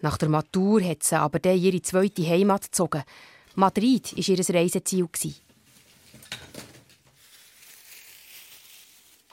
Nach 0.00 0.18
der 0.18 0.28
Matur 0.28 0.82
hat 0.82 1.02
sie 1.02 1.18
aber 1.18 1.38
dann 1.38 1.58
ihre 1.58 1.80
zweite 1.80 2.28
Heimat 2.28 2.64
gezogen. 2.64 3.04
Madrid 3.54 4.14
war 4.14 4.28
ihr 4.28 4.54
Reiseziel. 4.54 5.08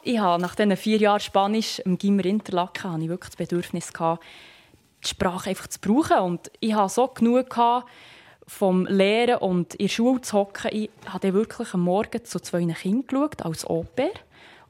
Ich 0.03 0.17
habe 0.17 0.41
nach 0.41 0.55
diesen 0.55 0.77
vier 0.77 0.97
Jahren 0.97 1.19
Spanisch 1.19 1.79
im 1.79 1.97
Gimmer 1.97 2.25
Interlaken 2.25 2.91
habe 2.91 3.03
ich 3.03 3.09
wirklich 3.09 3.29
das 3.31 3.37
Bedürfnis 3.37 3.91
die 5.03 5.07
Sprache 5.07 5.49
einfach 5.49 5.67
zu 5.67 5.79
brauchen. 5.79 6.19
Und 6.19 6.51
ich 6.59 6.73
hatte 6.73 6.93
so 6.93 7.07
genug 7.07 7.55
vom 8.47 8.85
Lehren 8.85 9.37
und 9.39 9.75
in 9.75 9.87
der 9.87 9.93
Schule 9.93 10.21
zu 10.21 10.37
hocken. 10.37 10.71
Ich 10.73 10.89
habe 11.05 11.33
wirklich 11.33 11.73
am 11.73 11.81
Morgen 11.81 12.23
zu 12.23 12.39
zwei 12.39 12.59
Kindern 12.65 13.07
geschaut, 13.07 13.41
als 13.41 13.69
Oper. 13.69 14.09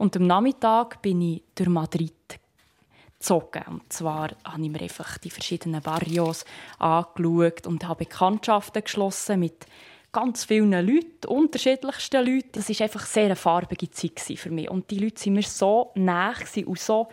Und 0.02 0.18
am 0.18 0.26
Nachmittag 0.26 1.00
bin 1.04 1.22
ich 1.22 1.44
durch 1.54 1.70
Madrid 1.70 2.40
gezogen. 3.20 3.64
Und 3.70 3.94
zwar 3.94 4.30
habe 4.44 4.64
ich 4.64 4.70
mir 4.72 4.82
einfach 4.82 5.20
die 5.20 5.30
verschiedenen 5.30 5.80
Barrios 5.80 6.44
angeschaut 6.80 7.68
und 7.68 7.88
habe 7.88 8.06
Bekanntschaften 8.06 8.84
geschlossen 8.84 9.42
mit 9.42 9.68
ganz 10.12 10.46
vielen 10.46 10.72
Leuten, 10.72 11.28
unterschiedlichsten 11.28 12.26
Leuten. 12.26 12.50
Das 12.54 12.70
war 12.70 12.82
einfach 12.82 13.06
sehr 13.06 13.26
eine 13.26 13.36
farbige 13.36 13.92
Zeit 13.92 14.20
für 14.40 14.50
mich. 14.50 14.72
Und 14.72 14.90
die 14.90 14.98
Leute 14.98 15.24
waren 15.24 15.34
mir 15.34 15.44
so 15.44 15.92
nah 15.94 16.34
und 16.66 16.80
so 16.80 17.08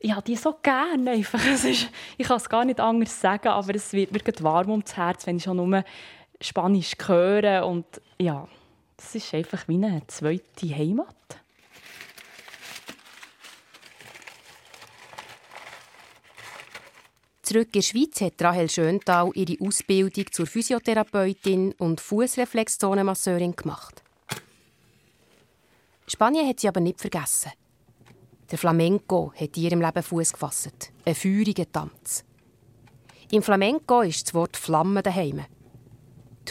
ich 0.00 0.10
habe 0.10 0.22
die 0.22 0.34
so 0.34 0.56
gerne 0.60 1.12
einfach. 1.12 1.40
Es 1.46 1.64
ist, 1.64 1.88
ich 2.16 2.26
kann 2.26 2.38
es 2.38 2.48
gar 2.48 2.64
nicht 2.64 2.80
anders 2.80 3.20
sagen, 3.20 3.48
aber 3.48 3.76
es 3.76 3.92
wird 3.92 4.12
mir 4.12 4.44
warm 4.44 4.70
ums 4.70 4.96
Herz, 4.96 5.24
wenn 5.24 5.36
ich 5.36 5.44
schon 5.44 5.56
nur 5.56 5.84
Spanisch 6.40 6.96
höre. 7.06 7.64
Und 7.64 7.86
ja, 8.18 8.48
das 8.96 9.14
ist 9.14 9.32
einfach 9.34 9.68
wie 9.68 9.74
eine 9.74 10.02
zweite 10.08 10.74
Heimat. 10.74 11.14
Zurück 17.48 17.68
in 17.68 17.72
der 17.72 17.82
Schweiz 17.82 18.20
hat 18.20 18.42
Rahel 18.42 18.68
Schöntal 18.68 19.30
ihre 19.32 19.56
Ausbildung 19.66 20.26
zur 20.30 20.46
Physiotherapeutin 20.46 21.72
und 21.78 21.98
Fußreflexzonenmasseurin 21.98 23.56
gemacht. 23.56 24.02
Spanien 26.06 26.46
hat 26.46 26.60
sie 26.60 26.68
aber 26.68 26.80
nicht 26.80 27.00
vergessen. 27.00 27.52
Der 28.50 28.58
Flamenco 28.58 29.32
hat 29.34 29.56
in 29.56 29.62
ihrem 29.62 29.80
Leben 29.80 30.02
Fuß 30.02 30.34
gefasst. 30.34 30.92
Ein 31.06 31.14
feuriger 31.14 31.72
Tanz. 31.72 32.22
Im 33.30 33.42
Flamenco 33.42 34.02
ist 34.02 34.26
das 34.26 34.34
Wort 34.34 34.58
Flamme 34.58 35.02
daheim. 35.02 35.46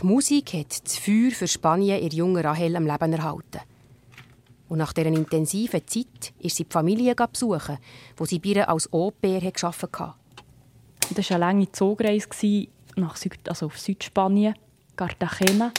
Die 0.01 0.03
Musik 0.03 0.53
hat 0.55 0.83
das 0.83 0.97
Feuer 0.97 1.29
für 1.29 1.47
Spanien 1.47 2.01
ihr 2.01 2.09
jungen 2.09 2.43
Rahel 2.43 2.75
am 2.75 2.87
Leben 2.87 3.13
erhalten. 3.13 3.61
Und 4.67 4.79
nach 4.79 4.93
dieser 4.93 5.09
intensiven 5.09 5.85
Zeit 5.85 6.33
ist 6.39 6.55
sie 6.55 6.63
die 6.63 6.73
Familie 6.73 7.13
besuchen, 7.13 7.77
wo 8.15 8.25
sie 8.25 8.39
bei 8.39 8.49
ihr 8.49 8.67
als 8.67 8.91
Au-pair 8.91 9.41
gearbeitet 9.41 9.99
hatte. 9.99 10.26
Das 11.15 11.29
war 11.29 11.35
eine 11.35 11.45
lange 11.45 11.71
Zugreise 11.71 12.67
nach 12.95 13.15
Süd, 13.15 13.47
also 13.47 13.67
auf 13.67 13.79
Südspanien, 13.79 14.55
Cartagena. 14.95 15.71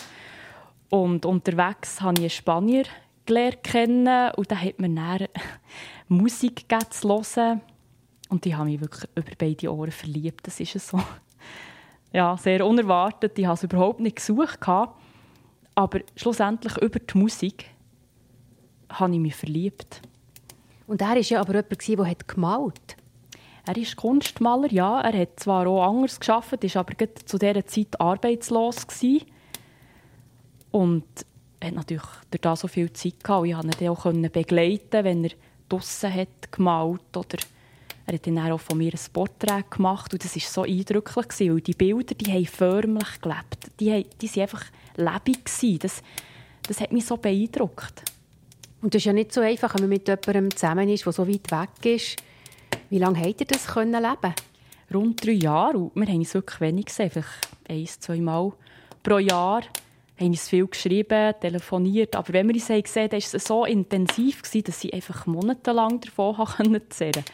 Und 0.90 1.26
unterwegs 1.26 2.00
habe 2.00 2.14
ich 2.14 2.20
einen 2.20 2.30
Spanier 2.30 2.84
gelernt 3.26 3.62
kennen 3.62 4.30
und 4.36 4.50
der 4.50 4.62
hat 4.62 4.78
mir 4.78 4.88
dann 4.88 5.28
Musik 6.08 6.68
gegeben 6.68 6.90
zu 6.90 7.08
hören. 7.08 7.60
Und 8.30 8.44
die 8.44 8.54
habe 8.54 8.70
mich 8.70 8.80
wirklich 8.80 9.08
über 9.14 9.32
beide 9.38 9.72
Ohren 9.72 9.90
verliebt. 9.90 10.46
Das 10.46 10.60
ist 10.60 10.78
so. 10.78 11.00
Ja, 12.10 12.38
sehr 12.38 12.64
unerwartet. 12.64 13.38
Ich 13.38 13.44
habe 13.44 13.54
es 13.54 13.64
überhaupt 13.64 14.00
nicht 14.00 14.16
gesucht. 14.16 14.66
Aber 14.66 16.00
schlussendlich 16.16 16.74
über 16.78 16.98
die 16.98 17.18
Musik 17.18 17.66
habe 18.88 19.12
ich 19.12 19.20
mich 19.20 19.34
verliebt. 19.34 20.00
Und 20.86 21.02
er 21.02 21.08
war 21.08 21.18
ja 21.18 21.40
aber 21.42 21.56
jemand, 21.56 21.86
der 21.86 22.10
hat 22.10 22.26
gemalt 22.26 22.97
Er 23.68 23.76
ist 23.76 23.96
Kunstmaler, 23.96 24.72
ja. 24.72 25.02
Er 25.02 25.20
hat 25.20 25.38
zwar 25.40 25.66
auch 25.66 25.82
anders 25.82 26.18
geschafft, 26.18 26.64
ist 26.64 26.74
aber 26.74 26.94
zu 27.26 27.36
dieser 27.36 27.66
Zeit 27.66 28.00
arbeitslos 28.00 28.86
gewesen. 28.86 29.26
und 30.70 31.04
hat 31.62 31.74
natürlich 31.74 32.06
das 32.30 32.60
so 32.60 32.68
viel 32.68 32.90
Zeit 32.94 33.22
gehabt. 33.22 33.46
Ich 33.46 33.52
konnte 33.52 33.84
ihn 33.84 33.90
auch 33.90 34.04
begleiten, 34.32 35.04
wenn 35.04 35.24
er 35.24 35.32
draussen 35.68 36.14
hat 36.14 36.50
gemalt 36.50 37.14
oder 37.14 37.36
er 38.06 38.14
hat 38.14 38.26
dann 38.26 38.38
auch 38.38 38.58
von 38.58 38.78
mir 38.78 38.94
ein 38.94 39.12
Porträt 39.12 39.64
gemacht 39.68 40.14
und 40.14 40.24
das 40.24 40.34
war 40.34 40.42
so 40.42 40.62
eindrücklich, 40.62 41.28
gewesen, 41.28 41.52
weil 41.52 41.60
die 41.60 41.74
Bilder, 41.74 42.14
die 42.14 42.32
haben 42.32 42.46
förmlich 42.46 43.20
gelebt. 43.20 43.70
Die, 43.80 43.92
haben, 43.92 44.04
die 44.18 44.30
waren 44.30 44.42
einfach 44.42 44.64
lebendig. 44.96 45.80
Das, 45.80 46.02
das 46.66 46.80
hat 46.80 46.90
mich 46.90 47.04
so 47.04 47.18
beeindruckt. 47.18 48.02
Und 48.80 48.94
das 48.94 49.00
ist 49.00 49.06
ja 49.06 49.12
nicht 49.12 49.34
so 49.34 49.42
einfach, 49.42 49.74
wenn 49.74 49.82
man 49.82 49.90
mit 49.90 50.08
jemandem 50.08 50.56
zusammen 50.56 50.88
ist, 50.88 51.04
der 51.04 51.12
so 51.12 51.28
weit 51.28 51.50
weg 51.50 51.84
ist. 51.84 52.16
Wie 52.90 52.98
lange 52.98 53.20
habt 53.20 53.40
ihr 53.40 53.46
das 53.46 53.66
können 53.66 54.02
leben? 54.02 54.34
rund 54.92 55.24
drei 55.24 55.32
Jahre. 55.32 55.78
Und 55.78 55.94
wir 55.94 56.06
haben 56.06 56.20
es 56.20 56.34
wirklich 56.34 56.60
wenig 56.60 56.86
gesehen, 56.86 57.10
vielleicht 57.10 57.48
ein, 57.68 57.86
zwei 57.86 58.18
Mal 58.18 58.52
pro 59.02 59.18
Jahr. 59.18 59.62
Wir 60.16 60.24
haben 60.24 60.32
uns 60.32 60.48
viel 60.48 60.66
geschrieben, 60.66 61.34
telefoniert. 61.40 62.16
Aber 62.16 62.32
wenn 62.32 62.48
wir 62.48 62.54
uns 62.54 62.68
haben 62.68 62.82
gesehen 62.82 63.04
haben, 63.04 63.12
war 63.12 63.18
es 63.18 63.44
so 63.44 63.64
intensiv, 63.64 64.42
gewesen, 64.42 64.64
dass 64.64 64.84
ich 64.84 64.92
einfach 64.92 65.26
monatelang 65.26 66.00
davon 66.00 66.34
zehren 66.90 67.12
konnte. 67.12 67.24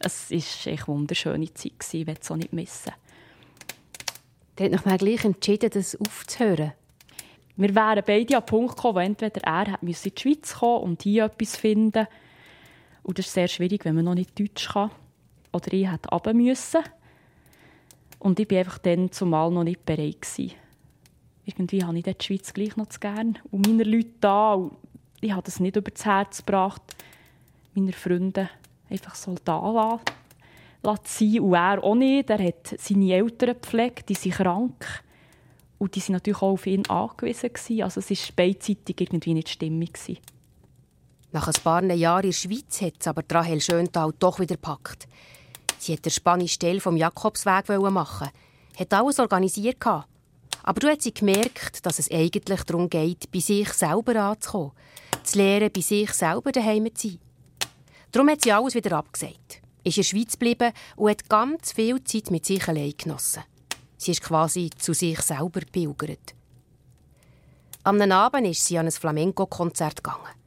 Es 0.00 0.30
war 0.30 0.72
eine 0.72 0.86
wunderschöne 0.86 1.54
Zeit, 1.54 1.78
gewesen, 1.78 2.00
ich 2.00 2.06
will 2.06 2.16
es 2.20 2.30
auch 2.30 2.36
nicht 2.36 2.52
missen. 2.52 2.92
Der 4.58 4.66
hat 4.66 4.72
noch 4.72 4.84
mal 4.84 4.98
gleich 4.98 5.24
entschieden, 5.24 5.70
das 5.70 5.96
aufzuhören. 5.96 6.72
Wir 7.56 7.74
wären 7.74 8.02
beide 8.04 8.36
an 8.36 8.42
den 8.42 8.46
Punkt 8.46 8.76
gekommen, 8.76 8.96
wo 8.96 9.00
entweder 9.00 9.40
er 9.42 9.72
hat 9.72 9.82
in 9.82 9.88
die 9.88 9.94
Schweiz 9.94 10.54
kommen 10.54 10.82
und 10.82 11.02
hier 11.02 11.24
etwas 11.24 11.56
finden. 11.56 12.06
Und 13.04 13.18
das 13.18 13.26
ist 13.26 13.34
sehr 13.34 13.48
schwierig, 13.48 13.84
wenn 13.84 13.94
man 13.94 14.04
noch 14.04 14.14
nicht 14.14 14.38
Deutsch 14.38 14.68
kann. 14.68 14.90
Oder 15.54 15.72
ich 15.72 15.88
hätte 15.88 16.08
runter 16.08 16.34
müssen. 16.34 16.82
Und 18.18 18.40
ich 18.40 18.50
war 18.50 18.58
einfach 18.58 18.78
dann 18.78 19.12
zumal 19.12 19.50
noch 19.50 19.62
nicht 19.62 19.86
bereit. 19.86 20.22
Gewesen. 20.22 20.52
Irgendwie 21.44 21.84
habe 21.84 21.96
ich 21.96 22.04
die 22.04 22.24
Schweiz 22.24 22.52
gleich 22.52 22.76
noch 22.76 22.88
zu 22.88 22.98
gern. 22.98 23.38
Und 23.50 23.68
meine 23.68 23.84
Leute 23.84 24.10
da. 24.20 24.70
Ich 25.20 25.30
habe 25.30 25.42
das 25.42 25.60
nicht 25.60 25.76
über 25.76 25.90
das 25.90 26.04
Herz 26.04 26.38
gebracht, 26.44 26.82
meine 27.74 27.92
Freunde 27.92 28.50
einfach 28.90 29.14
so 29.14 29.34
da 29.44 29.70
lassen, 29.70 30.02
lassen 30.82 31.02
sein. 31.04 31.40
Und 31.40 31.54
er 31.54 31.84
auch 31.84 31.94
nicht. 31.94 32.30
Er 32.30 32.44
hat 32.44 32.74
seine 32.78 33.14
Eltern 33.14 33.54
gepflegt, 33.54 34.08
die 34.08 34.14
sind 34.14 34.34
krank. 34.34 35.04
Und 35.78 35.94
die 35.94 36.00
waren 36.02 36.14
natürlich 36.14 36.42
auch 36.42 36.52
auf 36.52 36.66
ihn 36.66 36.86
angewiesen. 36.88 37.52
Gewesen. 37.52 37.82
Also 37.82 38.00
es 38.00 38.10
war 38.10 38.36
beidseitig 38.36 39.00
irgendwie 39.00 39.34
nicht 39.34 39.50
stimmig. 39.50 39.94
Gewesen. 39.94 40.18
Nach 41.30 41.46
ein 41.46 41.62
paar 41.62 41.84
Jahren 41.84 42.24
in 42.24 42.30
der 42.30 42.36
Schweiz 42.36 42.80
hat 42.80 42.94
es 43.00 43.06
aber 43.06 43.22
Rahel 43.30 43.60
Schöntal 43.60 44.12
doch 44.18 44.40
wieder 44.40 44.56
gepackt. 44.56 45.06
Sie 45.84 45.92
wollte 45.92 46.02
den 46.04 46.12
spanischen 46.12 46.60
Teil 46.60 46.80
vom 46.80 46.96
Jakobsweg 46.96 47.68
machen. 47.68 48.30
Hat 48.78 48.92
alles 48.94 49.18
organisiert. 49.18 49.78
gehabt. 49.80 50.08
Aber 50.62 50.80
du 50.80 50.88
hat 50.88 51.02
sie 51.02 51.12
gemerkt, 51.12 51.84
dass 51.84 51.98
es 51.98 52.10
eigentlich 52.10 52.62
darum 52.62 52.88
geht, 52.88 53.30
bei 53.30 53.40
sich 53.40 53.70
selber 53.70 54.16
anzukommen. 54.16 54.72
Zu 55.24 55.36
lernen, 55.36 55.70
bei 55.70 55.82
sich 55.82 56.10
selber 56.14 56.52
daheim 56.52 56.88
zu 56.94 57.08
sein. 57.08 57.18
Darum 58.12 58.30
hat 58.30 58.40
sie 58.42 58.52
alles 58.52 58.74
wieder 58.74 58.96
abgesagt. 58.96 59.60
Ist 59.82 59.98
in 59.98 60.02
der 60.02 60.08
Schweiz 60.08 60.32
geblieben 60.32 60.72
und 60.96 61.10
hat 61.10 61.28
ganz 61.28 61.72
viel 61.72 62.02
Zeit 62.02 62.30
mit 62.30 62.46
sich 62.46 62.66
allein 62.66 62.94
genossen. 62.96 63.42
Sie 63.98 64.12
ist 64.12 64.22
quasi 64.22 64.70
zu 64.78 64.94
sich 64.94 65.20
selber 65.20 65.60
pilgert. 65.70 66.34
Am 67.82 68.00
Abend 68.00 68.46
ist 68.46 68.64
sie 68.64 68.78
an 68.78 68.86
ein 68.86 68.92
Flamenco-Konzert 68.92 70.02
gegangen. 70.02 70.43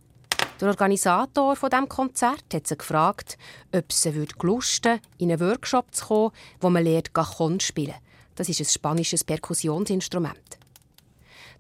Der 0.60 0.70
Organisator 0.70 1.55
von 1.55 1.70
dem 1.70 1.88
Konzert 1.88 2.45
hat 2.51 2.66
sie 2.66 2.78
gefragt, 2.78 3.38
ob 3.72 3.91
sie 3.91 4.26
gelusten 4.39 4.99
in 5.20 5.32
einen 5.32 5.39
Workshop 5.39 5.93
zu 5.93 6.05
kommen, 6.08 6.32
wo 6.60 6.70
man 6.72 6.84
lernt 6.84 7.14
Cajon 7.14 7.60
spielen. 7.60 7.93
Das 8.34 8.49
ist 8.49 8.60
ein 8.60 8.66
spanisches 8.66 9.24
Perkussionsinstrument. 9.24 10.58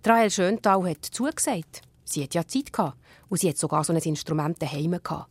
Rahel 0.03 0.31
Schöntal 0.31 0.89
hat 0.89 1.05
zugesagt. 1.05 1.81
Sie 2.05 2.23
hat 2.23 2.33
ja 2.33 2.47
Zeit 2.47 2.71
gehabt 2.71 2.97
und 3.29 3.39
sie 3.39 3.49
hat 3.49 3.57
sogar 3.57 3.83
so 3.83 3.93
ein 3.93 3.99
Instrument 3.99 4.59
daheim 4.61 4.97
gehabt. 5.03 5.29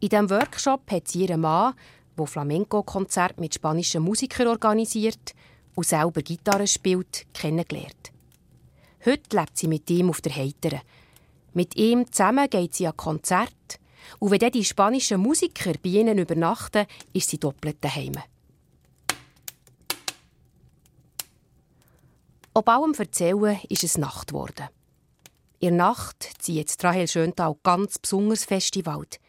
In 0.00 0.08
diesem 0.08 0.30
Workshop 0.30 0.90
hat 0.90 1.08
sie 1.08 1.26
ihren 1.26 1.42
Mann, 1.42 1.74
der 2.18 2.26
Flamenco-Konzert 2.26 3.38
mit 3.38 3.54
spanischen 3.54 4.02
Musikern 4.02 4.48
organisiert 4.48 5.34
und 5.74 5.86
selber 5.86 6.22
Gitarre 6.22 6.66
spielt, 6.66 7.26
kennengelernt. 7.34 8.12
Heute 9.04 9.36
lebt 9.36 9.56
sie 9.56 9.68
mit 9.68 9.88
ihm 9.90 10.10
auf 10.10 10.20
der 10.20 10.34
Heiteren. 10.34 10.80
Mit 11.52 11.76
ihm 11.76 12.10
zusammen 12.12 12.48
geht 12.48 12.74
sie 12.74 12.86
an 12.86 12.96
Konzert 12.96 13.80
und 14.18 14.30
wenn 14.30 14.38
dann 14.38 14.52
die 14.52 14.64
spanischen 14.64 15.20
Musiker 15.20 15.72
bei 15.82 15.90
ihnen 15.90 16.18
übernachten, 16.18 16.86
ist 17.12 17.30
sie 17.30 17.38
doppelt 17.38 17.78
daheim. 17.80 18.14
Ob 22.52 22.68
allem 22.68 22.94
Erzählen 22.94 23.60
ist 23.68 23.84
es 23.84 23.96
Nacht 23.96 24.28
geworden. 24.28 24.68
In 25.60 25.76
der 25.76 25.86
Nacht 25.86 26.28
zieht 26.38 26.56
jetzt 26.56 26.82
Rahel 26.84 27.06
Schöntal 27.06 27.54
ganz 27.62 27.98
besonders 27.98 28.44
fest 28.44 28.74
in 28.76 28.82
den 28.82 28.92
Wald. 28.92 29.20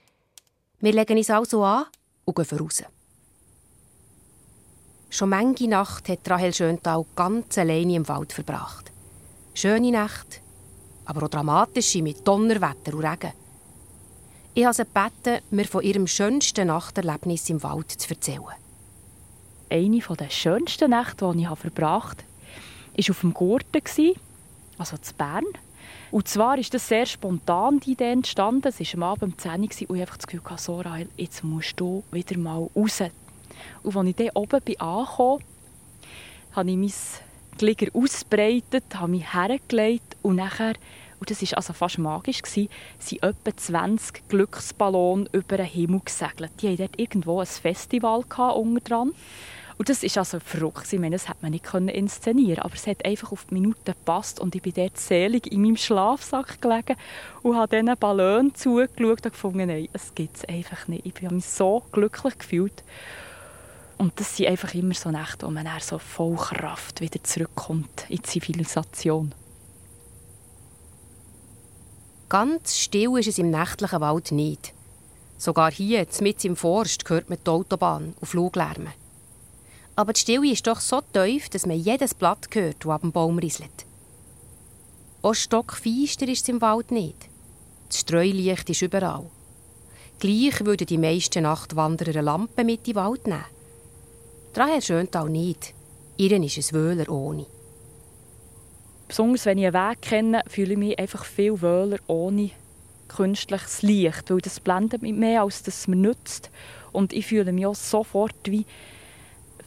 Wir 0.80 0.94
legen 0.94 1.18
uns 1.18 1.30
also 1.30 1.64
an 1.64 1.86
und 2.26 2.36
gehen 2.36 2.46
voraus. 2.46 2.84
Schon 5.10 5.30
manche 5.30 5.68
Nacht 5.68 6.10
hat 6.10 6.30
Rahel 6.30 6.54
Schöntal 6.54 7.06
ganz 7.16 7.58
alleine 7.58 7.96
im 7.96 8.08
Wald 8.08 8.34
verbracht. 8.34 8.92
Schöne 9.54 9.92
Nacht, 9.92 10.41
aber 11.06 11.24
auch 11.24 11.30
dramatische 11.30 12.02
mit 12.02 12.28
Donnerwetter 12.28 12.94
und 12.94 13.06
Regen. 13.06 13.34
Ich 14.54 14.66
habe 14.66 14.74
sie 14.74 14.84
gebeten, 14.84 15.44
mir 15.50 15.66
von 15.66 15.84
ihrem 15.84 16.08
schönsten 16.08 16.68
Nachterlebnis 16.68 17.50
im 17.50 17.64
Wald 17.64 17.92
zu 17.92 18.10
erzählen. 18.10 18.44
Eine 19.70 20.00
der 20.00 20.30
schönsten 20.30 20.90
Nächte, 20.92 21.32
die 21.34 21.44
ich 21.44 21.48
verbracht 21.48 22.18
habe, 22.20 23.08
war 23.08 23.10
auf 23.10 23.22
dem 23.22 23.34
Gurten, 23.34 24.16
also 24.78 24.98
zu 24.98 25.14
Bern. 25.14 25.46
Und 26.12 26.28
zwar 26.28 26.58
ist 26.58 26.74
das 26.74 26.90
sehr 26.90 27.06
spontan 27.06 27.80
die 27.80 27.92
Idee 27.92 28.12
entstanden. 28.12 28.68
Es 28.68 28.80
war 28.80 28.94
am 28.96 29.04
Abend 29.04 29.24
um 29.24 29.38
10 29.38 29.52
Uhr 29.52 29.58
und 29.62 29.96
ich 29.96 30.02
einfach 30.02 30.18
das 30.18 30.28
Gefühl, 30.28 30.58
so, 30.58 30.82
Rahel, 30.82 31.08
jetzt 31.16 31.44
musst 31.46 31.80
du 31.80 32.04
wieder 32.12 32.38
mal 32.38 32.70
raus. 32.76 33.02
Und 33.84 33.96
als 33.96 34.08
ich 34.08 34.16
dann 34.16 34.30
oben 34.34 34.62
bin 34.62 34.82
angekommen 34.82 35.44
habe 36.52 36.70
ich 36.70 36.78
mein 36.78 36.94
Glieder 37.58 37.88
ausgebreitet, 37.94 38.84
habe 38.96 39.12
mich 39.12 39.34
hergelegt 39.34 40.18
und 40.22 40.38
nachher, 40.38 40.74
und 41.20 41.30
das 41.30 41.42
war 41.42 41.58
also 41.58 41.74
fast 41.74 42.00
magisch, 42.00 42.42
gewesen, 42.42 42.70
sind 43.00 43.24
etwa 43.24 43.56
20 43.56 44.28
Glücksballone 44.28 45.28
über 45.32 45.58
den 45.58 45.66
Himmel 45.66 46.02
gesegelt. 46.04 46.52
Die 46.62 46.70
hatten 46.70 46.78
dort 46.78 47.00
irgendwo 47.00 47.40
ein 47.40 47.46
Festival 47.46 48.24
unten 48.56 48.84
dran. 48.84 49.12
Und 49.82 49.90
das 49.90 50.04
ist 50.04 50.16
also 50.16 50.40
verrückt. 50.40 50.94
Ich 50.94 51.00
meine, 51.00 51.16
das 51.16 51.28
hätte 51.28 51.40
man 51.42 51.52
nicht 51.52 51.74
inszenieren 51.74 52.56
können. 52.56 52.66
Aber 52.66 52.76
es 52.76 52.86
hat 52.86 53.04
einfach 53.04 53.32
auf 53.32 53.46
die 53.46 53.56
Minute 53.56 53.80
gepasst. 53.84 54.40
Und 54.40 54.54
ich 54.54 54.62
bin 54.62 54.74
dort 54.76 55.00
selig 55.00 55.52
in 55.52 55.64
meinem 55.64 55.76
Schlafsack 55.76 56.62
gelegen 56.62 56.96
und 57.42 57.56
habe 57.56 57.80
diesen 57.80 57.98
Ballonen 57.98 58.54
zugeschaut 58.54 59.26
und 59.26 59.32
gefunden, 59.32 59.68
nein, 59.68 59.90
es 59.92 60.14
gibt 60.14 60.38
es 60.38 60.46
einfach 60.46 60.88
nicht. 60.88 61.08
Ich 61.08 61.26
habe 61.26 61.34
mich 61.34 61.46
so 61.46 61.82
glücklich 61.92 62.38
gefühlt. 62.38 62.84
Und 64.02 64.20
das 64.20 64.36
sind 64.36 64.48
einfach 64.48 64.74
immer 64.74 64.96
so 64.96 65.12
Nächte, 65.12 65.46
wo 65.46 65.52
man 65.52 65.64
dann 65.64 65.80
so 65.80 66.00
voll 66.00 66.36
Kraft 66.36 67.02
wieder 67.02 67.24
zurückkommt 67.24 68.08
in 68.10 68.16
die 68.16 68.24
Zivilisation. 68.24 69.36
Ganz 72.28 72.80
still 72.80 73.20
ist 73.20 73.28
es 73.28 73.38
im 73.38 73.52
nächtlichen 73.52 74.02
Wald 74.02 74.32
nicht. 74.32 74.74
Sogar 75.38 75.72
hier, 75.72 76.08
mitten 76.20 76.48
im 76.48 76.56
Forst, 76.56 77.08
hört 77.12 77.30
man 77.30 77.38
die 77.46 77.48
Autobahn 77.52 78.16
und 78.20 78.28
Fluglärme. 78.28 78.92
Aber 79.96 80.14
die 80.14 80.22
Stille 80.22 80.52
ist 80.52 80.66
doch 80.66 80.80
so 80.80 81.02
tief, 81.02 81.50
dass 81.50 81.68
man 81.68 81.78
jedes 81.78 82.16
Blatt 82.16 82.48
hört, 82.54 82.78
das 82.80 82.92
ab 82.92 83.02
dem 83.02 83.12
Baum 83.12 83.38
rieselt. 83.38 83.86
Auch 85.22 85.36
stockfeister 85.36 86.28
ist 86.28 86.42
es 86.42 86.50
im 86.50 86.60
Wald 86.62 86.90
nicht. 86.90 87.30
Das 87.90 88.00
Streulicht 88.00 88.68
ist 88.68 88.82
überall. 88.82 89.30
Gleich 90.18 90.66
würden 90.66 90.88
die 90.88 90.98
meisten 90.98 91.44
Nachtwanderer 91.44 92.14
eine 92.14 92.22
Lampe 92.22 92.64
mit 92.64 92.88
in 92.88 92.94
den 92.94 92.96
Wald 92.96 93.28
nehmen. 93.28 93.61
Rahel 94.54 94.82
Schöntal 94.82 95.30
nicht. 95.30 95.74
Ihren 96.18 96.44
ist 96.44 96.58
es 96.58 96.74
Wöhler 96.74 97.10
ohne. 97.10 97.46
Besonders 99.08 99.46
wenn 99.46 99.58
ich 99.58 99.66
einen 99.66 99.74
Weg 99.74 100.02
kenne, 100.02 100.42
fühle 100.48 100.74
ich 100.74 100.78
mich 100.78 101.00
einfach 101.00 101.24
viel 101.24 101.62
wohler 101.62 102.00
ohne 102.08 102.52
künstliches 103.08 103.82
Licht, 103.82 104.30
weil 104.30 104.40
das 104.40 104.60
blendet 104.60 105.02
mich 105.02 105.14
mehr, 105.14 105.44
als 105.44 105.64
das 105.64 105.80
es 105.80 105.88
mir 105.88 105.96
nützt. 105.96 106.50
Und 106.92 107.14
ich 107.14 107.28
fühle 107.28 107.52
mich 107.54 107.66
auch 107.66 107.76
sofort 107.76 108.36
wie 108.46 108.66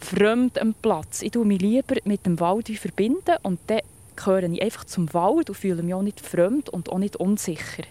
fremd 0.01 0.59
am 0.59 0.75
Platz. 0.75 1.23
Ich 1.23 1.33
tue 1.33 1.45
mich 1.45 1.61
lieber 1.61 1.97
mit 2.05 2.27
dem 2.27 2.39
Wald 2.41 2.69
wie 2.69 2.77
verbinden 2.77 3.37
und 3.43 3.61
dann 3.67 3.81
gehöre 4.17 4.45
ich 4.45 4.63
einfach 4.63 4.85
zum 4.85 5.13
Wald 5.15 5.49
und 5.49 5.57
fühle 5.57 5.83
mich 5.83 5.95
auch 5.95 6.03
nicht 6.03 6.21
fremd 6.21 6.69
und 6.69 6.91
auch 6.91 6.99
nicht 6.99 7.17
unsicher. 7.17 7.85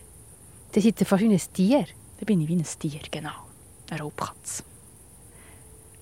Das 0.73 0.85
ist 0.85 0.99
ja 0.99 1.05
fast 1.05 1.23
wie 1.23 1.33
ein 1.33 1.41
Tier. 1.53 1.85
Dann 2.19 2.25
bin 2.25 2.41
ich 2.41 2.47
wie 2.47 2.55
ein 2.55 2.65
Tier, 2.79 3.01
genau. 3.11 3.47
Eine 3.89 4.01
Raubkatze. 4.01 4.63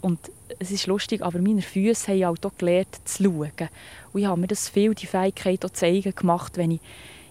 Und 0.02 0.20
es 0.60 0.72
ist 0.72 0.88
lustig, 0.88 1.22
aber 1.22 1.40
meine 1.40 1.62
Füße 1.62 2.12
haben 2.12 2.26
halt 2.26 2.46
auch 2.46 2.58
gelernt 2.58 3.00
zu 3.06 3.24
schauen. 3.24 3.70
Und 4.14 4.22
ich 4.22 4.26
habe 4.26 4.42
mir 4.42 4.48
das 4.48 4.70
viel, 4.70 4.94
die 4.96 5.06
Fähigkeit 5.06 5.64
auch 5.64 5.70
zu 5.70 5.86
eigen 5.86 6.16
gemacht, 6.16 6.58
wenn 6.58 6.72
ich 6.72 6.82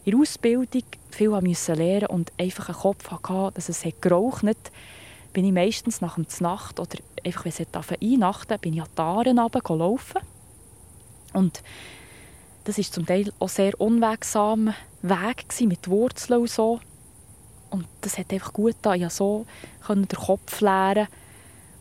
in 0.04 0.12
der 0.12 0.20
Ausbildung 0.20 0.84
viel 1.10 1.30
lernen 1.30 2.06
und 2.06 2.32
einfach 2.38 2.68
einen 2.68 2.78
Kopf 2.78 3.10
hatte, 3.10 3.54
dass 3.54 3.68
es 3.68 3.84
geraucht 4.00 4.44
hat, 4.44 4.72
bin 5.32 5.44
ich 5.44 5.52
meistens 5.52 6.00
nach 6.00 6.14
dem 6.14 6.26
Nacht 6.40 6.80
oder 6.80 6.98
einfach, 7.24 7.44
wenn 7.44 7.52
es 7.52 8.02
einnachten 8.02 8.58
bin 8.60 8.74
ich 8.74 8.82
an 8.82 8.88
die 8.96 9.00
Aaren 9.00 9.38
runtergelaufen. 9.38 10.20
Und 11.32 11.62
das 12.64 12.78
ist 12.78 12.94
zum 12.94 13.06
Teil 13.06 13.32
auch 13.38 13.48
sehr 13.48 13.80
unwegsamer 13.80 14.74
Weg 15.02 15.48
gewesen, 15.48 15.68
mit 15.68 15.88
Wurzeln 15.88 16.40
und 16.40 16.50
so. 16.50 16.80
Und 17.70 17.86
das 18.00 18.18
hat 18.18 18.32
einfach 18.32 18.52
gut 18.52 18.74
getan. 18.76 18.94
Ich 18.94 19.02
konnte 19.02 19.14
so 19.14 19.46
den 19.86 20.08
Kopf 20.08 20.60
leeren. 20.60 21.08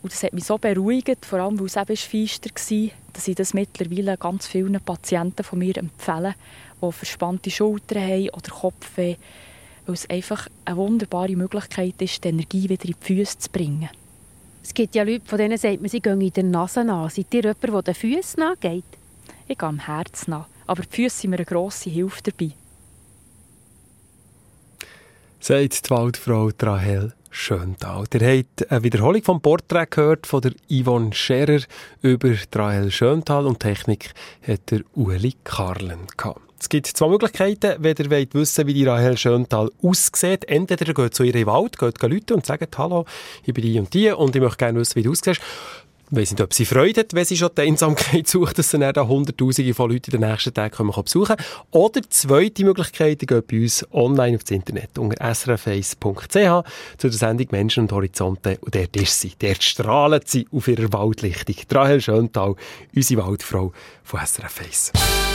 Und 0.02 0.14
das 0.14 0.24
hat 0.24 0.34
mich 0.34 0.46
so 0.46 0.58
beruhigt, 0.58 1.26
vor 1.26 1.40
allem 1.40 1.60
weil 1.60 1.68
es 1.68 1.76
eben 1.76 1.98
feister 1.98 2.50
war, 2.50 2.90
dass 3.14 3.28
ich 3.28 3.36
das 3.36 3.54
mittlerweile 3.54 4.18
ganz 4.18 4.48
vielen 4.48 4.80
Patienten 4.80 5.44
von 5.44 5.60
mir 5.60 5.78
empfehle, 5.78 6.36
die 6.82 6.92
verspannte 6.92 7.52
Schultern 7.52 8.02
haben 8.04 8.30
oder 8.30 8.52
Kopfweh, 8.52 9.18
weil 9.86 9.96
es 9.96 10.10
einfach 10.10 10.48
eine 10.64 10.78
wunderbare 10.78 11.36
Möglichkeit 11.36 12.02
ist, 12.02 12.24
die 12.24 12.30
Energie 12.30 12.70
wieder 12.70 12.86
in 12.86 12.96
die 13.00 13.06
Füße 13.06 13.40
zu 13.40 13.50
bringen. 13.50 13.90
Es 14.64 14.74
gibt 14.74 14.96
ja 14.96 15.04
Leute, 15.04 15.26
von 15.26 15.38
denen 15.38 15.58
sagt 15.58 15.82
man, 15.82 15.90
sie 15.90 16.00
gehen 16.00 16.22
in 16.22 16.32
der 16.32 16.44
Nase 16.44 16.84
nach. 16.84 17.10
Seid 17.10 17.34
ihr 17.34 17.42
jemand, 17.42 17.64
der 17.64 17.82
den 17.82 17.96
Füßen 17.96 18.40
nachgeht? 18.40 18.84
Ich 19.48 19.58
gehe 19.58 19.68
am 19.68 19.80
Herz 19.80 20.28
nach, 20.28 20.48
aber 20.68 20.84
die 20.84 20.96
Füße 20.96 21.22
sind 21.22 21.32
mir 21.32 21.38
eine 21.38 21.46
grosse 21.46 21.90
Hilfe 21.90 22.22
dabei. 22.24 22.52
sagt 25.40 25.86
die 25.86 25.90
Waldfrau 25.90 26.52
Rahel 26.62 27.14
Schöntal. 27.30 28.06
Ihr 28.14 28.38
habt 28.40 28.72
eine 28.72 28.84
Wiederholung 28.84 29.24
vom 29.24 29.42
Porträt 29.42 29.88
gehört 29.90 30.28
von 30.28 30.42
der 30.42 30.54
Yvonne 30.70 31.14
Scherer 31.14 31.62
über 32.02 32.30
die 32.30 32.58
Rahel 32.58 32.92
Schöntal 32.92 33.46
und 33.46 33.60
Technik 33.60 34.14
hat 34.48 34.72
der 34.72 34.82
Ueli 34.96 35.36
Karlen 35.44 36.08
gehabt. 36.18 36.42
Es 36.60 36.68
gibt 36.68 36.88
zwei 36.88 37.08
Möglichkeiten, 37.08 37.76
wenn 37.80 37.96
ihr 37.98 38.12
wollt 38.12 38.34
wissen 38.34 38.68
wie 38.68 38.74
die 38.74 38.86
Rahel 38.86 39.18
Schöntal 39.18 39.72
aussieht. 39.82 40.44
Entweder 40.46 40.88
ihr 40.88 40.94
geht 40.94 41.16
zu 41.16 41.24
ihr 41.24 41.34
in 41.34 41.42
den 41.42 41.48
Wald, 41.48 41.78
geht 41.78 42.02
Leute 42.02 42.36
und 42.36 42.46
sagt, 42.46 42.78
hallo, 42.78 43.06
ich 43.46 43.54
bin 43.54 43.64
die 43.64 43.80
und 43.80 43.94
die 43.94 44.12
und 44.12 44.36
ich 44.36 44.42
möchte 44.42 44.58
gerne 44.58 44.80
wissen, 44.80 44.96
wie 44.96 45.04
du 45.04 45.12
aussiehst. 45.12 45.42
Ich 46.12 46.18
weiss 46.18 46.32
nicht, 46.32 46.42
ob 46.42 46.54
sie 46.56 46.66
Freude 46.66 47.02
hat, 47.02 47.14
wenn 47.14 47.24
sie 47.24 47.38
schon 47.38 47.52
die 47.56 47.62
Einsamkeit 47.62 48.28
sucht, 48.28 48.58
dass 48.58 48.72
sie 48.72 48.80
dann 48.80 48.94
da 48.94 49.08
Hunderttausende 49.08 49.76
von 49.76 49.92
Leuten 49.92 50.10
den 50.10 50.22
nächsten 50.22 50.54
Tagen 50.54 50.74
kommen, 50.74 50.92
besuchen 50.92 51.36
können. 51.36 51.48
Oder 51.70 52.02
die 52.02 52.10
zweite 52.10 52.64
Möglichkeit, 52.64 53.20
geht 53.20 53.48
bei 53.48 53.62
uns 53.62 53.86
online 53.92 54.36
auf 54.36 54.44
das 54.44 54.52
Internet 54.52 54.98
unter 54.98 55.36
srface.ch 55.36 56.28
zu 56.28 57.10
der 57.10 57.12
Sendung 57.12 57.48
Menschen 57.52 57.84
und 57.84 57.92
Horizonte. 57.92 58.58
Und 58.62 58.74
dort 58.74 58.96
ist 58.96 59.22
sie. 59.22 59.34
Dort 59.38 59.64
strahlt 59.64 60.28
sie 60.28 60.48
auf 60.52 60.68
ihrer 60.68 60.92
Waldlichtung. 60.92 61.56
Rahel 61.72 62.02
Schöntal, 62.02 62.56
unsere 62.96 63.28
Waldfrau 63.28 63.72
von 64.04 64.20
SRF 64.26 64.62
Hey, 64.62 65.29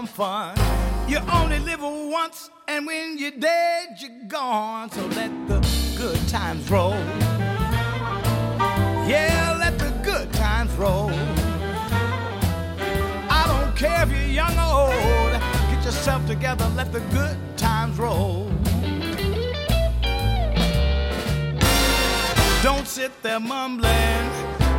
some 0.00 0.06
fun. 0.06 0.56
You 1.06 1.18
only 1.30 1.58
live 1.58 1.82
once, 1.82 2.48
and 2.68 2.86
when 2.86 3.18
you're 3.18 3.38
dead, 3.38 3.98
you're 3.98 4.28
gone. 4.28 4.90
So 4.90 5.04
let 5.08 5.30
the 5.46 5.60
good 5.94 6.18
times 6.26 6.70
roll. 6.70 6.94
Yeah, 9.06 9.58
let 9.60 9.78
the 9.78 9.90
good 10.02 10.32
times 10.32 10.72
roll. 10.72 11.10
I 13.38 13.44
don't 13.46 13.76
care 13.76 14.02
if 14.04 14.10
you're 14.10 14.34
young 14.42 14.56
or 14.58 14.88
old. 14.88 15.32
Get 15.70 15.84
yourself 15.84 16.26
together, 16.26 16.66
let 16.76 16.92
the 16.92 17.00
good 17.18 17.36
times 17.58 17.98
roll. 17.98 18.48
Don't 22.62 22.86
sit 22.86 23.12
there 23.22 23.40
mumbling, 23.40 24.30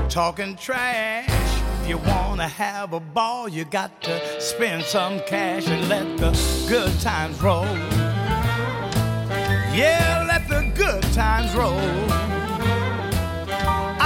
talking 0.10 0.56
trash. 0.56 1.51
You 1.92 1.98
wanna 1.98 2.48
have 2.48 2.94
a 2.94 3.02
ball, 3.02 3.50
you 3.50 3.66
got 3.66 4.02
to 4.04 4.40
spend 4.40 4.86
some 4.86 5.20
cash 5.28 5.68
and 5.68 5.90
let 5.90 6.18
the 6.18 6.32
good 6.70 6.98
times 7.02 7.42
roll. 7.42 7.66
Yeah, 9.76 10.24
let 10.26 10.48
the 10.48 10.72
good 10.74 11.04
times 11.12 11.54
roll. 11.54 11.78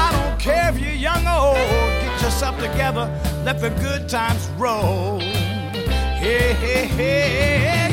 I 0.03 0.09
don't 0.11 0.39
care 0.39 0.71
if 0.71 0.79
you're 0.79 0.93
young 0.93 1.27
or 1.27 1.49
old, 1.49 2.01
get 2.01 2.23
yourself 2.23 2.59
together, 2.59 3.05
let 3.45 3.61
the 3.61 3.69
good 3.69 4.09
times 4.09 4.49
roll. 4.57 5.19
Hey, 5.19 6.53
hey, 6.53 6.87
hey, 6.87 7.84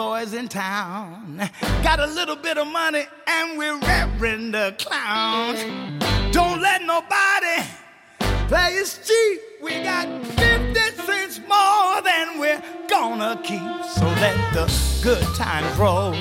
boys 0.00 0.32
in 0.32 0.48
town. 0.48 1.38
Got 1.82 2.00
a 2.00 2.06
little 2.06 2.34
bit 2.34 2.56
of 2.56 2.66
money 2.66 3.04
and 3.26 3.58
we're 3.58 3.78
reverend 3.80 4.54
the 4.54 4.74
clown. 4.78 5.54
Don't 6.32 6.62
let 6.62 6.80
nobody 6.80 7.56
play 8.48 8.78
us 8.80 8.98
cheap. 9.06 9.40
We 9.60 9.82
got 9.82 10.06
50 10.24 10.80
cents 11.04 11.40
more 11.46 12.00
than 12.00 12.38
we're 12.40 12.62
gonna 12.88 13.38
keep. 13.44 13.60
So 13.96 14.06
let 14.24 14.36
the 14.54 14.66
good 15.02 15.26
times 15.34 15.70
roll. 15.76 16.14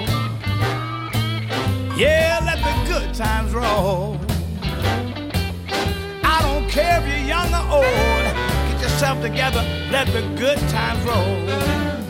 Yeah, 1.98 2.42
let 2.50 2.60
the 2.68 2.76
good 2.94 3.14
times 3.14 3.54
roll. 3.54 4.20
I 6.36 6.38
don't 6.42 6.70
care 6.70 7.00
if 7.00 7.08
you're 7.08 7.28
young 7.34 7.50
or 7.54 7.66
old. 7.78 8.26
Get 8.68 8.82
yourself 8.82 9.22
together, 9.22 9.64
let 9.90 10.08
the 10.08 10.24
good 10.36 10.60
times 10.68 11.02
roll. 11.06 12.09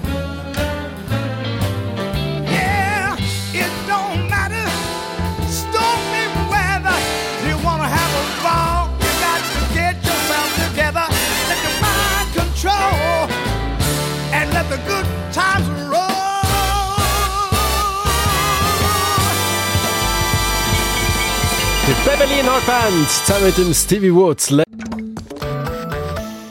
Beverly 22.05 22.41
Hart 22.43 22.65
Band 22.65 23.09
zusammen 23.09 23.45
mit 23.45 23.57
dem 23.57 23.73
Stevie 23.73 24.13
Woods. 24.13 24.55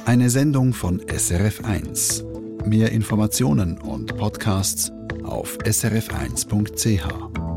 Eine 0.05 0.31
Sendung 0.31 0.73
von 0.73 1.01
SRF1. 1.01 2.67
Mehr 2.67 2.93
Informationen 2.93 3.79
und 3.79 4.17
Podcasts 4.17 4.93
auf 5.25 5.57
srf1.ch. 5.65 7.48